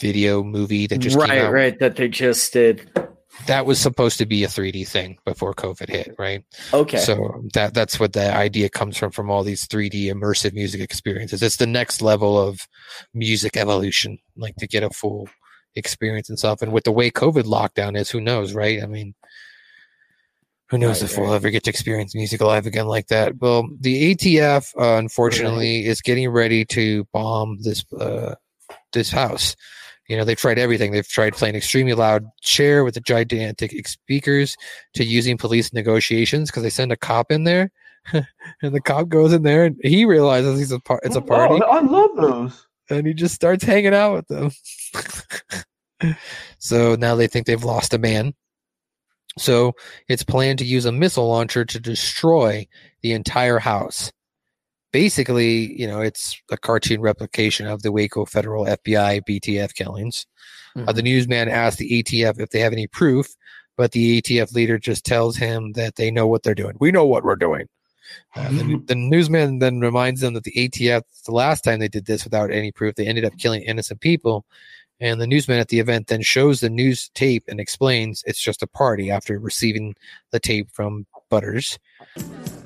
video 0.00 0.42
movie 0.42 0.86
that 0.86 0.98
just 0.98 1.16
right, 1.16 1.30
came 1.30 1.46
out. 1.46 1.52
right, 1.52 1.78
that 1.78 1.96
they 1.96 2.08
just 2.08 2.52
did. 2.52 2.90
That 3.46 3.66
was 3.66 3.78
supposed 3.80 4.18
to 4.18 4.26
be 4.26 4.44
a 4.44 4.48
3D 4.48 4.86
thing 4.86 5.18
before 5.24 5.54
COVID 5.54 5.88
hit, 5.88 6.14
right? 6.18 6.44
Okay. 6.72 6.98
So 6.98 7.44
that 7.52 7.74
that's 7.74 7.98
what 7.98 8.12
the 8.12 8.34
idea 8.34 8.68
comes 8.68 8.96
from 8.96 9.10
from 9.10 9.30
all 9.30 9.42
these 9.42 9.66
3D 9.66 10.06
immersive 10.06 10.54
music 10.54 10.80
experiences. 10.80 11.42
It's 11.42 11.56
the 11.56 11.66
next 11.66 12.00
level 12.00 12.38
of 12.38 12.60
music 13.12 13.56
evolution, 13.56 14.18
like 14.36 14.56
to 14.56 14.66
get 14.66 14.82
a 14.82 14.90
full 14.90 15.28
experience 15.76 16.28
and 16.28 16.38
stuff. 16.38 16.62
And 16.62 16.72
with 16.72 16.84
the 16.84 16.92
way 16.92 17.10
COVID 17.10 17.44
lockdown 17.44 17.96
is, 17.96 18.10
who 18.10 18.20
knows, 18.20 18.54
right? 18.54 18.82
I 18.82 18.86
mean, 18.86 19.14
who 20.70 20.78
knows 20.78 21.02
Right, 21.02 21.10
if 21.10 21.18
we'll 21.18 21.34
ever 21.34 21.50
get 21.50 21.64
to 21.64 21.70
experience 21.70 22.14
music 22.14 22.40
live 22.40 22.66
again 22.66 22.86
like 22.86 23.08
that? 23.08 23.36
Well, 23.38 23.68
the 23.80 24.14
ATF, 24.14 24.74
uh, 24.78 24.98
unfortunately, 24.98 25.84
is 25.84 26.00
getting 26.00 26.28
ready 26.30 26.64
to 26.66 27.04
bomb 27.12 27.58
this 27.62 27.84
uh, 27.92 28.36
this 28.92 29.10
house. 29.10 29.56
You 30.08 30.16
know, 30.16 30.24
they've 30.24 30.38
tried 30.38 30.58
everything. 30.58 30.92
They've 30.92 31.06
tried 31.06 31.34
playing 31.34 31.54
extremely 31.54 31.94
loud 31.94 32.26
Cher 32.42 32.84
with 32.84 32.94
the 32.94 33.00
gigantic 33.00 33.88
speakers 33.88 34.56
to 34.94 35.04
using 35.04 35.38
police 35.38 35.72
negotiations 35.72 36.50
because 36.50 36.62
they 36.62 36.70
send 36.70 36.92
a 36.92 36.96
cop 36.96 37.32
in 37.32 37.44
there, 37.44 37.70
and 38.12 38.74
the 38.74 38.80
cop 38.80 39.08
goes 39.08 39.32
in 39.32 39.42
there 39.42 39.64
and 39.64 39.76
he 39.82 40.04
realizes 40.04 40.58
he's 40.58 40.72
a 40.72 40.80
par- 40.80 41.00
it's 41.04 41.16
a 41.16 41.20
oh, 41.20 41.22
party, 41.22 41.60
Oh, 41.64 41.70
I 41.70 41.80
love 41.80 42.10
those. 42.16 42.66
and 42.90 43.06
he 43.06 43.14
just 43.14 43.34
starts 43.34 43.64
hanging 43.64 43.94
out 43.94 44.14
with 44.14 44.28
them. 44.28 44.50
so 46.58 46.96
now 46.96 47.14
they 47.14 47.26
think 47.26 47.46
they've 47.46 47.64
lost 47.64 47.94
a 47.94 47.98
man. 47.98 48.34
So 49.38 49.72
it's 50.08 50.22
planned 50.22 50.60
to 50.60 50.64
use 50.64 50.84
a 50.84 50.92
missile 50.92 51.28
launcher 51.28 51.64
to 51.64 51.80
destroy 51.80 52.68
the 53.02 53.12
entire 53.12 53.58
house. 53.58 54.12
Basically, 54.94 55.74
you 55.76 55.88
know, 55.88 56.00
it's 56.00 56.40
a 56.52 56.56
cartoon 56.56 57.00
replication 57.00 57.66
of 57.66 57.82
the 57.82 57.90
Waco 57.90 58.24
Federal 58.24 58.64
FBI 58.64 59.22
BTF 59.28 59.74
killings. 59.74 60.24
Uh, 60.76 60.92
the 60.92 61.02
newsman 61.02 61.48
asks 61.48 61.78
the 61.78 62.00
ATF 62.00 62.38
if 62.38 62.50
they 62.50 62.60
have 62.60 62.72
any 62.72 62.86
proof, 62.86 63.26
but 63.76 63.90
the 63.90 64.22
ATF 64.22 64.54
leader 64.54 64.78
just 64.78 65.04
tells 65.04 65.36
him 65.36 65.72
that 65.72 65.96
they 65.96 66.12
know 66.12 66.28
what 66.28 66.44
they're 66.44 66.54
doing. 66.54 66.76
We 66.78 66.92
know 66.92 67.04
what 67.04 67.24
we're 67.24 67.34
doing. 67.34 67.66
Uh, 68.36 68.50
the, 68.50 68.82
the 68.86 68.94
newsman 68.94 69.58
then 69.58 69.80
reminds 69.80 70.20
them 70.20 70.34
that 70.34 70.44
the 70.44 70.52
ATF, 70.52 71.02
the 71.26 71.32
last 71.32 71.62
time 71.62 71.80
they 71.80 71.88
did 71.88 72.06
this 72.06 72.22
without 72.22 72.52
any 72.52 72.70
proof, 72.70 72.94
they 72.94 73.08
ended 73.08 73.24
up 73.24 73.36
killing 73.36 73.62
innocent 73.62 74.00
people. 74.00 74.44
And 75.00 75.20
the 75.20 75.26
newsman 75.26 75.58
at 75.58 75.70
the 75.70 75.80
event 75.80 76.06
then 76.06 76.22
shows 76.22 76.60
the 76.60 76.70
news 76.70 77.10
tape 77.14 77.42
and 77.48 77.58
explains 77.58 78.22
it's 78.26 78.40
just 78.40 78.62
a 78.62 78.68
party 78.68 79.10
after 79.10 79.40
receiving 79.40 79.96
the 80.30 80.38
tape 80.38 80.70
from 80.72 81.04
Butters. 81.34 81.80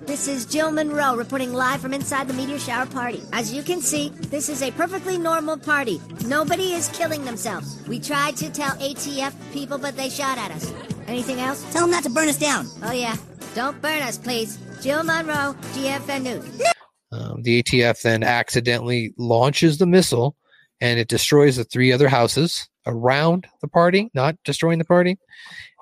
This 0.04 0.28
is 0.28 0.44
Jill 0.44 0.70
Monroe 0.70 1.16
reporting 1.16 1.54
live 1.54 1.80
from 1.80 1.94
inside 1.94 2.28
the 2.28 2.34
meteor 2.34 2.58
shower 2.58 2.84
party. 2.84 3.22
As 3.32 3.50
you 3.50 3.62
can 3.62 3.80
see, 3.80 4.10
this 4.28 4.50
is 4.50 4.60
a 4.60 4.70
perfectly 4.72 5.16
normal 5.16 5.56
party. 5.56 6.02
Nobody 6.26 6.74
is 6.74 6.88
killing 6.88 7.24
themselves. 7.24 7.82
We 7.88 7.98
tried 7.98 8.36
to 8.36 8.50
tell 8.50 8.76
ATF 8.76 9.32
people, 9.54 9.78
but 9.78 9.96
they 9.96 10.10
shot 10.10 10.36
at 10.36 10.50
us. 10.50 10.70
Anything 11.06 11.40
else? 11.40 11.64
Tell 11.72 11.84
them 11.84 11.92
not 11.92 12.02
to 12.02 12.10
burn 12.10 12.28
us 12.28 12.38
down. 12.38 12.66
Oh, 12.82 12.92
yeah. 12.92 13.16
Don't 13.54 13.80
burn 13.80 14.02
us, 14.02 14.18
please. 14.18 14.58
Jill 14.82 15.02
Monroe, 15.02 15.56
GFN 15.72 16.22
News. 16.24 16.62
Um, 17.10 17.40
the 17.40 17.62
ATF 17.62 18.02
then 18.02 18.22
accidentally 18.22 19.14
launches 19.16 19.78
the 19.78 19.86
missile 19.86 20.36
and 20.80 20.98
it 20.98 21.08
destroys 21.08 21.56
the 21.56 21.64
three 21.64 21.92
other 21.92 22.08
houses 22.08 22.68
around 22.86 23.46
the 23.60 23.68
party, 23.68 24.10
not 24.14 24.36
destroying 24.44 24.78
the 24.78 24.84
party. 24.84 25.18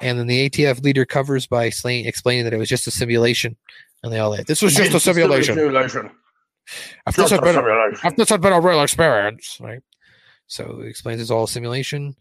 And 0.01 0.19
then 0.19 0.27
the 0.27 0.49
ATF 0.51 0.83
leader 0.83 1.05
covers 1.05 1.47
by 1.47 1.65
explaining 1.65 2.45
that 2.45 2.53
it 2.53 2.59
was 2.59 2.69
just 2.69 2.87
a 2.87 2.91
simulation. 2.91 3.57
And 4.03 4.13
they 4.13 4.19
all 4.19 4.31
like, 4.31 4.47
this 4.47 4.63
was 4.63 4.75
just 4.75 4.95
a 4.95 5.01
simulation. 5.01 5.59
If 7.07 7.15
this, 7.15 7.31
had 7.31 7.41
been, 7.43 7.57
if 8.05 8.17
this 8.17 8.29
had 8.29 8.41
been 8.41 8.53
a 8.53 8.61
real 8.61 8.83
experience, 8.83 9.59
right? 9.61 9.81
So 10.49 10.81
he 10.83 10.89
explains 10.89 11.21
it's 11.21 11.31
all 11.31 11.45
a 11.45 11.49
simulation. 11.49 12.17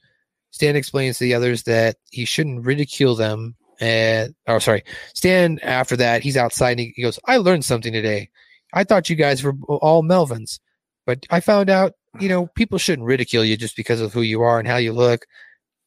Stan 0.51 0.75
explains 0.75 1.17
to 1.17 1.23
the 1.23 1.33
others 1.33 1.63
that 1.63 1.97
he 2.11 2.25
shouldn't 2.25 2.65
ridicule 2.65 3.15
them. 3.15 3.55
And 3.79 4.35
oh, 4.47 4.59
sorry, 4.59 4.83
Stan. 5.13 5.59
After 5.61 5.97
that, 5.97 6.23
he's 6.23 6.37
outside. 6.37 6.71
And 6.71 6.79
he, 6.79 6.93
he 6.95 7.01
goes, 7.01 7.19
"I 7.25 7.37
learned 7.37 7.65
something 7.65 7.91
today. 7.91 8.29
I 8.71 8.85
thought 8.85 9.09
you 9.09 9.17
guys 9.17 9.43
were 9.43 9.53
all 9.67 10.01
Melvins, 10.01 10.59
but 11.05 11.25
I 11.29 11.41
found 11.41 11.69
out, 11.69 11.93
you 12.19 12.29
know, 12.29 12.47
people 12.55 12.77
shouldn't 12.77 13.07
ridicule 13.07 13.43
you 13.43 13.57
just 13.57 13.75
because 13.75 14.01
of 14.01 14.13
who 14.13 14.21
you 14.21 14.41
are 14.41 14.59
and 14.59 14.67
how 14.67 14.77
you 14.77 14.93
look, 14.93 15.25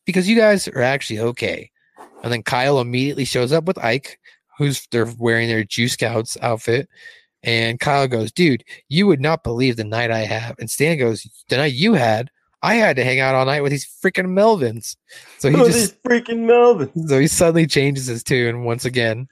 because 0.07 0.29
you 0.29 0.37
guys 0.37 0.69
are 0.69 0.83
actually 0.83 1.21
okay." 1.21 1.71
And 2.23 2.33
then 2.33 2.43
Kyle 2.43 2.81
immediately 2.81 3.25
shows 3.25 3.53
up 3.53 3.65
with 3.65 3.79
Ike, 3.79 4.19
who's 4.59 4.87
they're 4.91 5.07
wearing 5.19 5.49
their 5.49 5.65
Jew 5.65 5.89
Scouts 5.89 6.37
outfit. 6.43 6.89
And 7.45 7.79
Kyle 7.79 8.09
goes, 8.09 8.33
dude, 8.33 8.65
you 8.89 9.07
would 9.07 9.21
not 9.21 9.45
believe 9.45 9.77
the 9.77 9.85
night 9.85 10.11
I 10.11 10.21
have. 10.21 10.57
And 10.59 10.69
Stan 10.69 10.99
goes, 10.99 11.25
the 11.49 11.57
night 11.57 11.73
you 11.73 11.95
had, 11.95 12.31
I 12.63 12.75
had 12.75 12.97
to 12.97 13.05
hang 13.05 13.21
out 13.21 13.37
all 13.37 13.47
night 13.47 13.61
with 13.61 13.71
these 13.71 13.87
freaking 13.87 14.35
Melvins. 14.35 14.97
So 15.39 15.49
he 15.49 15.55
Oh, 15.57 15.67
just 15.67 15.79
these 15.79 15.93
freaking 16.05 16.47
Melvins. 16.47 17.09
so 17.09 17.21
he 17.21 17.29
suddenly 17.29 17.69
changes 17.69 18.07
his 18.07 18.25
tune 18.25 18.65
once 18.65 18.85
again. 18.85 19.29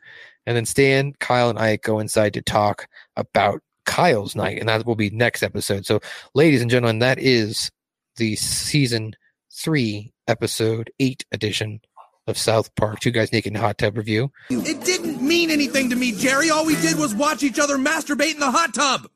And 0.47 0.57
then 0.57 0.65
Stan, 0.65 1.15
Kyle, 1.19 1.51
and 1.51 1.59
Ike 1.59 1.83
go 1.83 1.99
inside 1.99 2.33
to 2.35 2.43
talk 2.43 2.87
about 3.17 3.61
Kyle's 3.87 4.37
night. 4.37 4.59
And 4.59 4.69
that 4.69 4.85
will 4.85 4.97
be 4.97 5.11
next 5.11 5.43
episode. 5.43 5.87
So, 5.87 6.01
ladies 6.35 6.61
and 6.61 6.71
gentlemen, 6.71 6.99
that 6.99 7.19
is 7.19 7.71
the 8.17 8.37
season 8.37 9.15
three, 9.53 10.13
episode 10.29 10.91
eight 11.01 11.25
edition 11.33 11.81
of 12.27 12.37
South 12.37 12.75
Park. 12.75 13.01
Two 13.01 13.11
guys 13.11 13.33
naked 13.33 13.55
in 13.55 13.61
hot 13.61 13.79
tub 13.79 13.97
review. 13.97 14.31
It 14.51 14.85
didn't 14.85 15.23
mean 15.23 15.51
anything 15.51 15.91
to 15.91 15.97
me, 15.97 16.13
Jerry. 16.13 16.51
All 16.51 16.67
we 16.67 16.77
did 16.77 16.99
was 16.99 17.15
watch 17.15 17.43
each 17.43 17.59
other 17.59 17.79
masturbate 17.79 18.35
in 18.35 18.41
the 18.41 18.51
hot 18.51 18.75
tub. 18.75 19.09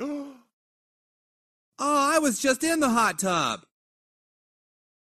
oh, 0.00 0.34
I 1.78 2.18
was 2.18 2.40
just 2.40 2.64
in 2.64 2.80
the 2.80 2.88
hot 2.90 3.18
tub. 3.18 3.60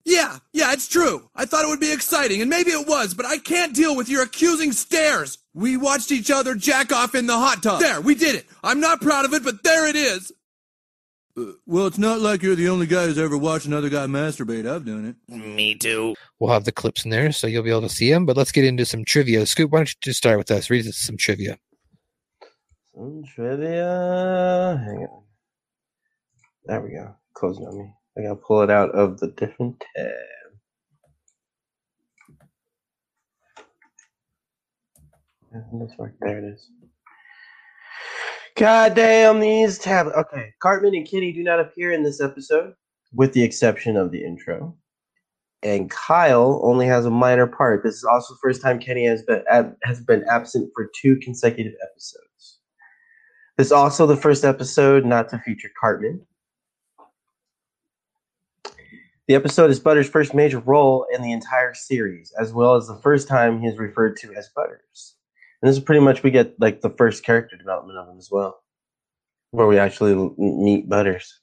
Yeah, 0.05 0.39
yeah, 0.53 0.73
it's 0.73 0.87
true. 0.87 1.31
I 1.35 1.47
thought 1.47 1.65
it 1.65 1.69
would 1.69 1.81
be 1.81 1.93
exciting, 1.93 2.43
and 2.43 2.51
maybe 2.51 2.71
it 2.71 2.87
was, 2.87 3.15
but 3.15 3.25
I 3.25 3.39
can't 3.39 3.75
deal 3.75 3.97
with 3.97 4.09
your 4.09 4.23
accusing 4.23 4.73
stares. 4.73 5.39
We 5.55 5.79
watched 5.79 6.13
each 6.13 6.31
other 6.31 6.55
jack 6.55 6.93
off 6.93 7.15
in 7.15 7.27
the 7.27 7.39
hot 7.39 7.63
tub. 7.63 7.81
There, 7.81 8.01
we 8.01 8.15
did 8.15 8.35
it. 8.35 8.47
I'm 8.63 8.81
not 8.81 9.01
proud 9.01 9.25
of 9.25 9.33
it, 9.33 9.43
but 9.43 9.63
there 9.63 9.87
it 9.87 9.97
is. 9.97 10.31
Uh, 11.37 11.53
well, 11.67 11.87
it's 11.87 11.99
not 11.99 12.21
like 12.21 12.43
you're 12.43 12.55
the 12.55 12.69
only 12.69 12.87
guy 12.87 13.07
who's 13.07 13.19
ever 13.19 13.39
watched 13.39 13.67
another 13.67 13.89
guy 13.89 14.07
masturbate. 14.07 14.71
I've 14.71 14.85
done 14.85 15.17
it. 15.29 15.35
Me 15.35 15.75
too. 15.75 16.15
We'll 16.39 16.53
have 16.53 16.65
the 16.65 16.73
clips 16.73 17.05
in 17.05 17.11
there, 17.11 17.33
so 17.33 17.47
you'll 17.47 17.63
be 17.63 17.71
able 17.71 17.81
to 17.83 17.89
see 17.89 18.11
them. 18.11 18.27
But 18.27 18.37
let's 18.37 18.53
get 18.53 18.65
into 18.65 18.85
some 18.85 19.05
trivia. 19.05 19.47
Scoop, 19.47 19.71
why 19.71 19.79
don't 19.81 19.89
you 19.89 19.95
just 20.03 20.19
start 20.19 20.37
with 20.37 20.51
us? 20.51 20.69
Read 20.69 20.87
us 20.87 20.99
some 20.99 21.17
trivia. 21.17 21.59
Some 22.95 23.25
trivia. 23.35 24.81
Hang 24.85 25.07
on. 25.11 25.23
There 26.67 26.81
we 26.83 26.91
go. 26.91 27.17
Closing 27.33 27.67
on 27.67 27.79
me. 27.79 27.95
I 28.17 28.23
gotta 28.23 28.37
pull 28.37 28.63
it 28.63 28.71
out 28.71 28.91
of 28.91 29.19
the 29.19 29.29
different 29.29 29.83
tab. 29.97 30.13
That's 35.73 35.99
right. 35.99 36.13
There 36.21 36.39
it 36.39 36.45
is. 36.45 36.69
God 38.57 38.95
damn 38.95 39.41
these 39.41 39.79
tablets. 39.79 40.17
Okay, 40.17 40.53
Cartman 40.61 40.95
and 40.95 41.07
Kitty 41.07 41.33
do 41.33 41.43
not 41.43 41.59
appear 41.59 41.93
in 41.93 42.05
this 42.05 42.21
episode, 42.21 42.75
with 43.13 43.33
the 43.33 43.43
exception 43.43 43.97
of 43.97 44.13
the 44.13 44.25
intro. 44.25 44.77
And 45.65 45.91
Kyle 45.91 46.61
only 46.63 46.87
has 46.87 47.07
a 47.07 47.11
minor 47.11 47.47
part. 47.47 47.83
This 47.83 47.97
is 47.97 48.05
also 48.05 48.35
the 48.35 48.41
first 48.43 48.63
time 48.63 48.79
Kenny 48.79 49.07
has 49.07 49.23
been 49.23 49.43
has 49.83 50.01
been 50.01 50.25
absent 50.31 50.71
for 50.75 50.91
two 51.01 51.17
consecutive 51.17 51.73
episodes. 51.83 52.61
This 53.57 53.69
is 53.69 53.73
also 53.73 54.07
the 54.07 54.17
first 54.17 54.45
episode 54.45 55.05
not 55.05 55.29
to 55.31 55.39
feature 55.39 55.71
Cartman. 55.81 56.25
The 59.27 59.35
episode 59.35 59.71
is 59.71 59.81
Butters' 59.81 60.09
first 60.09 60.35
major 60.35 60.59
role 60.59 61.07
in 61.11 61.23
the 61.23 61.33
entire 61.33 61.73
series, 61.73 62.31
as 62.39 62.53
well 62.53 62.75
as 62.75 62.87
the 62.87 62.97
first 62.97 63.27
time 63.27 63.59
he 63.59 63.67
is 63.67 63.79
referred 63.79 64.17
to 64.19 64.35
as 64.35 64.51
Butters. 64.55 65.17
And 65.63 65.69
this 65.71 65.79
is 65.79 65.83
pretty 65.83 66.03
much 66.03 66.23
we 66.23 66.31
get 66.31 66.61
like 66.61 66.83
the 66.83 66.91
first 66.91 67.25
character 67.25 67.57
development 67.57 67.99
of 67.99 68.07
him 68.07 68.19
as 68.19 68.29
well, 68.31 68.59
where 69.51 69.67
we 69.67 69.79
actually 69.79 70.15
meet 70.37 70.91
Butters. 70.91 71.41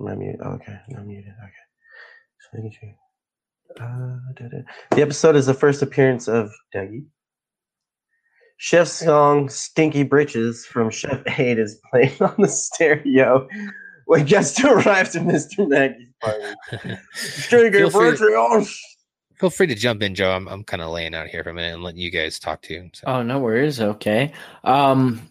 Am 0.00 0.08
I 0.08 0.14
muted? 0.16 0.40
Oh, 0.44 0.50
okay, 0.54 0.76
I'm 0.96 1.06
muted. 1.06 1.32
Okay. 2.54 2.96
Uh. 3.80 4.16
The 4.90 5.02
episode 5.02 5.36
is 5.36 5.46
the 5.46 5.54
first 5.54 5.82
appearance 5.82 6.26
of 6.26 6.50
Dougie. 6.74 7.04
Chef's 8.56 8.90
song 8.90 9.48
"Stinky 9.50 10.02
Britches" 10.02 10.66
from 10.66 10.90
Chef 10.90 11.22
Aid 11.38 11.60
is 11.60 11.80
playing 11.92 12.16
on 12.20 12.34
the 12.38 12.48
stereo 12.48 13.46
when 14.08 14.24
guests 14.24 14.58
arrived 14.64 15.12
to 15.12 15.20
Mr. 15.20 15.68
Mackey's 15.68 16.08
party. 16.20 16.96
Stinky 17.12 17.78
Feel 17.78 17.90
free- 17.90 18.66
Feel 19.38 19.50
free 19.50 19.66
to 19.68 19.74
jump 19.74 20.02
in, 20.02 20.14
Joe. 20.16 20.32
I'm, 20.32 20.48
I'm 20.48 20.64
kind 20.64 20.82
of 20.82 20.90
laying 20.90 21.14
out 21.14 21.28
here 21.28 21.44
for 21.44 21.50
a 21.50 21.54
minute 21.54 21.74
and 21.74 21.82
letting 21.84 22.00
you 22.00 22.10
guys 22.10 22.40
talk 22.40 22.60
too. 22.62 22.88
So. 22.94 23.04
Oh, 23.06 23.22
no 23.22 23.38
worries. 23.38 23.80
Okay. 23.80 24.32
Um, 24.64 25.30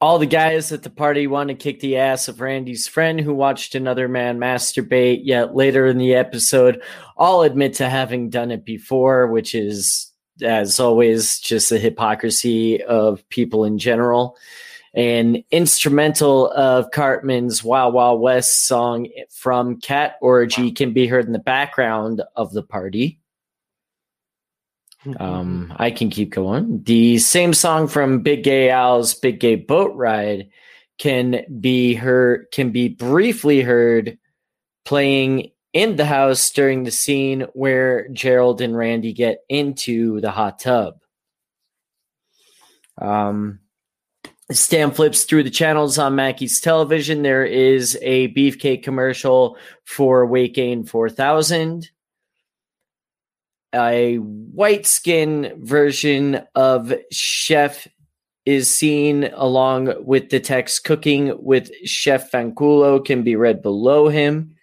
all 0.00 0.18
the 0.18 0.24
guys 0.26 0.70
at 0.72 0.84
the 0.84 0.88
party 0.88 1.26
want 1.26 1.48
to 1.48 1.54
kick 1.54 1.80
the 1.80 1.96
ass 1.98 2.28
of 2.28 2.40
Randy's 2.40 2.86
friend 2.86 3.20
who 3.20 3.34
watched 3.34 3.74
another 3.74 4.08
man 4.08 4.38
masturbate. 4.38 5.20
Yet 5.24 5.54
later 5.54 5.86
in 5.86 5.98
the 5.98 6.14
episode, 6.14 6.80
all 7.16 7.42
admit 7.42 7.74
to 7.74 7.90
having 7.90 8.30
done 8.30 8.52
it 8.52 8.64
before, 8.64 9.26
which 9.26 9.54
is, 9.54 10.10
as 10.40 10.78
always, 10.80 11.40
just 11.40 11.68
the 11.68 11.78
hypocrisy 11.78 12.82
of 12.84 13.28
people 13.28 13.64
in 13.64 13.78
general. 13.78 14.38
An 14.94 15.44
instrumental 15.50 16.50
of 16.52 16.90
Cartman's 16.90 17.62
Wild 17.62 17.94
Wild 17.94 18.20
West 18.20 18.66
song 18.66 19.08
from 19.30 19.80
Cat 19.80 20.16
Orgy 20.22 20.72
can 20.72 20.92
be 20.92 21.06
heard 21.06 21.26
in 21.26 21.32
the 21.32 21.38
background 21.38 22.22
of 22.34 22.52
the 22.52 22.62
party. 22.62 23.20
Um, 25.18 25.72
I 25.76 25.90
can 25.90 26.10
keep 26.10 26.30
going. 26.30 26.82
The 26.82 27.18
same 27.18 27.54
song 27.54 27.86
from 27.86 28.22
Big 28.22 28.42
Gay 28.42 28.70
Al's 28.70 29.14
Big 29.14 29.40
Gay 29.40 29.54
Boat 29.56 29.94
Ride 29.94 30.48
can 30.98 31.44
be 31.60 31.94
heard 31.94 32.46
can 32.50 32.70
be 32.70 32.88
briefly 32.88 33.60
heard 33.62 34.18
playing 34.84 35.50
in 35.72 35.96
the 35.96 36.04
house 36.04 36.50
during 36.50 36.82
the 36.82 36.90
scene 36.90 37.42
where 37.52 38.08
Gerald 38.08 38.60
and 38.60 38.76
Randy 38.76 39.12
get 39.12 39.38
into 39.48 40.20
the 40.20 40.30
hot 40.30 40.58
tub. 40.58 40.94
Um, 43.00 43.60
Stan 44.50 44.90
flips 44.90 45.24
through 45.24 45.42
the 45.42 45.50
channels 45.50 45.98
on 45.98 46.14
Mackey's 46.14 46.60
television. 46.60 47.22
There 47.22 47.44
is 47.44 47.98
a 48.00 48.32
beefcake 48.32 48.82
commercial 48.82 49.58
for 49.84 50.24
Weight 50.26 50.54
Gain 50.54 50.84
4000 50.84 51.90
a 53.74 54.16
white 54.16 54.86
skin 54.86 55.52
version 55.58 56.42
of 56.54 56.92
Chef 57.10 57.86
is 58.46 58.72
seen 58.74 59.24
along 59.34 59.92
with 60.04 60.30
the 60.30 60.40
text 60.40 60.84
cooking 60.84 61.32
with 61.38 61.70
Chef 61.84 62.30
Fanculo 62.30 63.04
can 63.04 63.22
be 63.22 63.36
read 63.36 63.62
below 63.62 64.08
him. 64.08 64.54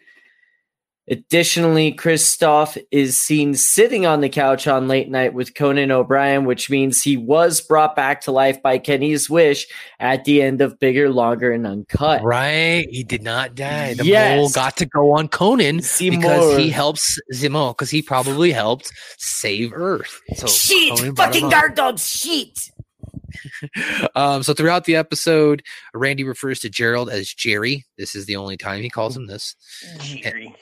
Additionally, 1.07 1.91
Christophe 1.91 2.77
is 2.91 3.15
seen 3.17 3.53
sitting 3.53 4.05
on 4.07 4.21
the 4.21 4.29
couch 4.29 4.67
on 4.67 4.87
late 4.87 5.09
night 5.09 5.33
with 5.35 5.53
Conan 5.53 5.91
O'Brien, 5.91 6.45
which 6.45 6.69
means 6.69 7.03
he 7.03 7.15
was 7.15 7.61
brought 7.61 7.95
back 7.95 8.21
to 8.21 8.31
life 8.31 8.61
by 8.63 8.79
Kenny's 8.79 9.29
wish 9.29 9.67
at 9.99 10.25
the 10.25 10.41
end 10.41 10.61
of 10.61 10.79
Bigger, 10.79 11.09
Longer, 11.09 11.51
and 11.51 11.67
Uncut. 11.67 12.23
Right. 12.23 12.87
He 12.89 13.03
did 13.03 13.21
not 13.21 13.53
die. 13.53 13.93
The 13.93 14.05
Yes. 14.05 14.37
mole 14.37 14.49
got 14.49 14.77
to 14.77 14.85
go 14.87 15.11
on 15.11 15.27
Conan 15.27 15.77
because 15.99 16.57
he 16.57 16.69
helps 16.69 17.19
Zemo, 17.33 17.71
because 17.71 17.91
he 17.91 18.01
probably 18.01 18.51
helped 18.51 18.91
save 19.19 19.73
Earth. 19.73 20.21
So 20.37 20.47
Sheet! 20.47 20.97
Conan 20.97 21.15
Fucking 21.15 21.43
on. 21.45 21.49
guard 21.51 21.75
dog 21.75 21.99
sheet! 21.99 22.71
Um, 24.15 24.43
so 24.43 24.53
throughout 24.53 24.85
the 24.85 24.95
episode, 24.95 25.61
Randy 25.93 26.23
refers 26.23 26.61
to 26.61 26.69
Gerald 26.69 27.09
as 27.09 27.33
Jerry. 27.33 27.83
This 27.97 28.15
is 28.15 28.25
the 28.25 28.37
only 28.37 28.55
time 28.55 28.81
he 28.81 28.89
calls 28.89 29.15
him 29.15 29.27
this. 29.27 29.55
Jerry. 29.99 30.45
And 30.47 30.55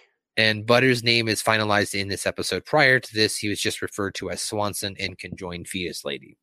Butter's 0.65 1.03
name 1.03 1.27
is 1.27 1.43
finalized 1.43 1.99
in 1.99 2.07
this 2.07 2.25
episode. 2.25 2.65
Prior 2.65 2.99
to 2.99 3.13
this, 3.13 3.37
he 3.37 3.49
was 3.49 3.59
just 3.59 3.81
referred 3.81 4.15
to 4.15 4.29
as 4.31 4.41
Swanson 4.41 4.95
and 4.99 5.17
conjoined 5.17 5.67
fetus 5.67 6.03
lady. 6.03 6.37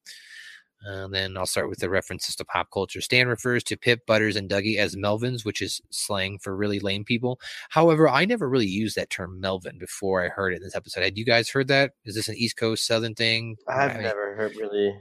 And 0.83 1.13
then 1.13 1.37
I'll 1.37 1.45
start 1.45 1.69
with 1.69 1.81
the 1.81 1.91
references 1.91 2.35
to 2.37 2.45
pop 2.45 2.69
culture. 2.73 3.03
Stan 3.03 3.29
refers 3.29 3.63
to 3.65 3.77
Pip, 3.77 4.07
Butters, 4.07 4.37
and 4.37 4.49
Dougie 4.49 4.79
as 4.79 4.97
Melvins, 4.97 5.45
which 5.45 5.61
is 5.61 5.83
slang 5.91 6.39
for 6.39 6.57
really 6.57 6.81
lame 6.81 7.05
people. 7.05 7.39
However, 7.69 8.09
I 8.09 8.25
never 8.25 8.49
really 8.49 8.67
used 8.67 8.97
that 8.97 9.11
term 9.11 9.41
Melvin 9.41 9.77
before 9.79 10.25
I 10.25 10.29
heard 10.29 10.55
it 10.55 10.57
in 10.57 10.63
this 10.63 10.75
episode. 10.75 11.03
Had 11.05 11.19
you 11.19 11.27
guys 11.27 11.51
heard 11.51 11.69
that? 11.69 11.93
Is 12.07 12.15
this 12.15 12.29
an 12.29 12.37
East 12.37 12.57
Coast 12.57 12.87
Southern 12.87 13.15
thing? 13.15 13.57
I've 13.69 13.91
I 13.91 13.95
mean, 13.95 14.03
never 14.05 14.35
heard 14.37 14.57
really. 14.57 14.95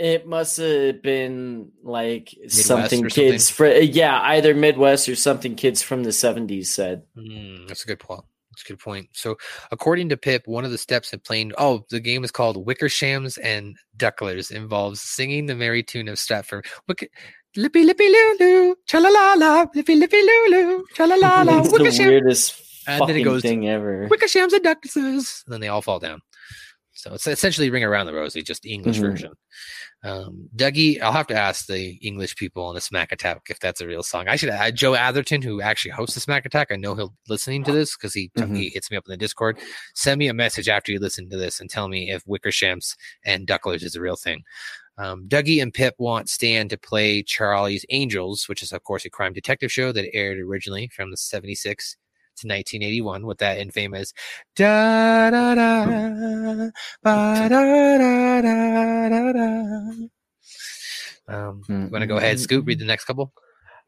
It 0.00 0.26
must 0.26 0.56
have 0.56 1.02
been 1.02 1.72
like 1.82 2.34
Midwest 2.34 2.66
something 2.66 3.04
kids 3.10 3.50
fr- 3.50 3.66
yeah, 3.66 4.18
either 4.18 4.54
Midwest 4.54 5.10
or 5.10 5.14
something 5.14 5.56
kids 5.56 5.82
from 5.82 6.04
the 6.04 6.08
70s 6.08 6.66
said. 6.66 7.02
Mm, 7.18 7.68
that's 7.68 7.84
a 7.84 7.86
good 7.86 7.98
point. 8.00 8.24
That's 8.50 8.62
a 8.62 8.68
good 8.72 8.78
point. 8.78 9.10
So, 9.12 9.36
according 9.70 10.08
to 10.08 10.16
Pip, 10.16 10.44
one 10.46 10.64
of 10.64 10.70
the 10.70 10.78
steps 10.78 11.12
in 11.12 11.20
playing 11.20 11.52
oh, 11.58 11.84
the 11.90 12.00
game 12.00 12.24
is 12.24 12.30
called 12.30 12.66
Wickershams 12.66 13.38
and 13.42 13.76
Ducklers 13.98 14.50
involves 14.50 15.02
singing 15.02 15.44
the 15.44 15.54
merry 15.54 15.82
tune 15.82 16.08
of 16.08 16.18
Stratford. 16.18 16.64
Wicker, 16.88 17.08
lippy 17.54 17.84
lippy 17.84 18.08
lulu, 18.08 18.76
cha 18.86 19.00
la 19.00 19.10
la 19.10 19.34
la, 19.34 19.66
lippy 19.74 19.96
lippy 19.96 20.22
lulu, 20.22 20.82
cha 20.94 21.04
la 21.04 21.16
la 21.16 21.42
la. 21.46 21.60
It's 21.60 21.72
the 21.72 22.04
weirdest 22.08 22.58
And 22.86 23.02
then 23.02 23.10
it 23.10 23.12
fucking 23.12 23.24
goes 23.24 23.42
thing 23.42 23.68
ever. 23.68 24.08
Wickershams 24.08 24.54
and 24.54 24.64
Ducklers, 24.64 25.44
and 25.44 25.52
then 25.52 25.60
they 25.60 25.68
all 25.68 25.82
fall 25.82 25.98
down. 25.98 26.22
So 27.00 27.14
it's 27.14 27.26
essentially 27.26 27.70
Ring 27.70 27.82
Around 27.84 28.06
the 28.06 28.12
Rosie, 28.14 28.42
just 28.42 28.66
English 28.66 28.98
Mhm. 28.98 29.00
version. 29.00 29.32
Um, 30.02 30.48
Dougie, 30.54 31.00
I'll 31.00 31.12
have 31.12 31.26
to 31.28 31.34
ask 31.34 31.66
the 31.66 31.92
English 32.02 32.36
people 32.36 32.64
on 32.64 32.74
the 32.74 32.80
Smack 32.80 33.10
Attack 33.12 33.42
if 33.48 33.58
that's 33.58 33.80
a 33.80 33.86
real 33.86 34.02
song. 34.02 34.28
I 34.28 34.36
should 34.36 34.50
add 34.50 34.76
Joe 34.76 34.94
Atherton, 34.94 35.40
who 35.42 35.62
actually 35.62 35.92
hosts 35.92 36.14
the 36.14 36.20
Smack 36.20 36.44
Attack. 36.44 36.68
I 36.70 36.76
know 36.76 36.94
he'll 36.94 37.14
listening 37.28 37.64
to 37.64 37.72
this 37.72 37.96
because 37.96 38.12
he 38.12 38.30
Mhm. 38.36 38.56
he 38.56 38.68
hits 38.68 38.90
me 38.90 38.96
up 38.98 39.04
in 39.06 39.10
the 39.12 39.16
Discord. 39.16 39.58
Send 39.94 40.18
me 40.18 40.28
a 40.28 40.34
message 40.34 40.68
after 40.68 40.92
you 40.92 40.98
listen 40.98 41.28
to 41.30 41.36
this 41.38 41.58
and 41.60 41.70
tell 41.70 41.88
me 41.88 42.10
if 42.10 42.24
Wickershams 42.24 42.96
and 43.24 43.46
Ducklers 43.46 43.82
is 43.82 43.96
a 43.96 44.00
real 44.00 44.16
thing. 44.16 44.42
Um, 44.98 45.26
Dougie 45.26 45.62
and 45.62 45.72
Pip 45.72 45.94
want 45.98 46.28
Stan 46.28 46.68
to 46.68 46.76
play 46.76 47.22
Charlie's 47.22 47.86
Angels, 47.88 48.46
which 48.48 48.62
is 48.62 48.72
of 48.72 48.84
course 48.84 49.06
a 49.06 49.10
crime 49.10 49.32
detective 49.32 49.72
show 49.72 49.92
that 49.92 50.14
aired 50.14 50.38
originally 50.38 50.88
from 50.94 51.10
the 51.10 51.16
76 51.16 51.96
to 52.40 52.48
1981 52.48 53.26
with 53.26 53.38
that 53.38 53.58
infamous 53.58 54.12
da 54.56 55.30
da 55.30 55.54
da 55.54 55.84
ba 57.02 57.48
da 57.48 57.98
da 57.98 58.40
da 58.42 59.08
da 59.08 59.32
da. 59.32 60.08
Um, 61.28 61.62
you 61.68 61.88
want 61.92 62.02
to 62.02 62.06
go 62.06 62.16
ahead, 62.16 62.40
Scoop? 62.40 62.66
Read 62.66 62.80
the 62.80 62.84
next 62.84 63.04
couple. 63.04 63.32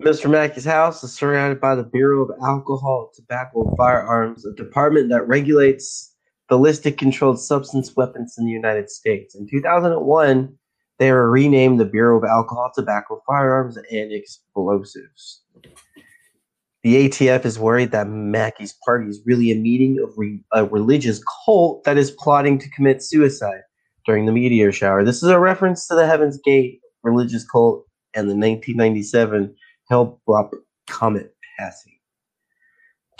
Mr. 0.01 0.31
Mackey's 0.31 0.65
house 0.65 1.03
is 1.05 1.13
surrounded 1.13 1.61
by 1.61 1.75
the 1.75 1.83
Bureau 1.83 2.23
of 2.23 2.31
Alcohol, 2.43 3.11
Tobacco, 3.15 3.69
and 3.69 3.77
Firearms, 3.77 4.45
a 4.47 4.53
department 4.55 5.11
that 5.11 5.27
regulates 5.29 6.15
ballistic 6.49 6.99
controlled 6.99 7.41
substance 7.41 7.95
weapons 7.97 8.35
in 8.39 8.45
the 8.45 8.53
United 8.53 8.91
States. 8.91 9.35
In 9.35 9.49
2001, 9.49 10.57
they 10.99 11.13
were 11.13 11.31
renamed 11.31 11.81
the 11.81 11.85
Bureau 11.85 12.19
of 12.19 12.25
Alcohol, 12.25 12.71
Tobacco, 12.75 13.23
Firearms, 13.27 13.77
and 13.77 14.13
Explosives. 14.13 15.42
The 16.83 17.09
ATF 17.09 17.45
is 17.45 17.61
worried 17.61 17.93
that 17.93 18.09
Mackey's 18.09 18.75
party 18.85 19.09
is 19.09 19.23
really 19.25 19.53
a 19.53 19.57
meeting 19.57 20.01
of 20.03 20.13
re- 20.17 20.43
a 20.53 20.65
religious 20.65 21.23
cult 21.45 21.85
that 21.85 21.97
is 21.97 22.11
plotting 22.11 22.59
to 22.59 22.71
commit 22.71 23.03
suicide 23.03 23.61
during 24.05 24.27
the 24.27 24.33
meteor 24.33 24.73
shower. 24.73 25.05
This 25.05 25.23
is 25.23 25.29
a 25.29 25.39
reference 25.39 25.87
to 25.87 25.95
the 25.95 26.07
Heaven's 26.07 26.41
Gate 26.45 26.81
religious 27.05 27.49
cult 27.49 27.87
and 28.15 28.29
the 28.29 28.35
1997 28.35 29.55
Hale-Bopp 29.89 30.51
comet 30.89 31.35
passing. 31.59 31.93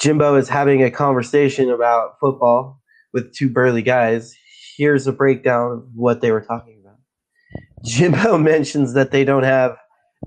Jimbo 0.01 0.37
is 0.37 0.49
having 0.49 0.83
a 0.83 0.91
conversation 0.91 1.71
about 1.71 2.19
football 2.21 2.81
with 3.13 3.33
two 3.33 3.49
burly 3.49 3.83
guys. 3.83 4.35
Here's 4.77 5.07
a 5.07 5.13
breakdown 5.13 5.73
of 5.73 5.85
what 5.95 6.21
they 6.21 6.33
were 6.33 6.41
talking 6.41 6.83
about. 6.83 6.99
Jimbo 7.85 8.39
mentions 8.43 8.95
that 8.95 9.13
they 9.13 9.25
don't 9.25 9.45
have 9.45 9.77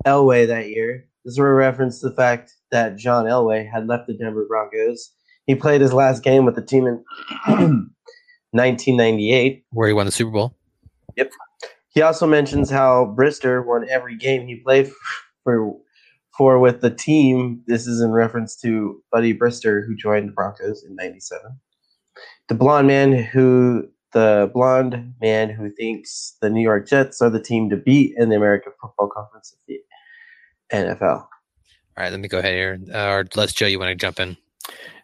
Elway 0.06 0.48
that 0.48 0.70
year. 0.70 1.06
This 1.26 1.34
is 1.34 1.38
a 1.40 1.44
reference 1.44 2.00
to 2.00 2.10
the 2.10 2.16
fact 2.16 2.54
that 2.76 2.98
John 2.98 3.24
Elway 3.26 3.72
had 3.72 3.88
left 3.88 4.06
the 4.06 4.14
Denver 4.14 4.46
Broncos. 4.46 5.12
He 5.46 5.56
played 5.56 5.80
his 5.80 5.94
last 5.94 6.24
game 6.24 6.44
with 6.44 6.56
the 6.56 6.62
team 6.62 6.86
in 6.86 7.02
1998. 8.52 9.64
Where 9.72 9.88
he 9.88 9.94
won 9.94 10.08
the 10.08 10.12
Super 10.12 10.32
Bowl. 10.32 10.58
Yep. 11.16 11.32
He 11.88 12.02
also 12.02 12.28
mentions 12.28 12.70
how 12.70 13.16
Brister 13.18 13.66
won 13.66 13.88
every 13.90 14.18
game 14.18 14.46
he 14.46 14.58
played 14.58 14.92
for 15.46 15.74
for 16.38 16.60
with 16.60 16.82
the 16.82 16.90
team. 16.94 17.62
This 17.66 17.88
is 17.88 18.02
in 18.02 18.12
reference 18.12 18.58
to 18.58 19.02
Bubby 19.10 19.34
Brister, 19.34 19.88
who 19.88 19.96
joined 19.96 20.28
the 20.28 20.34
Broncos 20.34 20.84
in 20.84 20.98
'97. 20.98 21.42
The 22.50 22.56
blonde 22.56 22.88
man 22.88 23.14
who 23.14 23.88
the 24.12 24.52
blonde 24.54 25.14
man 25.22 25.50
who 25.50 25.72
thinks 25.72 26.36
the 26.42 26.50
New 26.50 26.62
York 26.62 26.90
Jets 26.90 27.22
are 27.22 27.30
the 27.30 27.42
team 27.42 27.70
to 27.70 27.78
beat 27.78 28.16
in 28.18 28.28
the 28.28 28.36
American 28.36 28.74
Football 28.82 29.10
Conference 29.16 29.54
of 29.54 29.60
the 29.66 29.80
NFL. 30.74 31.28
All 31.98 32.04
right, 32.04 32.12
let 32.12 32.20
me 32.20 32.28
go 32.28 32.40
ahead 32.40 32.54
here. 32.54 32.80
Uh, 32.94 33.08
or 33.08 33.26
let's 33.36 33.54
Joe, 33.54 33.68
you 33.68 33.80
want 33.80 33.90
to 33.90 33.96
jump 33.96 34.20
in? 34.20 34.36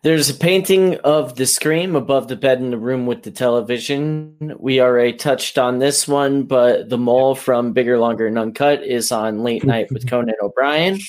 There's 0.04 0.30
a 0.30 0.34
painting 0.34 0.96
of 1.04 1.36
the 1.36 1.46
scream 1.46 1.96
above 1.96 2.28
the 2.28 2.36
bed 2.36 2.60
in 2.60 2.72
the 2.72 2.78
room 2.78 3.06
with 3.06 3.22
the 3.22 3.32
television. 3.32 4.56
We 4.58 4.82
already 4.82 5.14
touched 5.14 5.58
on 5.58 5.78
this 5.78 6.08
one, 6.08 6.44
but 6.44 6.90
the 6.90 6.98
mole 6.98 7.36
from 7.36 7.72
Bigger, 7.72 8.00
Longer, 8.00 8.26
and 8.26 8.40
Uncut 8.40 8.84
is 8.84 9.12
on 9.12 9.44
Late 9.44 9.64
Night 9.64 9.92
with 9.92 10.08
Conan 10.10 10.34
O'Brien. 10.42 11.00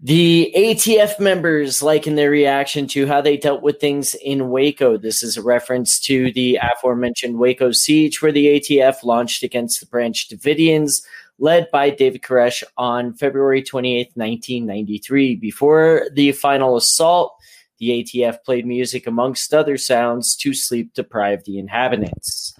The 0.00 0.52
ATF 0.54 1.18
members 1.18 1.82
liken 1.82 2.16
their 2.16 2.30
reaction 2.30 2.86
to 2.88 3.06
how 3.06 3.22
they 3.22 3.38
dealt 3.38 3.62
with 3.62 3.80
things 3.80 4.14
in 4.14 4.50
Waco. 4.50 4.98
This 4.98 5.22
is 5.22 5.38
a 5.38 5.42
reference 5.42 5.98
to 6.00 6.30
the 6.32 6.58
aforementioned 6.62 7.38
Waco 7.38 7.72
siege, 7.72 8.20
where 8.20 8.32
the 8.32 8.60
ATF 8.60 9.02
launched 9.02 9.42
against 9.42 9.80
the 9.80 9.86
Branch 9.86 10.28
Davidians, 10.28 11.02
led 11.38 11.68
by 11.70 11.90
David 11.90 12.22
Koresh 12.22 12.62
on 12.76 13.14
February 13.14 13.62
28, 13.62 14.12
1993. 14.14 15.36
Before 15.36 16.08
the 16.12 16.32
final 16.32 16.76
assault, 16.76 17.34
the 17.78 18.02
ATF 18.02 18.42
played 18.44 18.66
music 18.66 19.06
amongst 19.06 19.52
other 19.52 19.76
sounds 19.76 20.34
to 20.36 20.54
sleep 20.54 20.94
deprive 20.94 21.44
the 21.44 21.58
inhabitants. 21.58 22.54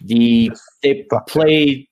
The 0.00 0.50
they 0.82 1.06
played 1.28 1.88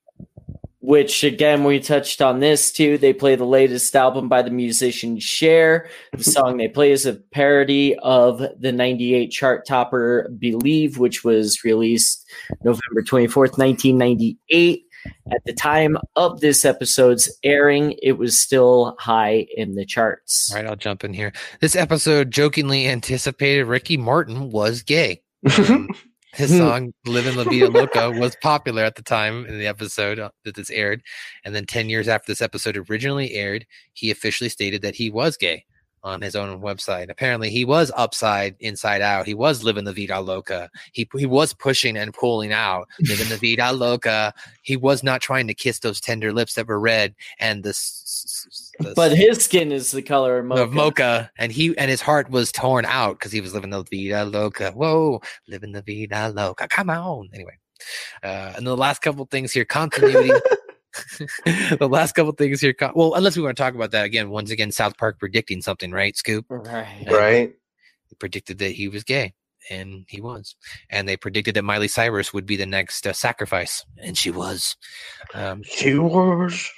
which 0.83 1.23
again 1.23 1.62
we 1.62 1.79
touched 1.79 2.20
on 2.20 2.41
this 2.41 2.73
too. 2.73 2.99
They 2.99 3.12
play 3.12 3.37
the 3.37 3.45
latest 3.45 3.95
album 3.95 4.29
by 4.29 4.43
the 4.43 4.51
musician 4.51 5.20
Cher. 5.20 5.89
The 6.12 6.25
song 6.31 6.57
they 6.57 6.68
play 6.68 6.91
is 6.91 7.07
a 7.07 7.14
parody 7.14 7.97
of 8.03 8.43
the 8.59 8.73
98 8.73 9.29
chart 9.29 9.64
topper 9.64 10.29
Believe, 10.39 10.99
which 10.99 11.23
was 11.23 11.62
released 11.62 12.29
November 12.64 13.03
24th, 13.03 13.57
1998. 13.59 14.85
At 15.30 15.44
the 15.44 15.53
time 15.53 15.96
of 16.16 16.40
this 16.40 16.64
episode's 16.64 17.30
airing, 17.42 17.94
it 18.03 18.12
was 18.18 18.40
still 18.40 18.96
high 18.98 19.46
in 19.57 19.74
the 19.74 19.84
charts. 19.84 20.50
All 20.50 20.61
right, 20.61 20.68
I'll 20.68 20.76
jump 20.76 21.05
in 21.05 21.12
here. 21.12 21.32
This 21.61 21.76
episode 21.76 22.30
jokingly 22.30 22.88
anticipated 22.88 23.64
Ricky 23.64 23.96
Martin 23.96 24.50
was 24.50 24.82
gay. 24.82 25.22
Um, 25.59 25.88
his 26.34 26.57
song 26.57 26.92
"Living 27.07 27.36
La 27.36 27.44
Vida 27.44 27.68
Loca" 27.68 28.11
was 28.11 28.36
popular 28.42 28.82
at 28.82 28.96
the 28.96 29.03
time 29.03 29.46
in 29.46 29.59
the 29.59 29.66
episode 29.66 30.18
uh, 30.18 30.30
that 30.44 30.55
this 30.55 30.70
aired, 30.70 31.03
and 31.44 31.55
then 31.55 31.66
ten 31.66 31.88
years 31.88 32.09
after 32.09 32.30
this 32.30 32.42
episode 32.42 32.76
originally 32.90 33.32
aired, 33.34 33.66
he 33.92 34.11
officially 34.11 34.50
stated 34.50 34.82
that 34.82 34.94
he 34.94 35.11
was 35.11 35.36
gay 35.36 35.64
on 36.05 36.20
his 36.20 36.34
own 36.34 36.61
website. 36.61 37.11
Apparently, 37.11 37.50
he 37.50 37.64
was 37.64 37.92
upside 37.96 38.57
inside 38.61 39.03
out. 39.03 39.26
He 39.26 39.34
was 39.34 39.62
living 39.62 39.84
the 39.84 39.92
vida 39.92 40.20
loca. 40.20 40.70
He 40.92 41.09
he 41.16 41.26
was 41.26 41.53
pushing 41.55 41.96
and 41.96 42.12
pulling 42.12 42.53
out, 42.53 42.88
living 43.00 43.28
the 43.28 43.36
vida 43.36 43.72
loca. 43.72 44.34
He 44.62 44.76
was 44.76 45.03
not 45.03 45.20
trying 45.20 45.46
to 45.48 45.55
kiss 45.55 45.78
those 45.78 46.00
tender 46.00 46.32
lips 46.32 46.55
that 46.55 46.66
were 46.66 46.80
red 46.80 47.14
and 47.38 47.62
the. 47.62 47.70
the 48.80 48.92
But 48.94 49.12
his 49.12 49.44
skin 49.44 49.72
is 49.72 49.92
the 49.92 50.03
color 50.03 50.38
of 50.38 50.46
mocha. 50.46 50.62
of 50.62 50.72
mocha, 50.72 51.30
and 51.38 51.53
he 51.53 51.76
and 51.78 51.90
his 51.90 52.00
heart 52.00 52.30
was 52.30 52.53
torn 52.53 52.84
out 52.84 53.18
because 53.18 53.32
he 53.32 53.40
was 53.40 53.55
living 53.55 53.70
the 53.70 53.84
vida 53.84 54.24
loca. 54.24 54.72
Whoa, 54.72 55.20
living 55.46 55.72
the 55.72 55.82
vida 55.82 56.32
loca. 56.34 56.68
Come 56.68 56.90
on. 56.90 57.28
Anyway, 57.32 57.59
uh, 58.22 58.55
and 58.57 58.66
the 58.66 58.76
last 58.76 59.03
couple 59.03 59.24
things 59.26 59.53
here, 59.53 59.64
continuity. 59.64 60.32
the 61.45 61.88
last 61.90 62.12
couple 62.12 62.32
things 62.32 62.61
here. 62.61 62.74
Well, 62.95 63.14
unless 63.14 63.36
we 63.36 63.43
want 63.43 63.57
to 63.57 63.62
talk 63.62 63.74
about 63.74 63.93
that 63.93 64.05
again. 64.05 64.30
Once 64.30 64.51
again, 64.51 64.72
South 64.72 64.97
Park 64.97 65.18
predicting 65.18 65.62
something, 65.62 65.90
right? 65.90 66.16
Scoop. 66.16 66.47
Right. 66.49 67.07
Right. 67.11 67.53
They 68.11 68.16
predicted 68.18 68.59
that 68.59 68.72
he 68.72 68.88
was 68.88 69.05
gay, 69.05 69.34
and 69.70 70.05
he 70.09 70.20
was. 70.20 70.55
And 70.90 71.09
they 71.09 71.16
predicted 71.16 71.55
that 71.55 71.62
Miley 71.62 71.88
Cyrus 71.88 72.32
would 72.32 72.47
be 72.47 72.57
the 72.57 72.66
next 72.66 73.07
uh, 73.07 73.12
sacrifice, 73.12 73.84
and 73.99 74.16
she 74.16 74.30
was. 74.30 74.76
Um, 75.34 75.62
she 75.62 75.95
was. 75.95 76.70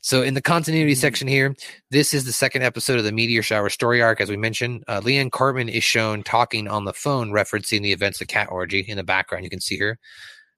So 0.00 0.22
in 0.22 0.34
the 0.34 0.42
continuity 0.42 0.94
section 0.94 1.28
here, 1.28 1.54
this 1.90 2.14
is 2.14 2.24
the 2.24 2.32
second 2.32 2.62
episode 2.62 2.98
of 2.98 3.04
the 3.04 3.12
Meteor 3.12 3.42
Shower 3.42 3.68
story 3.68 4.02
arc. 4.02 4.20
As 4.20 4.30
we 4.30 4.36
mentioned, 4.36 4.84
uh, 4.88 5.00
Liane 5.04 5.30
Cartman 5.30 5.68
is 5.68 5.84
shown 5.84 6.22
talking 6.22 6.68
on 6.68 6.84
the 6.84 6.92
phone, 6.92 7.30
referencing 7.30 7.82
the 7.82 7.92
events 7.92 8.20
of 8.20 8.28
Cat 8.28 8.48
Orgy 8.50 8.80
in 8.80 8.96
the 8.96 9.04
background. 9.04 9.44
You 9.44 9.50
can 9.50 9.60
see 9.60 9.76
her. 9.78 9.98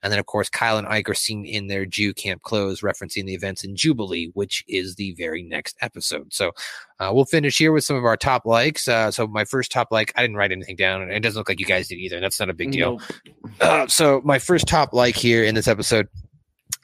And 0.05 0.12
then, 0.12 0.20
of 0.20 0.26
course, 0.26 0.50
Kyle 0.50 0.76
and 0.76 0.86
Ike 0.86 1.09
are 1.09 1.14
seen 1.14 1.46
in 1.46 1.66
their 1.66 1.86
Jew 1.86 2.12
camp 2.12 2.42
clothes, 2.42 2.82
referencing 2.82 3.24
the 3.24 3.34
events 3.34 3.64
in 3.64 3.74
Jewbilee, 3.74 4.30
which 4.34 4.62
is 4.68 4.96
the 4.96 5.14
very 5.14 5.42
next 5.42 5.76
episode. 5.80 6.32
So 6.32 6.52
uh, 7.00 7.11
we'll 7.12 7.24
finish 7.24 7.57
here 7.57 7.72
with 7.72 7.84
some 7.84 7.96
of 7.96 8.05
our 8.05 8.16
top 8.16 8.44
likes. 8.44 8.86
Uh, 8.86 9.11
so 9.11 9.26
my 9.26 9.46
first 9.46 9.72
top 9.72 9.88
like, 9.90 10.12
I 10.14 10.20
didn't 10.20 10.36
write 10.36 10.52
anything 10.52 10.76
down, 10.76 11.00
and 11.00 11.11
it 11.11 11.20
doesn't 11.20 11.40
look 11.40 11.48
like 11.48 11.59
you 11.59 11.66
guys 11.66 11.88
did 11.88 11.96
either. 11.96 12.20
That's 12.20 12.38
not 12.38 12.50
a 12.50 12.55
big 12.55 12.70
deal. 12.70 13.00
Uh, 13.61 13.86
so 13.86 14.20
my 14.24 14.38
first 14.38 14.68
top 14.68 14.92
like 14.92 15.16
here 15.16 15.42
in 15.42 15.55
this 15.55 15.66
episode, 15.66 16.07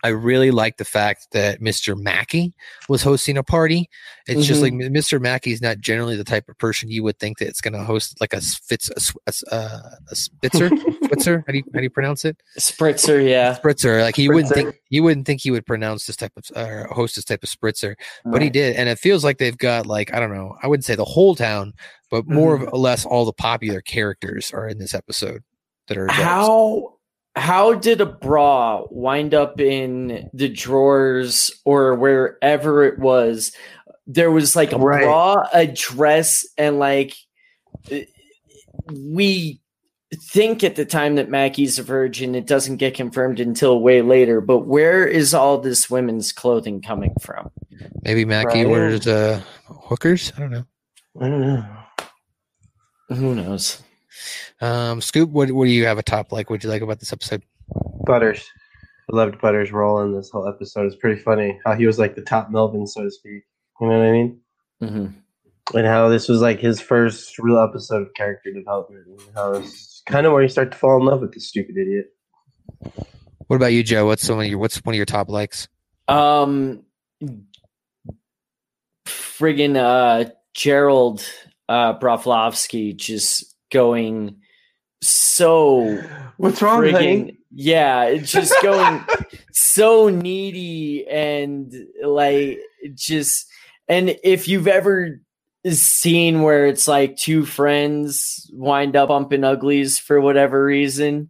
I 0.03 0.09
really 0.09 0.51
like 0.51 0.76
the 0.78 0.84
fact 0.84 1.28
that 1.32 1.61
Mr. 1.61 1.96
Mackey 1.96 2.55
was 2.88 3.03
hosting 3.03 3.36
a 3.36 3.42
party. 3.42 3.88
It's 4.26 4.46
just 4.46 4.62
like. 4.62 4.72
Mr. 4.72 5.20
Mackey 5.20 5.53
is 5.53 5.61
not 5.61 5.78
generally 5.80 6.16
the 6.16 6.24
type 6.24 6.48
of 6.48 6.57
person 6.59 6.88
you 6.90 7.03
would 7.03 7.18
think 7.18 7.38
that 7.38 7.48
it's 7.48 7.61
going 7.61 7.74
to 7.74 7.82
host 7.84 8.20
like 8.20 8.32
a 8.32 8.40
Spitz, 8.40 8.88
a, 8.90 9.32
a, 9.51 9.55
uh, 9.55 9.80
a 10.11 10.14
Spitzer, 10.14 10.70
Spitzer. 11.05 11.44
How 11.46 11.53
do 11.53 11.59
you 11.59 11.64
how 11.74 11.78
do 11.80 11.82
you 11.82 11.90
pronounce 11.90 12.24
it? 12.24 12.36
Spritzer, 12.59 13.26
yeah. 13.28 13.57
Spritzer. 13.59 14.03
Like 14.03 14.16
you 14.18 14.32
wouldn't 14.32 14.55
think 14.55 14.80
you 14.88 15.03
wouldn't 15.03 15.26
think 15.26 15.42
he 15.42 15.51
would 15.51 15.66
pronounce 15.66 16.07
this 16.07 16.16
type 16.16 16.32
of 16.36 16.44
or 16.57 16.86
host 16.92 17.16
this 17.16 17.24
type 17.24 17.42
of 17.42 17.48
spritzer, 17.48 17.94
but 18.24 18.40
he 18.42 18.51
did, 18.51 18.76
and 18.76 18.88
it 18.88 18.98
feels 18.98 19.24
like 19.24 19.38
they've 19.38 19.59
got 19.59 19.86
like 19.86 20.14
I 20.14 20.20
don't 20.20 20.32
know. 20.34 20.57
I 20.62 20.66
wouldn't 20.66 20.84
say 20.84 20.94
the 20.94 21.05
whole 21.05 21.34
town, 21.34 21.74
but 22.11 22.26
more 22.26 22.59
Mm-hmm. 22.59 22.68
or 22.72 22.78
less 22.78 23.05
all 23.05 23.24
the 23.24 23.32
popular 23.32 23.80
characters 23.80 24.51
are 24.53 24.66
in 24.66 24.78
this 24.78 24.94
episode 24.94 25.42
that 25.88 25.96
are 25.98 26.05
adults. 26.05 26.20
How 26.22 26.89
how 27.36 27.74
did 27.74 28.00
a 28.00 28.06
bra 28.06 28.84
wind 28.90 29.34
up 29.34 29.60
in 29.60 30.28
the 30.34 30.48
drawers 30.48 31.52
or 31.64 31.94
wherever 31.94 32.84
it 32.84 32.98
was? 32.98 33.52
There 34.06 34.30
was 34.30 34.56
like 34.56 34.72
a 34.72 34.78
Right. 34.78 35.04
bra, 35.04 35.46
a 35.52 35.66
dress, 35.66 36.44
and 36.58 36.78
like 36.78 37.14
eh, 37.90 38.04
we 38.92 39.60
think 40.32 40.64
at 40.64 40.74
the 40.74 40.84
time 40.84 41.14
that 41.14 41.28
Mackey's 41.30 41.78
a 41.78 41.84
virgin. 41.84 42.34
It 42.34 42.46
doesn't 42.46 42.78
get 42.78 42.94
confirmed 42.94 43.38
until 43.38 43.80
way 43.80 44.02
later. 44.02 44.40
But 44.40 44.66
where 44.66 45.06
is 45.06 45.32
all 45.32 45.58
this 45.58 45.88
women's 45.88 46.32
clothing 46.32 46.82
coming 46.82 47.14
from? 47.22 47.48
Maybe 48.02 48.24
Mackie 48.24 48.64
Right. 48.64 48.66
orders 48.66 49.06
uh, 49.06 49.40
hookers. 49.68 50.32
I 50.36 50.40
don't 50.40 50.50
know. 50.50 50.64
I 51.20 51.28
don't 51.28 51.40
know. 51.40 51.64
Who 53.10 53.34
knows? 53.36 53.82
Um, 54.60 55.00
Scoop, 55.00 55.30
what 55.30 55.50
what 55.52 55.64
do 55.64 55.70
you 55.70 55.86
have 55.86 55.98
a 55.98 56.02
top 56.02 56.32
like? 56.32 56.50
What 56.50 56.60
do 56.60 56.68
you 56.68 56.72
like 56.72 56.82
about 56.82 57.00
this 57.00 57.12
episode? 57.12 57.42
Butters. 58.06 58.48
I 59.10 59.16
loved 59.16 59.40
Butters' 59.40 59.72
role 59.72 60.00
in 60.00 60.14
this 60.14 60.30
whole 60.30 60.48
episode. 60.48 60.86
It's 60.86 60.96
pretty 60.96 61.20
funny 61.20 61.58
how 61.64 61.74
he 61.74 61.86
was 61.86 61.98
like 61.98 62.14
the 62.14 62.22
top 62.22 62.50
Melvin, 62.50 62.86
so 62.86 63.02
to 63.02 63.10
speak. 63.10 63.42
You 63.80 63.88
know 63.88 63.98
what 63.98 64.06
I 64.06 64.12
mean? 64.12 64.40
Mm-hmm. 64.82 65.76
And 65.78 65.86
how 65.86 66.08
this 66.08 66.28
was 66.28 66.40
like 66.40 66.60
his 66.60 66.80
first 66.80 67.38
real 67.38 67.58
episode 67.58 68.02
of 68.02 68.14
character 68.14 68.52
development. 68.52 69.06
And 69.06 69.20
how 69.34 69.52
it's 69.54 70.02
kind 70.06 70.26
of 70.26 70.32
where 70.32 70.42
you 70.42 70.48
start 70.48 70.72
to 70.72 70.78
fall 70.78 70.98
in 70.98 71.06
love 71.06 71.20
with 71.20 71.32
this 71.32 71.48
stupid 71.48 71.76
idiot. 71.76 72.06
What 73.46 73.56
about 73.56 73.72
you, 73.72 73.82
Joe? 73.82 74.06
What's 74.06 74.24
some 74.24 74.38
of 74.38 74.46
your 74.46 74.58
what's 74.58 74.78
one 74.84 74.94
of 74.94 74.96
your 74.96 75.06
top 75.06 75.28
likes? 75.28 75.68
Um, 76.06 76.84
friggin' 79.06 79.76
uh, 79.76 80.30
Gerald 80.54 81.24
uh, 81.68 81.98
Broflovsky 81.98 82.96
just 82.96 83.49
going 83.70 84.36
so. 85.02 86.02
What's 86.36 86.60
wrong, 86.62 86.82
friggin'? 86.82 87.36
Yeah, 87.52 88.04
it's 88.04 88.30
just 88.30 88.54
going 88.62 89.04
so 89.52 90.08
needy 90.08 91.06
and 91.08 91.72
like 92.04 92.58
just. 92.94 93.46
And 93.88 94.16
if 94.22 94.46
you've 94.46 94.68
ever 94.68 95.20
seen 95.68 96.42
where 96.42 96.66
it's 96.66 96.88
like 96.88 97.16
two 97.16 97.44
friends 97.44 98.48
wind 98.52 98.96
up 98.96 99.08
bumping 99.08 99.44
uglies 99.44 99.98
for 99.98 100.20
whatever 100.20 100.64
reason, 100.64 101.28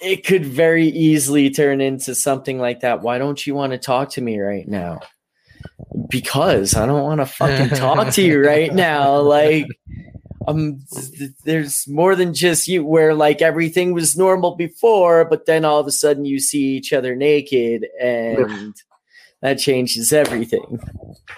it 0.00 0.24
could 0.24 0.44
very 0.44 0.88
easily 0.88 1.50
turn 1.50 1.80
into 1.80 2.14
something 2.14 2.58
like 2.58 2.80
that. 2.80 3.02
Why 3.02 3.18
don't 3.18 3.44
you 3.46 3.54
want 3.54 3.72
to 3.72 3.78
talk 3.78 4.10
to 4.10 4.20
me 4.20 4.38
right 4.38 4.68
now? 4.68 5.00
Because 6.08 6.76
I 6.76 6.86
don't 6.86 7.02
want 7.02 7.20
to 7.20 7.26
fucking 7.26 7.76
talk 7.76 8.12
to 8.14 8.22
you 8.22 8.44
right 8.44 8.72
now. 8.72 9.20
Like, 9.26 9.66
um, 10.46 10.80
there's 11.44 11.86
more 11.88 12.14
than 12.14 12.34
just 12.34 12.68
you. 12.68 12.84
Where 12.84 13.14
like 13.14 13.42
everything 13.42 13.92
was 13.92 14.16
normal 14.16 14.56
before, 14.56 15.24
but 15.24 15.46
then 15.46 15.64
all 15.64 15.80
of 15.80 15.86
a 15.86 15.92
sudden 15.92 16.24
you 16.24 16.38
see 16.38 16.76
each 16.76 16.92
other 16.92 17.14
naked, 17.16 17.86
and 18.00 18.74
that 19.42 19.58
changes 19.58 20.12
everything. 20.12 20.78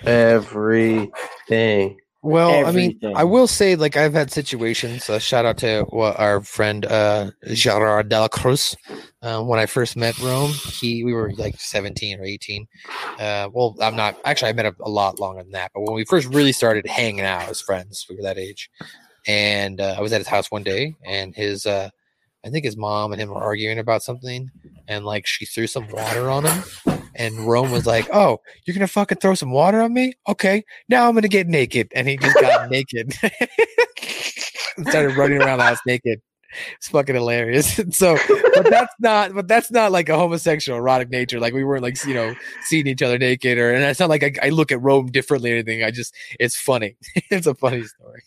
Everything. 0.04 1.98
Well, 2.20 2.66
I 2.66 2.72
mean, 2.72 2.98
I 3.14 3.22
will 3.22 3.46
say, 3.46 3.76
like, 3.76 3.96
I've 3.96 4.12
had 4.12 4.32
situations. 4.32 5.08
Uh, 5.08 5.20
shout 5.20 5.44
out 5.44 5.56
to 5.58 5.86
our 5.92 6.40
friend 6.42 6.84
uh, 6.84 7.30
Gerard 7.52 8.08
Dela 8.08 8.28
Cruz. 8.28 8.74
Uh, 9.22 9.42
when 9.42 9.60
I 9.60 9.66
first 9.66 9.96
met 9.96 10.18
Rome, 10.18 10.50
he 10.50 11.04
we 11.04 11.12
were 11.12 11.32
like 11.34 11.60
seventeen 11.60 12.18
or 12.18 12.24
eighteen. 12.24 12.66
Uh, 13.20 13.48
well, 13.52 13.76
I'm 13.80 13.94
not 13.94 14.16
actually. 14.24 14.48
I 14.48 14.52
met 14.52 14.66
him 14.66 14.74
a 14.80 14.90
lot 14.90 15.20
longer 15.20 15.44
than 15.44 15.52
that. 15.52 15.70
But 15.72 15.82
when 15.82 15.94
we 15.94 16.04
first 16.04 16.26
really 16.28 16.52
started 16.52 16.88
hanging 16.88 17.20
out 17.20 17.48
as 17.48 17.60
friends, 17.60 18.04
we 18.10 18.16
were 18.16 18.22
that 18.22 18.38
age. 18.38 18.68
And 19.26 19.80
uh, 19.80 19.94
I 19.96 20.00
was 20.00 20.12
at 20.12 20.20
his 20.20 20.28
house 20.28 20.50
one 20.50 20.62
day, 20.62 20.94
and 21.04 21.34
his, 21.34 21.66
uh, 21.66 21.90
I 22.44 22.48
think 22.48 22.64
his 22.64 22.76
mom 22.76 23.12
and 23.12 23.20
him 23.20 23.28
were 23.28 23.42
arguing 23.42 23.78
about 23.78 24.02
something, 24.02 24.50
and 24.88 25.04
like 25.04 25.26
she 25.26 25.44
threw 25.44 25.66
some 25.66 25.86
water 25.88 26.30
on 26.30 26.46
him, 26.46 26.97
and 27.18 27.38
Rome 27.40 27.70
was 27.70 27.84
like, 27.84 28.08
"Oh, 28.12 28.40
you're 28.64 28.74
gonna 28.74 28.86
fucking 28.86 29.18
throw 29.18 29.34
some 29.34 29.50
water 29.50 29.82
on 29.82 29.92
me? 29.92 30.14
Okay, 30.28 30.64
now 30.88 31.08
I'm 31.08 31.14
gonna 31.14 31.28
get 31.28 31.48
naked." 31.48 31.90
And 31.94 32.08
he 32.08 32.16
just 32.16 32.40
got 32.40 32.70
naked 32.70 33.14
and 34.76 34.88
started 34.88 35.16
running 35.16 35.42
around 35.42 35.58
the 35.58 35.64
house 35.64 35.80
naked. 35.84 36.22
It's 36.76 36.88
fucking 36.88 37.14
hilarious. 37.14 37.74
so, 37.90 38.16
but 38.54 38.70
that's 38.70 38.94
not, 39.00 39.34
but 39.34 39.48
that's 39.48 39.70
not 39.70 39.92
like 39.92 40.08
a 40.08 40.16
homosexual 40.16 40.78
erotic 40.78 41.10
nature. 41.10 41.40
Like 41.40 41.52
we 41.52 41.64
weren't 41.64 41.82
like 41.82 42.02
you 42.04 42.14
know 42.14 42.34
seeing 42.62 42.86
each 42.86 43.02
other 43.02 43.18
naked, 43.18 43.58
or 43.58 43.74
and 43.74 43.84
it's 43.84 44.00
not 44.00 44.08
like 44.08 44.22
I, 44.22 44.46
I 44.46 44.48
look 44.50 44.72
at 44.72 44.80
Rome 44.80 45.06
differently 45.06 45.50
or 45.50 45.54
anything. 45.54 45.84
I 45.84 45.90
just 45.90 46.14
it's 46.40 46.56
funny. 46.56 46.96
it's 47.30 47.46
a 47.46 47.54
funny 47.54 47.84
story. 47.84 48.22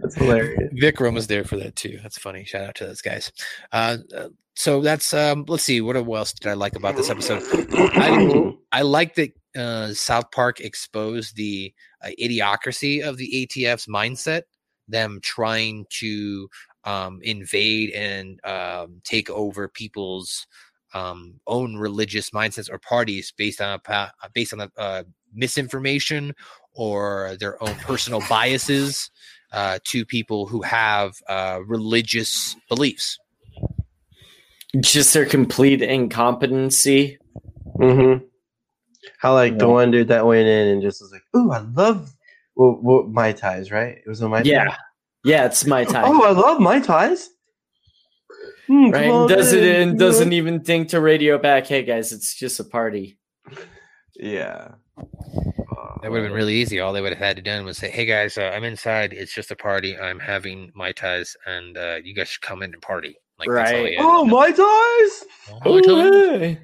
That's 0.00 0.14
hilarious. 0.14 0.72
Vikram 0.74 1.14
was 1.14 1.26
there 1.26 1.44
for 1.44 1.56
that 1.56 1.76
too. 1.76 1.98
That's 2.02 2.18
funny. 2.18 2.44
Shout 2.44 2.62
out 2.62 2.74
to 2.76 2.86
those 2.86 3.02
guys. 3.02 3.32
Uh, 3.72 3.98
uh, 4.16 4.28
so 4.54 4.80
that's 4.80 5.14
um, 5.14 5.44
let's 5.48 5.64
see. 5.64 5.80
What 5.80 5.96
else 5.96 6.32
did 6.32 6.50
I 6.50 6.54
like 6.54 6.76
about 6.76 6.96
this 6.96 7.10
episode? 7.10 7.42
I, 7.72 8.52
I 8.72 8.82
like 8.82 9.14
that 9.14 9.32
uh, 9.56 9.94
South 9.94 10.30
Park 10.30 10.60
exposed 10.60 11.36
the 11.36 11.72
uh, 12.02 12.10
idiocracy 12.20 13.02
of 13.02 13.16
the 13.16 13.48
ATF's 13.48 13.86
mindset. 13.86 14.42
Them 14.88 15.20
trying 15.22 15.86
to 16.00 16.48
um, 16.84 17.20
invade 17.22 17.90
and 17.90 18.40
um, 18.44 19.00
take 19.04 19.30
over 19.30 19.68
people's 19.68 20.46
um, 20.94 21.40
own 21.46 21.76
religious 21.76 22.30
mindsets 22.30 22.70
or 22.70 22.78
parties 22.78 23.32
based 23.36 23.60
on 23.60 23.74
a 23.74 23.78
pa- 23.78 24.12
based 24.34 24.52
on 24.52 24.60
a, 24.60 24.70
uh, 24.76 25.02
misinformation 25.32 26.34
or 26.72 27.36
their 27.38 27.62
own 27.62 27.74
personal 27.76 28.20
biases 28.28 29.10
uh, 29.52 29.78
to 29.84 30.04
people 30.04 30.46
who 30.46 30.62
have 30.62 31.14
uh, 31.28 31.60
religious 31.66 32.56
beliefs. 32.68 33.18
Just 34.78 35.14
their 35.14 35.26
complete 35.26 35.82
incompetency. 35.82 37.18
Mm-hmm. 37.78 38.24
How 39.18 39.34
like 39.34 39.58
the 39.58 39.68
one 39.68 39.90
dude 39.90 40.08
that 40.08 40.26
went 40.26 40.46
in 40.46 40.68
and 40.68 40.82
just 40.82 41.00
was 41.00 41.10
like, 41.10 41.22
"Ooh, 41.36 41.50
I 41.50 41.58
love 41.58 42.12
well, 42.54 42.78
well, 42.80 43.02
my 43.04 43.32
ties." 43.32 43.70
Right? 43.70 43.96
It 43.96 44.08
was 44.08 44.20
a 44.20 44.28
my 44.28 44.42
Yeah. 44.42 44.76
Yeah, 45.24 45.46
it's 45.46 45.66
my 45.66 45.84
time. 45.84 46.04
Oh, 46.06 46.22
I 46.22 46.30
love 46.30 46.60
my 46.60 46.80
ties. 46.80 47.28
Hmm, 48.66 48.90
right? 48.90 49.10
And 49.10 49.28
doesn't 49.28 49.58
in, 49.58 49.88
and 49.88 49.98
doesn't 49.98 50.32
even 50.32 50.62
think 50.62 50.90
to 50.90 51.00
radio 51.00 51.38
back, 51.38 51.66
hey 51.66 51.82
guys, 51.82 52.12
it's 52.12 52.34
just 52.34 52.60
a 52.60 52.64
party. 52.64 53.18
Yeah. 54.14 54.72
That 56.02 56.10
would 56.10 56.18
have 56.22 56.26
been 56.30 56.36
really 56.36 56.54
easy. 56.54 56.80
All 56.80 56.92
they 56.92 57.00
would 57.02 57.12
have 57.12 57.18
had 57.18 57.36
to 57.36 57.42
done 57.42 57.64
was 57.64 57.78
say, 57.78 57.90
"Hey 57.90 58.06
guys, 58.06 58.38
uh, 58.38 58.50
I'm 58.54 58.64
inside. 58.64 59.12
It's 59.12 59.34
just 59.34 59.50
a 59.50 59.56
party. 59.56 59.98
I'm 59.98 60.18
having 60.18 60.72
mai 60.74 60.92
tais, 60.92 61.36
and 61.46 61.76
uh, 61.76 61.96
you 62.02 62.14
guys 62.14 62.28
should 62.28 62.42
come 62.42 62.62
in 62.62 62.72
and 62.72 62.82
party." 62.82 63.16
Like 63.38 63.48
that's 63.50 63.72
all 63.72 63.78
Right. 63.78 63.90
he 63.90 63.96
had. 63.96 64.04
Oh, 64.06 64.24
my 64.24 64.50
ties. 64.50 65.24
Oh, 65.64 65.80
tais. 65.80 66.58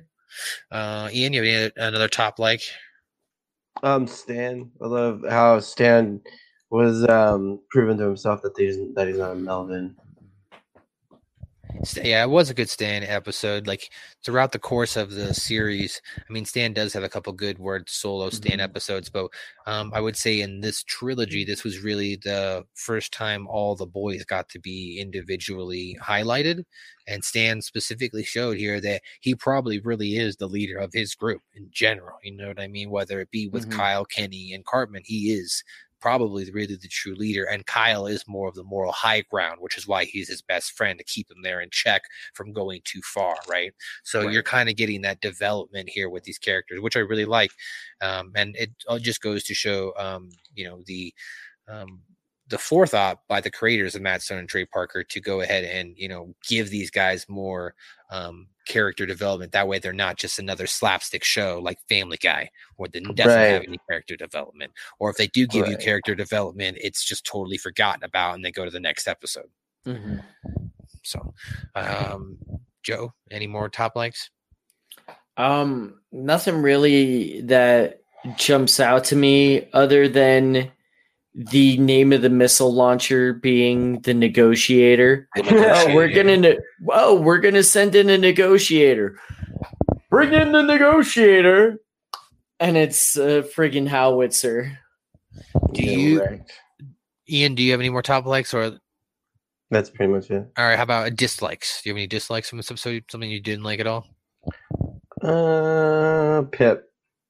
Uh, 0.70 1.08
Ian, 1.12 1.32
you 1.32 1.42
have 1.42 1.72
any, 1.78 1.88
another 1.88 2.08
top 2.08 2.38
like? 2.38 2.62
Um, 3.82 4.06
Stan. 4.06 4.70
I 4.82 4.86
love 4.86 5.22
how 5.28 5.60
Stan 5.60 6.20
was 6.70 7.08
um 7.08 7.60
proven 7.70 7.96
to 7.98 8.04
himself 8.04 8.42
that 8.42 8.52
he's 8.56 8.78
that 8.94 9.06
he's 9.08 9.18
not 9.18 9.32
a 9.32 9.34
Melvin. 9.36 9.96
Yeah, 12.02 12.22
it 12.22 12.30
was 12.30 12.48
a 12.50 12.54
good 12.54 12.68
Stan 12.68 13.02
episode. 13.02 13.66
Like 13.66 13.90
throughout 14.24 14.52
the 14.52 14.58
course 14.58 14.96
of 14.96 15.10
the 15.10 15.34
series, 15.34 16.00
I 16.18 16.32
mean, 16.32 16.44
Stan 16.44 16.72
does 16.72 16.92
have 16.92 17.02
a 17.02 17.08
couple 17.08 17.32
good 17.32 17.58
word 17.58 17.88
solo 17.88 18.30
Stan 18.30 18.60
episodes, 18.60 19.08
but 19.10 19.28
um, 19.66 19.92
I 19.94 20.00
would 20.00 20.16
say 20.16 20.40
in 20.40 20.60
this 20.60 20.82
trilogy, 20.82 21.44
this 21.44 21.64
was 21.64 21.80
really 21.82 22.16
the 22.16 22.64
first 22.74 23.12
time 23.12 23.46
all 23.48 23.74
the 23.76 23.86
boys 23.86 24.24
got 24.24 24.48
to 24.50 24.58
be 24.58 24.98
individually 25.00 25.96
highlighted. 26.02 26.64
And 27.08 27.22
Stan 27.24 27.62
specifically 27.62 28.24
showed 28.24 28.56
here 28.56 28.80
that 28.80 29.02
he 29.20 29.34
probably 29.34 29.78
really 29.80 30.16
is 30.16 30.36
the 30.36 30.48
leader 30.48 30.78
of 30.78 30.90
his 30.92 31.14
group 31.14 31.42
in 31.54 31.68
general. 31.70 32.18
You 32.22 32.36
know 32.36 32.48
what 32.48 32.60
I 32.60 32.66
mean? 32.66 32.90
Whether 32.90 33.20
it 33.20 33.30
be 33.30 33.48
with 33.48 33.68
Mhm. 33.68 33.72
Kyle, 33.72 34.04
Kenny, 34.04 34.52
and 34.52 34.64
Cartman, 34.64 35.02
he 35.04 35.32
is 35.32 35.62
probably 36.00 36.50
really 36.50 36.76
the 36.76 36.88
true 36.88 37.14
leader. 37.14 37.44
And 37.44 37.66
Kyle 37.66 38.06
is 38.06 38.24
more 38.26 38.48
of 38.48 38.54
the 38.54 38.64
moral 38.64 38.92
high 38.92 39.22
ground, 39.30 39.58
which 39.60 39.76
is 39.76 39.86
why 39.86 40.04
he's 40.04 40.28
his 40.28 40.42
best 40.42 40.72
friend 40.72 40.98
to 40.98 41.04
keep 41.04 41.30
him 41.30 41.42
there 41.42 41.60
in 41.60 41.68
check 41.70 42.02
from 42.34 42.52
going 42.52 42.80
too 42.84 43.00
far, 43.02 43.36
right? 43.48 43.72
So 44.04 44.28
you're 44.28 44.42
kind 44.42 44.68
of 44.68 44.76
getting 44.76 45.02
that 45.02 45.20
development 45.20 45.88
here 45.88 46.10
with 46.10 46.24
these 46.24 46.38
characters, 46.38 46.80
which 46.80 46.96
I 46.96 47.00
really 47.00 47.24
like. 47.24 47.50
Um, 48.00 48.32
and 48.34 48.56
it 48.56 48.70
just 49.00 49.22
goes 49.22 49.44
to 49.44 49.54
show, 49.54 49.92
um, 49.96 50.30
you 50.54 50.64
know, 50.64 50.82
the 50.86 51.12
um, 51.68 52.02
the 52.48 52.58
forethought 52.58 53.20
by 53.28 53.40
the 53.40 53.50
creators 53.50 53.94
of 53.94 54.02
Matt 54.02 54.22
Stone 54.22 54.38
and 54.38 54.48
Trey 54.48 54.64
Parker 54.64 55.02
to 55.02 55.20
go 55.20 55.40
ahead 55.40 55.64
and 55.64 55.94
you 55.96 56.08
know 56.08 56.34
give 56.48 56.70
these 56.70 56.90
guys 56.90 57.26
more 57.28 57.74
um, 58.10 58.46
character 58.66 59.06
development. 59.06 59.52
That 59.52 59.68
way, 59.68 59.78
they're 59.78 59.92
not 59.92 60.16
just 60.16 60.38
another 60.38 60.66
slapstick 60.66 61.24
show 61.24 61.60
like 61.62 61.78
Family 61.88 62.18
Guy, 62.18 62.50
or 62.76 62.88
that 62.88 63.02
doesn't 63.14 63.38
have 63.38 63.62
any 63.62 63.78
character 63.88 64.16
development. 64.16 64.72
Or 64.98 65.10
if 65.10 65.16
they 65.16 65.28
do 65.28 65.46
give 65.46 65.68
you 65.68 65.76
character 65.76 66.14
development, 66.14 66.78
it's 66.80 67.04
just 67.04 67.24
totally 67.24 67.58
forgotten 67.58 68.04
about, 68.04 68.34
and 68.34 68.44
they 68.44 68.52
go 68.52 68.64
to 68.64 68.70
the 68.70 68.80
next 68.80 69.08
episode. 69.08 69.50
Mhm. 69.86 70.22
So, 71.02 71.34
um, 71.74 72.38
Joe, 72.82 73.14
any 73.30 73.46
more 73.46 73.68
top 73.68 73.96
likes? 73.96 74.30
Um, 75.36 76.00
nothing 76.12 76.62
really 76.62 77.40
that 77.42 78.00
jumps 78.36 78.80
out 78.80 79.04
to 79.04 79.16
me 79.16 79.68
other 79.72 80.08
than 80.08 80.72
the 81.36 81.76
name 81.76 82.14
of 82.14 82.22
the 82.22 82.30
missile 82.30 82.72
launcher 82.72 83.34
being 83.34 84.00
the 84.00 84.14
negotiator. 84.14 85.28
oh, 85.36 85.94
we're 85.94 86.08
gonna 86.08 86.36
ne- 86.38 86.58
oh, 86.90 87.20
we're 87.20 87.38
gonna 87.38 87.62
send 87.62 87.94
in 87.94 88.08
a 88.08 88.16
negotiator. 88.16 89.18
Bring 90.08 90.32
in 90.32 90.52
the 90.52 90.62
negotiator, 90.62 91.78
and 92.58 92.76
it's 92.78 93.16
a 93.18 93.42
friggin' 93.42 93.86
howitzer. 93.86 94.78
Do 95.72 95.82
you, 95.84 96.40
Ian? 97.28 97.54
Do 97.54 97.62
you 97.62 97.72
have 97.72 97.80
any 97.80 97.90
more 97.90 98.00
top 98.02 98.24
likes, 98.24 98.54
or 98.54 98.78
That's 99.70 99.90
pretty 99.90 100.10
much 100.10 100.30
it. 100.30 100.48
all 100.56 100.64
right? 100.64 100.76
How 100.76 100.84
about 100.84 101.16
dislikes? 101.16 101.82
Do 101.82 101.90
you 101.90 101.94
have 101.94 101.98
any 101.98 102.06
dislikes 102.06 102.48
from 102.48 102.56
this 102.56 102.70
episode? 102.70 103.04
Something 103.10 103.30
you 103.30 103.40
didn't 103.42 103.64
like 103.64 103.80
at 103.80 103.86
all? 103.86 104.06
Uh, 105.22 106.42
Pip. 106.50 106.84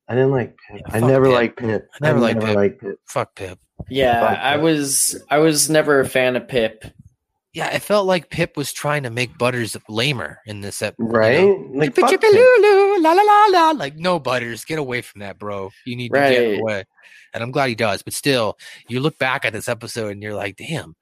I 0.09 0.15
didn't 0.15 0.31
like 0.31 0.55
Pip. 0.71 0.83
I 0.91 1.01
never 1.01 1.25
Pip. 1.25 1.35
liked 1.35 1.59
Pip. 1.59 1.89
I 2.01 2.07
never 2.07 2.21
liked 2.21 2.41
Pip. 2.41 2.55
liked 2.55 2.81
Pip. 2.81 3.01
Fuck 3.09 3.35
Pip. 3.35 3.59
Yeah, 3.89 4.21
Fuck 4.21 4.39
I 4.39 4.55
uh, 4.55 4.61
was 4.61 5.23
I 5.31 5.39
was 5.39 5.71
never 5.71 6.01
a 6.01 6.09
fan 6.09 6.37
of 6.37 6.49
Pip. 6.49 6.85
Yeah, 7.53 7.71
it 7.75 7.81
felt 7.81 8.07
like 8.07 8.29
Pip 8.29 8.57
was 8.57 8.71
trying 8.71 9.05
to 9.05 9.11
make 9.11 9.39
Butters 9.39 9.77
lamer 9.89 10.41
in 10.45 10.61
this 10.61 10.83
episode. 10.83 11.11
Right? 11.11 11.57
Like, 11.73 11.95
fuck 11.95 12.11
chippy 12.11 12.27
Pip. 12.27 12.35
lulu, 12.35 13.01
la 13.01 13.13
la 13.13 13.23
la 13.23 13.47
la. 13.47 13.71
Like, 13.71 13.97
no, 13.97 14.19
Butters, 14.19 14.67
get 14.67 14.79
away 14.79 15.01
from 15.01 15.21
that, 15.21 15.39
bro. 15.39 15.71
You 15.87 15.97
need 15.97 16.13
to 16.13 16.19
get 16.19 16.61
away. 16.61 16.85
And 17.33 17.43
I'm 17.43 17.53
glad 17.53 17.71
he 17.71 17.75
does. 17.75 18.03
But 18.03 18.13
still, 18.13 18.59
you 18.89 19.01
look 19.01 19.19
back 19.19 19.47
at 19.47 19.55
this 19.55 19.69
episode 19.71 20.13
and 20.13 20.23
you're 20.23 20.35
like, 20.35 20.57
damn, 20.57 20.97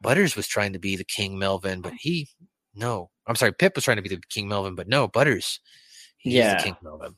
Butters 0.00 0.36
was 0.36 0.46
trying 0.46 0.72
to 0.72 0.78
be 0.78 0.96
the 0.96 1.04
King 1.04 1.38
Melvin, 1.38 1.82
but 1.82 1.92
he, 1.98 2.28
no. 2.74 3.10
I'm 3.26 3.36
sorry, 3.36 3.52
Pip 3.52 3.74
was 3.74 3.84
trying 3.84 3.98
to 3.98 4.02
be 4.02 4.08
the 4.08 4.22
King 4.30 4.48
Melvin, 4.48 4.74
but 4.74 4.88
no, 4.88 5.06
Butters, 5.06 5.60
he's 6.16 6.32
Yeah. 6.34 6.56
the 6.56 6.62
King 6.62 6.76
Melvin. 6.82 7.14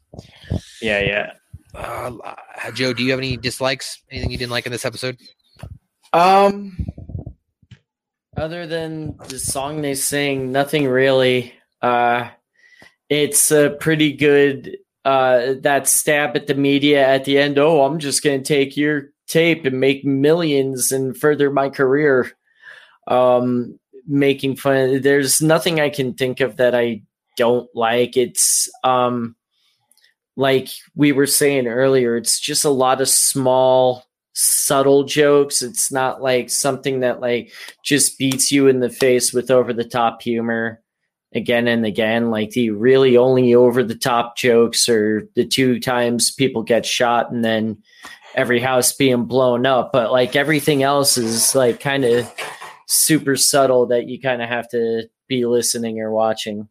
Yeah, 0.80 1.00
yeah. 1.00 1.32
Uh, 1.74 2.12
uh, 2.24 2.70
Joe, 2.72 2.92
do 2.92 3.02
you 3.02 3.10
have 3.10 3.20
any 3.20 3.36
dislikes? 3.36 4.02
Anything 4.10 4.30
you 4.30 4.38
didn't 4.38 4.52
like 4.52 4.66
in 4.66 4.72
this 4.72 4.84
episode? 4.84 5.18
Um, 6.12 6.86
other 8.36 8.66
than 8.66 9.16
the 9.28 9.38
song 9.38 9.80
they 9.80 9.94
sing, 9.94 10.52
nothing 10.52 10.86
really. 10.86 11.54
Uh, 11.80 12.28
it's 13.08 13.50
a 13.50 13.76
pretty 13.80 14.12
good. 14.12 14.78
Uh, 15.04 15.54
that 15.62 15.88
stab 15.88 16.36
at 16.36 16.46
the 16.46 16.54
media 16.54 17.04
at 17.04 17.24
the 17.24 17.36
end. 17.36 17.58
Oh, 17.58 17.84
I'm 17.84 17.98
just 17.98 18.22
gonna 18.22 18.40
take 18.40 18.76
your 18.76 19.10
tape 19.26 19.64
and 19.64 19.80
make 19.80 20.04
millions 20.04 20.92
and 20.92 21.16
further 21.16 21.50
my 21.50 21.70
career. 21.70 22.30
Um, 23.08 23.78
making 24.06 24.56
fun. 24.56 25.00
There's 25.00 25.42
nothing 25.42 25.80
I 25.80 25.90
can 25.90 26.14
think 26.14 26.40
of 26.40 26.56
that 26.58 26.74
I 26.74 27.02
don't 27.36 27.68
like. 27.74 28.16
It's 28.16 28.70
um, 28.84 29.34
like 30.36 30.68
we 30.94 31.12
were 31.12 31.26
saying 31.26 31.66
earlier. 31.66 32.16
It's 32.16 32.40
just 32.40 32.64
a 32.64 32.70
lot 32.70 33.00
of 33.00 33.08
small 33.08 34.04
subtle 34.34 35.04
jokes. 35.04 35.62
It's 35.62 35.92
not 35.92 36.22
like 36.22 36.50
something 36.50 37.00
that 37.00 37.20
like 37.20 37.52
just 37.84 38.18
beats 38.18 38.50
you 38.50 38.68
in 38.68 38.80
the 38.80 38.90
face 38.90 39.32
with 39.32 39.50
over 39.50 39.72
the 39.72 39.84
top 39.84 40.22
humor 40.22 40.82
again 41.34 41.68
and 41.68 41.84
again. 41.84 42.30
Like 42.30 42.50
the 42.50 42.70
really 42.70 43.16
only 43.16 43.54
over 43.54 43.82
the 43.82 43.94
top 43.94 44.36
jokes 44.36 44.88
are 44.88 45.28
the 45.34 45.44
two 45.44 45.80
times 45.80 46.30
people 46.30 46.62
get 46.62 46.86
shot 46.86 47.30
and 47.30 47.44
then 47.44 47.82
every 48.34 48.60
house 48.60 48.92
being 48.92 49.24
blown 49.24 49.66
up. 49.66 49.92
But 49.92 50.12
like 50.12 50.34
everything 50.36 50.82
else 50.82 51.18
is 51.18 51.54
like 51.54 51.80
kind 51.80 52.04
of 52.04 52.32
super 52.86 53.36
subtle 53.36 53.86
that 53.86 54.08
you 54.08 54.20
kind 54.20 54.42
of 54.42 54.48
have 54.48 54.68
to 54.70 55.08
be 55.28 55.44
listening 55.44 56.00
or 56.00 56.10
watching. 56.10 56.68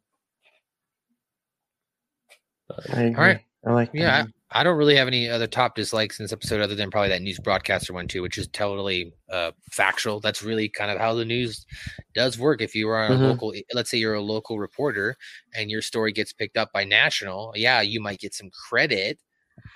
All 3.16 3.24
right. 3.26 3.42
I 3.66 3.72
like 3.74 3.92
Yeah. 3.94 4.26
I, 4.52 4.60
I 4.60 4.64
don't 4.64 4.78
really 4.78 4.96
have 4.96 5.08
any 5.08 5.30
other 5.30 5.48
top 5.48 5.76
dislikes 5.76 6.20
in 6.20 6.24
this 6.24 6.34
episode 6.34 6.62
other 6.62 6.76
than 6.76 6.90
probably 6.92 7.10
that 7.10 7.22
news 7.22 7.40
broadcaster 7.40 7.94
one 7.94 8.08
too, 8.08 8.22
which 8.22 8.38
is 8.38 8.48
totally 8.50 9.14
uh, 9.30 9.52
factual. 9.72 10.20
That's 10.20 10.44
really 10.44 10.68
kind 10.68 10.92
of 10.92 10.98
how 10.98 11.14
the 11.14 11.24
news 11.26 11.66
does 12.14 12.38
work. 12.38 12.62
If 12.62 12.76
you 12.76 12.90
are 12.90 13.06
a 13.06 13.10
Mhm. 13.12 13.22
local, 13.30 13.54
let's 13.74 13.90
say 13.90 13.98
you're 13.98 14.16
a 14.16 14.22
local 14.22 14.60
reporter 14.60 15.16
and 15.54 15.70
your 15.72 15.82
story 15.82 16.12
gets 16.12 16.34
picked 16.34 16.58
up 16.58 16.72
by 16.74 16.84
national, 16.84 17.54
yeah, 17.56 17.82
you 17.82 18.02
might 18.02 18.20
get 18.20 18.34
some 18.34 18.50
credit, 18.50 19.20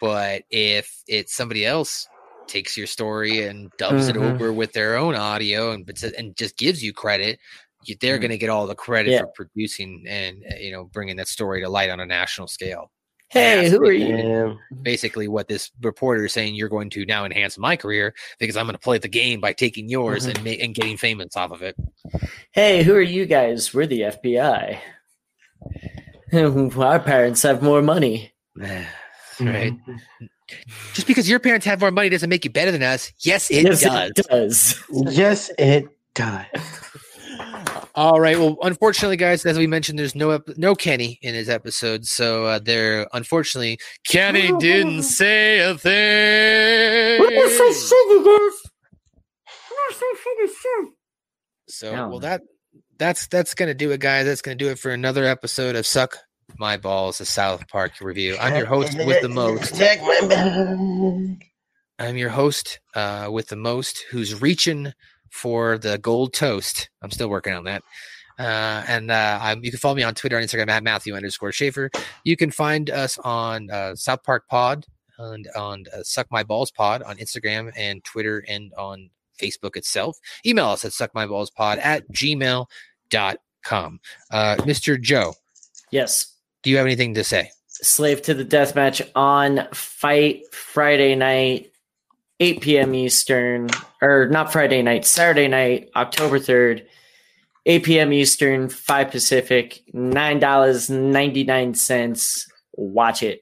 but 0.02 0.44
if 0.50 1.04
it's 1.08 1.36
somebody 1.36 1.66
else 1.66 2.08
takes 2.48 2.76
your 2.78 2.88
story 2.88 3.44
and 3.44 3.72
dubs 3.78 4.08
it 4.10 4.16
Mhm. 4.16 4.36
over 4.36 4.52
with 4.54 4.74
their 4.74 4.98
own 4.98 5.16
audio 5.16 5.72
and 5.72 5.86
but 5.86 6.02
and 6.04 6.36
just 6.36 6.58
gives 6.58 6.84
you 6.84 6.92
credit. 6.94 7.40
You, 7.86 7.96
they're 8.02 8.18
Mm. 8.18 8.22
going 8.22 8.32
to 8.32 8.38
get 8.38 8.50
all 8.50 8.68
the 8.68 8.76
credit 8.76 9.12
Yeah. 9.12 9.20
for 9.22 9.28
producing 9.28 10.04
and 10.08 10.44
uh, 10.52 10.56
you 10.58 10.72
know 10.72 10.86
bringing 10.86 11.16
that 11.18 11.28
story 11.28 11.62
to 11.62 11.70
light 11.70 11.90
on 11.90 12.00
a 12.00 12.06
national 12.06 12.48
scale 12.48 12.92
Hey, 13.30 13.70
who 13.70 13.80
are 13.82 13.92
you? 13.92 14.16
Yeah. 14.16 14.54
basically 14.82 15.28
what 15.28 15.48
this 15.48 15.72
reporter 15.82 16.26
is 16.26 16.34
saying 16.34 16.54
you're 16.56 16.70
going 16.70 16.90
to 16.92 17.06
now 17.06 17.26
enhance 17.26 17.58
my 17.58 17.76
career 17.76 18.14
because 18.40 18.56
I'm 18.56 18.66
going 18.66 18.76
to 18.76 18.80
play 18.80 18.98
the 19.00 19.08
game 19.08 19.42
by 19.42 19.52
taking 19.52 19.90
yours 19.90 20.26
Mhm. 20.28 20.36
and 20.36 20.44
ma- 20.46 20.64
and 20.64 20.76
getting 20.76 20.96
famous 20.98 21.36
off 21.36 21.52
of 21.52 21.62
it. 21.64 21.76
Hey, 22.52 22.84
who 22.84 22.94
are 22.94 23.02
you 23.02 23.26
guys? 23.26 23.74
We're 23.74 23.88
the 23.88 24.02
FBI. 24.02 24.78
Our 26.78 27.00
parents 27.00 27.42
have 27.44 27.62
more 27.64 27.82
money. 27.82 28.32
right? 28.56 28.86
Mm-hmm. 29.40 30.26
Just 30.94 31.08
because 31.08 31.28
your 31.28 31.40
parents 31.40 31.66
have 31.66 31.82
more 31.82 31.92
money 31.92 32.10
doesn't 32.10 32.30
make 32.30 32.46
you 32.46 32.52
better 32.52 32.72
than 32.72 32.84
us. 32.84 33.12
Yes, 33.20 33.50
it 33.50 33.64
Yes, 33.64 33.82
does. 33.82 34.12
it 34.16 34.28
does. 34.30 34.84
Yes, 35.18 35.52
it 35.58 35.88
does. 36.14 36.46
All 37.96 38.20
right. 38.20 38.38
Well, 38.38 38.58
unfortunately, 38.62 39.16
guys, 39.16 39.46
as 39.46 39.58
we 39.58 39.68
mentioned, 39.68 39.98
there's 39.98 40.16
no 40.16 40.32
ep- 40.32 40.58
no 40.58 40.76
Kenny 40.76 41.18
in 41.22 41.34
his 41.34 41.48
episode, 41.50 42.06
so 42.06 42.46
uh, 42.46 42.60
there. 42.60 43.08
Unfortunately, 43.14 43.80
Kenny 44.06 44.52
didn't 44.60 45.04
say 45.04 45.60
a 45.60 45.78
thing. 45.78 47.22
So 51.68 51.92
Yeah. 51.92 52.08
well 52.08 52.20
that 52.20 52.42
that's 52.98 53.28
that's 53.28 53.54
gonna 53.54 53.74
do 53.74 53.92
it, 53.92 54.00
guys. 54.00 54.26
That's 54.26 54.42
gonna 54.42 54.56
do 54.56 54.70
it 54.70 54.80
for 54.80 54.92
another 54.92 55.24
episode 55.26 55.76
of 55.76 55.86
Suck 55.86 56.18
My 56.60 56.78
Balls, 56.78 57.22
a 57.22 57.26
South 57.26 57.68
Park 57.70 57.94
review. 58.02 58.36
I'm 58.40 58.56
your 58.56 58.66
host 58.66 58.98
with 58.98 59.22
the 59.22 59.30
most. 59.30 59.74
I'm 61.98 62.18
your 62.18 62.30
host 62.30 62.80
uh, 62.94 63.30
with 63.32 63.48
the 63.48 63.56
most, 63.56 64.04
who's 64.12 64.42
reaching 64.42 64.92
for 65.30 65.78
the 65.78 65.98
gold 65.98 66.34
toast. 66.34 66.90
I'm 67.02 67.12
still 67.12 67.30
working 67.30 67.54
on 67.54 67.66
that. 67.66 67.84
Uh, 68.38 68.84
and 68.88 69.12
uh, 69.12 69.40
I'm, 69.42 69.64
you 69.64 69.72
can 69.72 69.80
follow 69.80 69.96
me 69.96 70.04
on 70.04 70.14
Twitter 70.14 70.38
and 70.38 70.48
Instagram 70.48 70.70
at 70.70 70.84
Matthew 70.84 71.16
underscore 71.16 71.52
Schaefer. 71.52 71.90
You 72.24 72.36
can 72.36 72.52
find 72.52 72.90
us 72.90 73.18
on 73.20 73.70
uh, 73.70 73.96
South 73.96 74.24
Park 74.24 74.48
Pod 74.50 74.86
and 75.18 75.48
on 75.56 75.86
uh, 75.94 76.04
Suck 76.04 76.28
My 76.32 76.44
Balls 76.44 76.72
Pod 76.72 77.02
on 77.04 77.16
Instagram 77.18 77.72
and 77.78 78.04
Twitter 78.04 78.44
and 78.48 78.74
on 78.74 79.10
Facebook 79.42 79.76
itself. 79.76 80.18
Email 80.46 80.68
us 80.68 80.86
at 80.86 80.92
suckmyballspod 80.92 81.78
at 81.78 82.10
gmail.com. 82.12 82.68
Uh, 84.32 84.56
Mr. 84.60 85.02
Joe. 85.02 85.34
Yes. 85.92 86.34
Do 86.64 86.70
you 86.70 86.78
have 86.78 86.86
anything 86.86 87.14
to 87.14 87.24
say? 87.24 87.52
Slave 87.68 88.22
to 88.24 88.34
the 88.34 88.44
Death 88.44 88.76
Match 88.76 89.02
on 89.16 89.68
Fight 89.74 90.54
Friday 90.54 91.16
night, 91.16 91.72
8 92.40 92.62
p.m. 92.62 92.96
Eastern, 92.96 93.68
or 94.02 94.28
not 94.30 94.52
Friday 94.52 94.82
night, 94.82 95.06
Saturday 95.06 95.48
night, 95.48 95.90
October 95.96 96.40
3rd, 96.40 96.86
8 97.66 97.84
p.m. 97.84 98.12
Eastern, 98.14 98.70
5 98.70 99.12
Pacific, 99.12 99.82
$9.99. 99.94 102.46
Watch 102.74 103.24
it. 103.24 103.42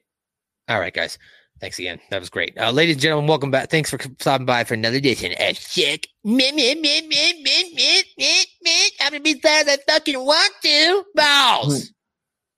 All 0.68 0.80
right, 0.80 0.94
guys. 0.94 1.18
Thanks 1.60 1.78
again. 1.78 2.00
That 2.10 2.20
was 2.20 2.30
great. 2.30 2.56
Uh, 2.58 2.70
ladies 2.70 2.94
and 2.96 3.02
gentlemen, 3.02 3.28
welcome 3.28 3.50
back. 3.50 3.70
Thanks 3.70 3.90
for 3.90 3.98
stopping 4.18 4.46
by 4.46 4.64
for 4.64 4.74
another 4.74 4.98
edition 4.98 5.32
of 5.40 5.56
Sick. 5.56 6.08
Meh, 6.22 6.52
meh, 6.52 6.74
meh, 6.74 7.00
meh, 7.08 7.32
meh, 7.42 7.62
meh, 7.74 8.02
meh, 8.18 8.44
meh. 8.62 8.88
I'm 9.00 9.10
going 9.10 9.22
to 9.22 9.34
be 9.34 9.40
sad 9.40 9.68
as 9.68 9.78
I 9.78 9.92
fucking 9.92 10.18
want 10.18 10.52
to. 10.62 11.04
Balls. 11.14 11.92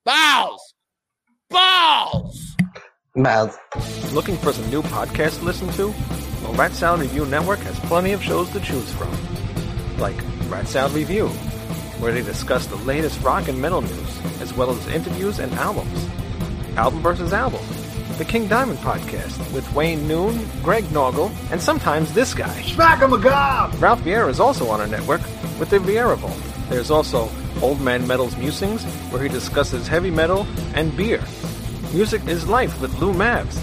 Balls. 0.04 0.74
Balls. 1.50 2.56
Mouth. 3.14 3.56
Looking 4.16 4.38
for 4.38 4.50
some 4.50 4.70
new 4.70 4.80
podcasts 4.80 5.40
to 5.40 5.44
listen 5.44 5.68
to? 5.72 5.88
Well, 6.42 6.54
Rat 6.54 6.72
Salad 6.72 7.02
Review 7.02 7.26
Network 7.26 7.58
has 7.58 7.78
plenty 7.80 8.12
of 8.12 8.22
shows 8.22 8.48
to 8.52 8.60
choose 8.60 8.90
from. 8.94 9.14
Like 9.98 10.16
Rat 10.48 10.66
Salad 10.66 10.92
Review, 10.92 11.28
where 11.98 12.12
they 12.12 12.22
discuss 12.22 12.64
the 12.64 12.76
latest 12.76 13.20
rock 13.20 13.48
and 13.48 13.60
metal 13.60 13.82
news, 13.82 14.40
as 14.40 14.54
well 14.54 14.70
as 14.70 14.88
interviews 14.88 15.38
and 15.38 15.52
albums. 15.56 16.08
Album 16.78 17.02
versus 17.02 17.34
Album, 17.34 17.60
the 18.16 18.24
King 18.24 18.48
Diamond 18.48 18.78
Podcast, 18.78 19.36
with 19.52 19.70
Wayne 19.74 20.08
Noon, 20.08 20.48
Greg 20.62 20.84
Noggle, 20.84 21.30
and 21.52 21.60
sometimes 21.60 22.14
this 22.14 22.32
guy. 22.32 22.62
Smack 22.62 23.02
'em 23.02 23.12
a 23.12 23.18
gob! 23.18 23.74
Ralph 23.78 24.00
Vieira 24.00 24.30
is 24.30 24.40
also 24.40 24.70
on 24.70 24.80
our 24.80 24.86
network 24.86 25.20
with 25.60 25.68
the 25.68 25.76
Vieira 25.78 26.16
Vault. 26.16 26.40
There's 26.70 26.90
also 26.90 27.28
Old 27.60 27.82
Man 27.82 28.06
Metal's 28.06 28.34
Musings, 28.38 28.82
where 29.10 29.22
he 29.22 29.28
discusses 29.28 29.86
heavy 29.86 30.10
metal 30.10 30.46
and 30.72 30.96
beer. 30.96 31.20
Music 31.92 32.26
is 32.26 32.48
Life 32.48 32.80
with 32.80 32.98
Lou 32.98 33.12
Mavs. 33.12 33.62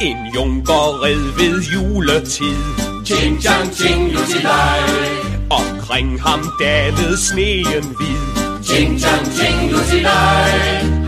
En 0.00 0.16
junkerred 0.34 1.36
ved 1.36 1.62
juletid. 1.62 2.56
Ching 3.04 3.42
chang 3.42 3.70
ching 3.72 4.12
lutilej. 4.12 4.80
Omkring 5.50 6.20
ham 6.20 6.40
dalede 6.60 7.16
sneen 7.16 7.84
hvid. 7.96 8.62
Ching 8.64 9.00
chang 9.00 9.26
ching 9.36 9.70
lutilej. 9.72 10.50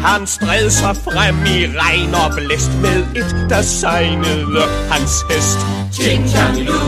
Han 0.00 0.26
stred 0.26 0.70
sig 0.70 0.96
frem 0.96 1.36
i 1.46 1.66
regn 1.78 2.14
og 2.14 2.32
blæst 2.36 2.70
med 2.82 3.04
et, 3.16 3.46
der 3.50 3.62
sejnede 3.62 4.62
hans 4.90 5.24
hest. 5.30 5.58
Ching 5.92 6.28
chang 6.28 6.56
lu, 6.64 6.80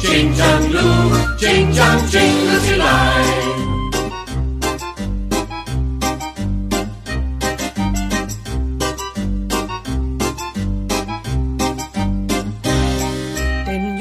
ching 0.00 0.36
chang 0.36 0.72
lu, 0.72 0.88
ching 1.40 1.74
chang 1.74 2.08
ching 2.10 2.36
lutilej. 2.50 3.47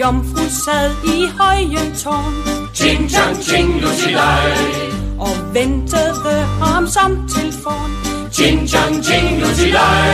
Jomfru 0.08 0.50
sad 0.50 0.92
i 1.04 1.28
højen 1.40 1.96
tårn. 2.04 2.34
Ching 2.74 3.10
chang 3.10 3.36
ching 3.42 3.82
lutilej. 3.82 4.52
Og 5.20 5.36
ventede 5.54 6.36
ham 6.62 6.88
som 6.88 7.30
til 7.30 7.52
forn 7.64 7.92
Ching 8.32 8.68
chang 8.68 9.04
ching 9.04 9.42
lutilej. 9.42 10.14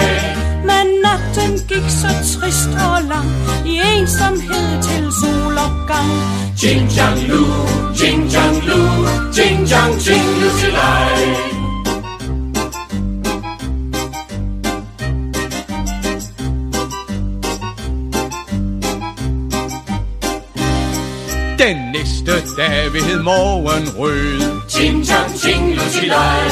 Men 0.69 0.87
natten 1.03 1.51
gik 1.69 1.87
så 2.01 2.11
trist 2.31 2.69
og 2.89 3.01
lang. 3.11 3.29
I 3.65 3.81
ensomhed 3.97 4.83
til 4.87 5.05
solopgang 5.21 6.11
Ching 6.57 6.89
chang 6.89 7.19
lu, 7.27 7.43
ching 7.95 8.33
Den 21.67 21.77
næste 21.93 22.55
dag 22.57 22.93
ved 22.93 23.21
morgenrød 23.21 24.69
Ching 24.69 25.05
chang 25.05 25.37
ching 25.37 25.75
lutilej. 25.75 26.49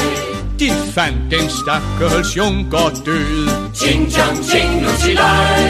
De 0.58 0.70
fandt 0.94 1.18
den 1.30 1.50
stakkels 1.50 2.36
junker 2.36 3.02
død 3.06 3.48
Ching 3.74 4.12
chang 4.12 4.44
ching 4.44 4.82
lutilej. 4.84 5.60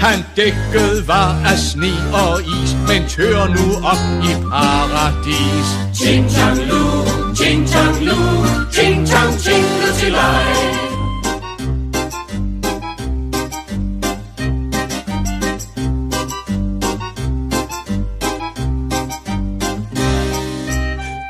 Han 0.00 0.18
dækket 0.36 1.08
var 1.08 1.36
af 1.46 1.58
sne 1.58 1.92
og 2.12 2.40
is 2.42 2.76
Men 2.88 3.08
tør 3.08 3.46
nu 3.56 3.66
op 3.92 4.02
i 4.30 4.32
paradis 4.50 5.68
Ching 5.94 6.30
chang 6.30 6.58
lu, 6.58 6.84
ching 7.36 7.68
chang 7.68 8.04
lu, 8.04 8.16
ching 8.72 9.06
chang 9.06 9.38
ching 9.38 9.66
lutilej. 9.82 10.83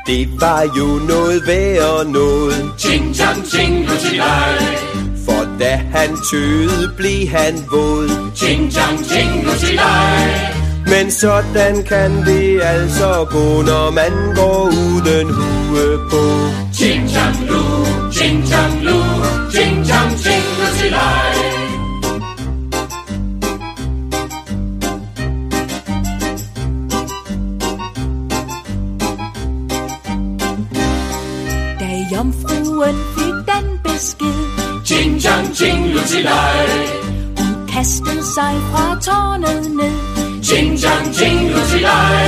Det 0.07 0.41
var 0.41 0.61
jo 0.77 0.85
noget 1.07 1.47
værd 1.47 2.05
noget 2.07 2.71
Ching 2.77 3.15
chang 3.15 3.45
ching 3.45 3.85
lutilej. 3.85 4.57
For 5.25 5.57
da 5.59 5.81
han 5.93 6.09
tøede, 6.31 6.93
blev 6.97 7.27
han 7.27 7.53
våd 7.71 8.09
Ching 8.35 8.71
chang 8.71 9.05
ching 9.05 9.43
lutilej. 9.45 10.55
Men 10.87 11.11
sådan 11.11 11.83
kan 11.83 12.11
det 12.25 12.61
altså 12.61 13.25
gå, 13.31 13.61
når 13.61 13.91
man 13.91 14.35
går 14.35 14.65
uden 14.65 15.27
hue 15.29 16.09
på 16.09 16.23
Ching 16.73 17.09
chang 17.09 17.49
lu, 17.49 17.63
ching 18.11 18.47
chang 18.47 18.83
lu, 18.83 18.99
ching 19.51 19.85
chang 19.85 20.17
ching 20.17 20.43
lutilej. 20.59 21.24
besked. 33.95 34.35
Ching, 34.83 35.19
chang, 35.19 35.53
ching, 35.53 35.81
lutilej. 35.93 36.67
Hun 37.37 37.67
kastede 37.71 38.23
sig 38.35 38.55
fra 38.69 38.85
tårnet 39.05 39.63
ned. 39.79 39.97
Ching, 40.47 40.77
chang, 40.81 41.13
ching, 41.17 41.39
lutilej. 41.53 42.25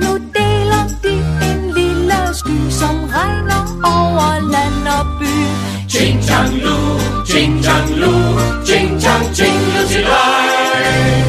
Nu 0.00 0.10
deler 0.34 0.86
de 1.02 1.14
en 1.48 1.60
lille 1.76 2.20
sky, 2.38 2.58
som 2.80 2.96
regner 3.14 3.64
over 3.94 4.32
land 4.52 4.88
og 4.98 5.06
by. 5.18 5.34
Ching, 5.92 6.18
chang, 6.28 6.54
lu, 6.64 6.76
ching, 7.30 7.62
chang, 7.64 7.88
lu, 8.02 8.12
ching, 8.66 9.00
chang, 9.02 9.24
ching, 9.36 9.60
lutilej. 9.74 11.21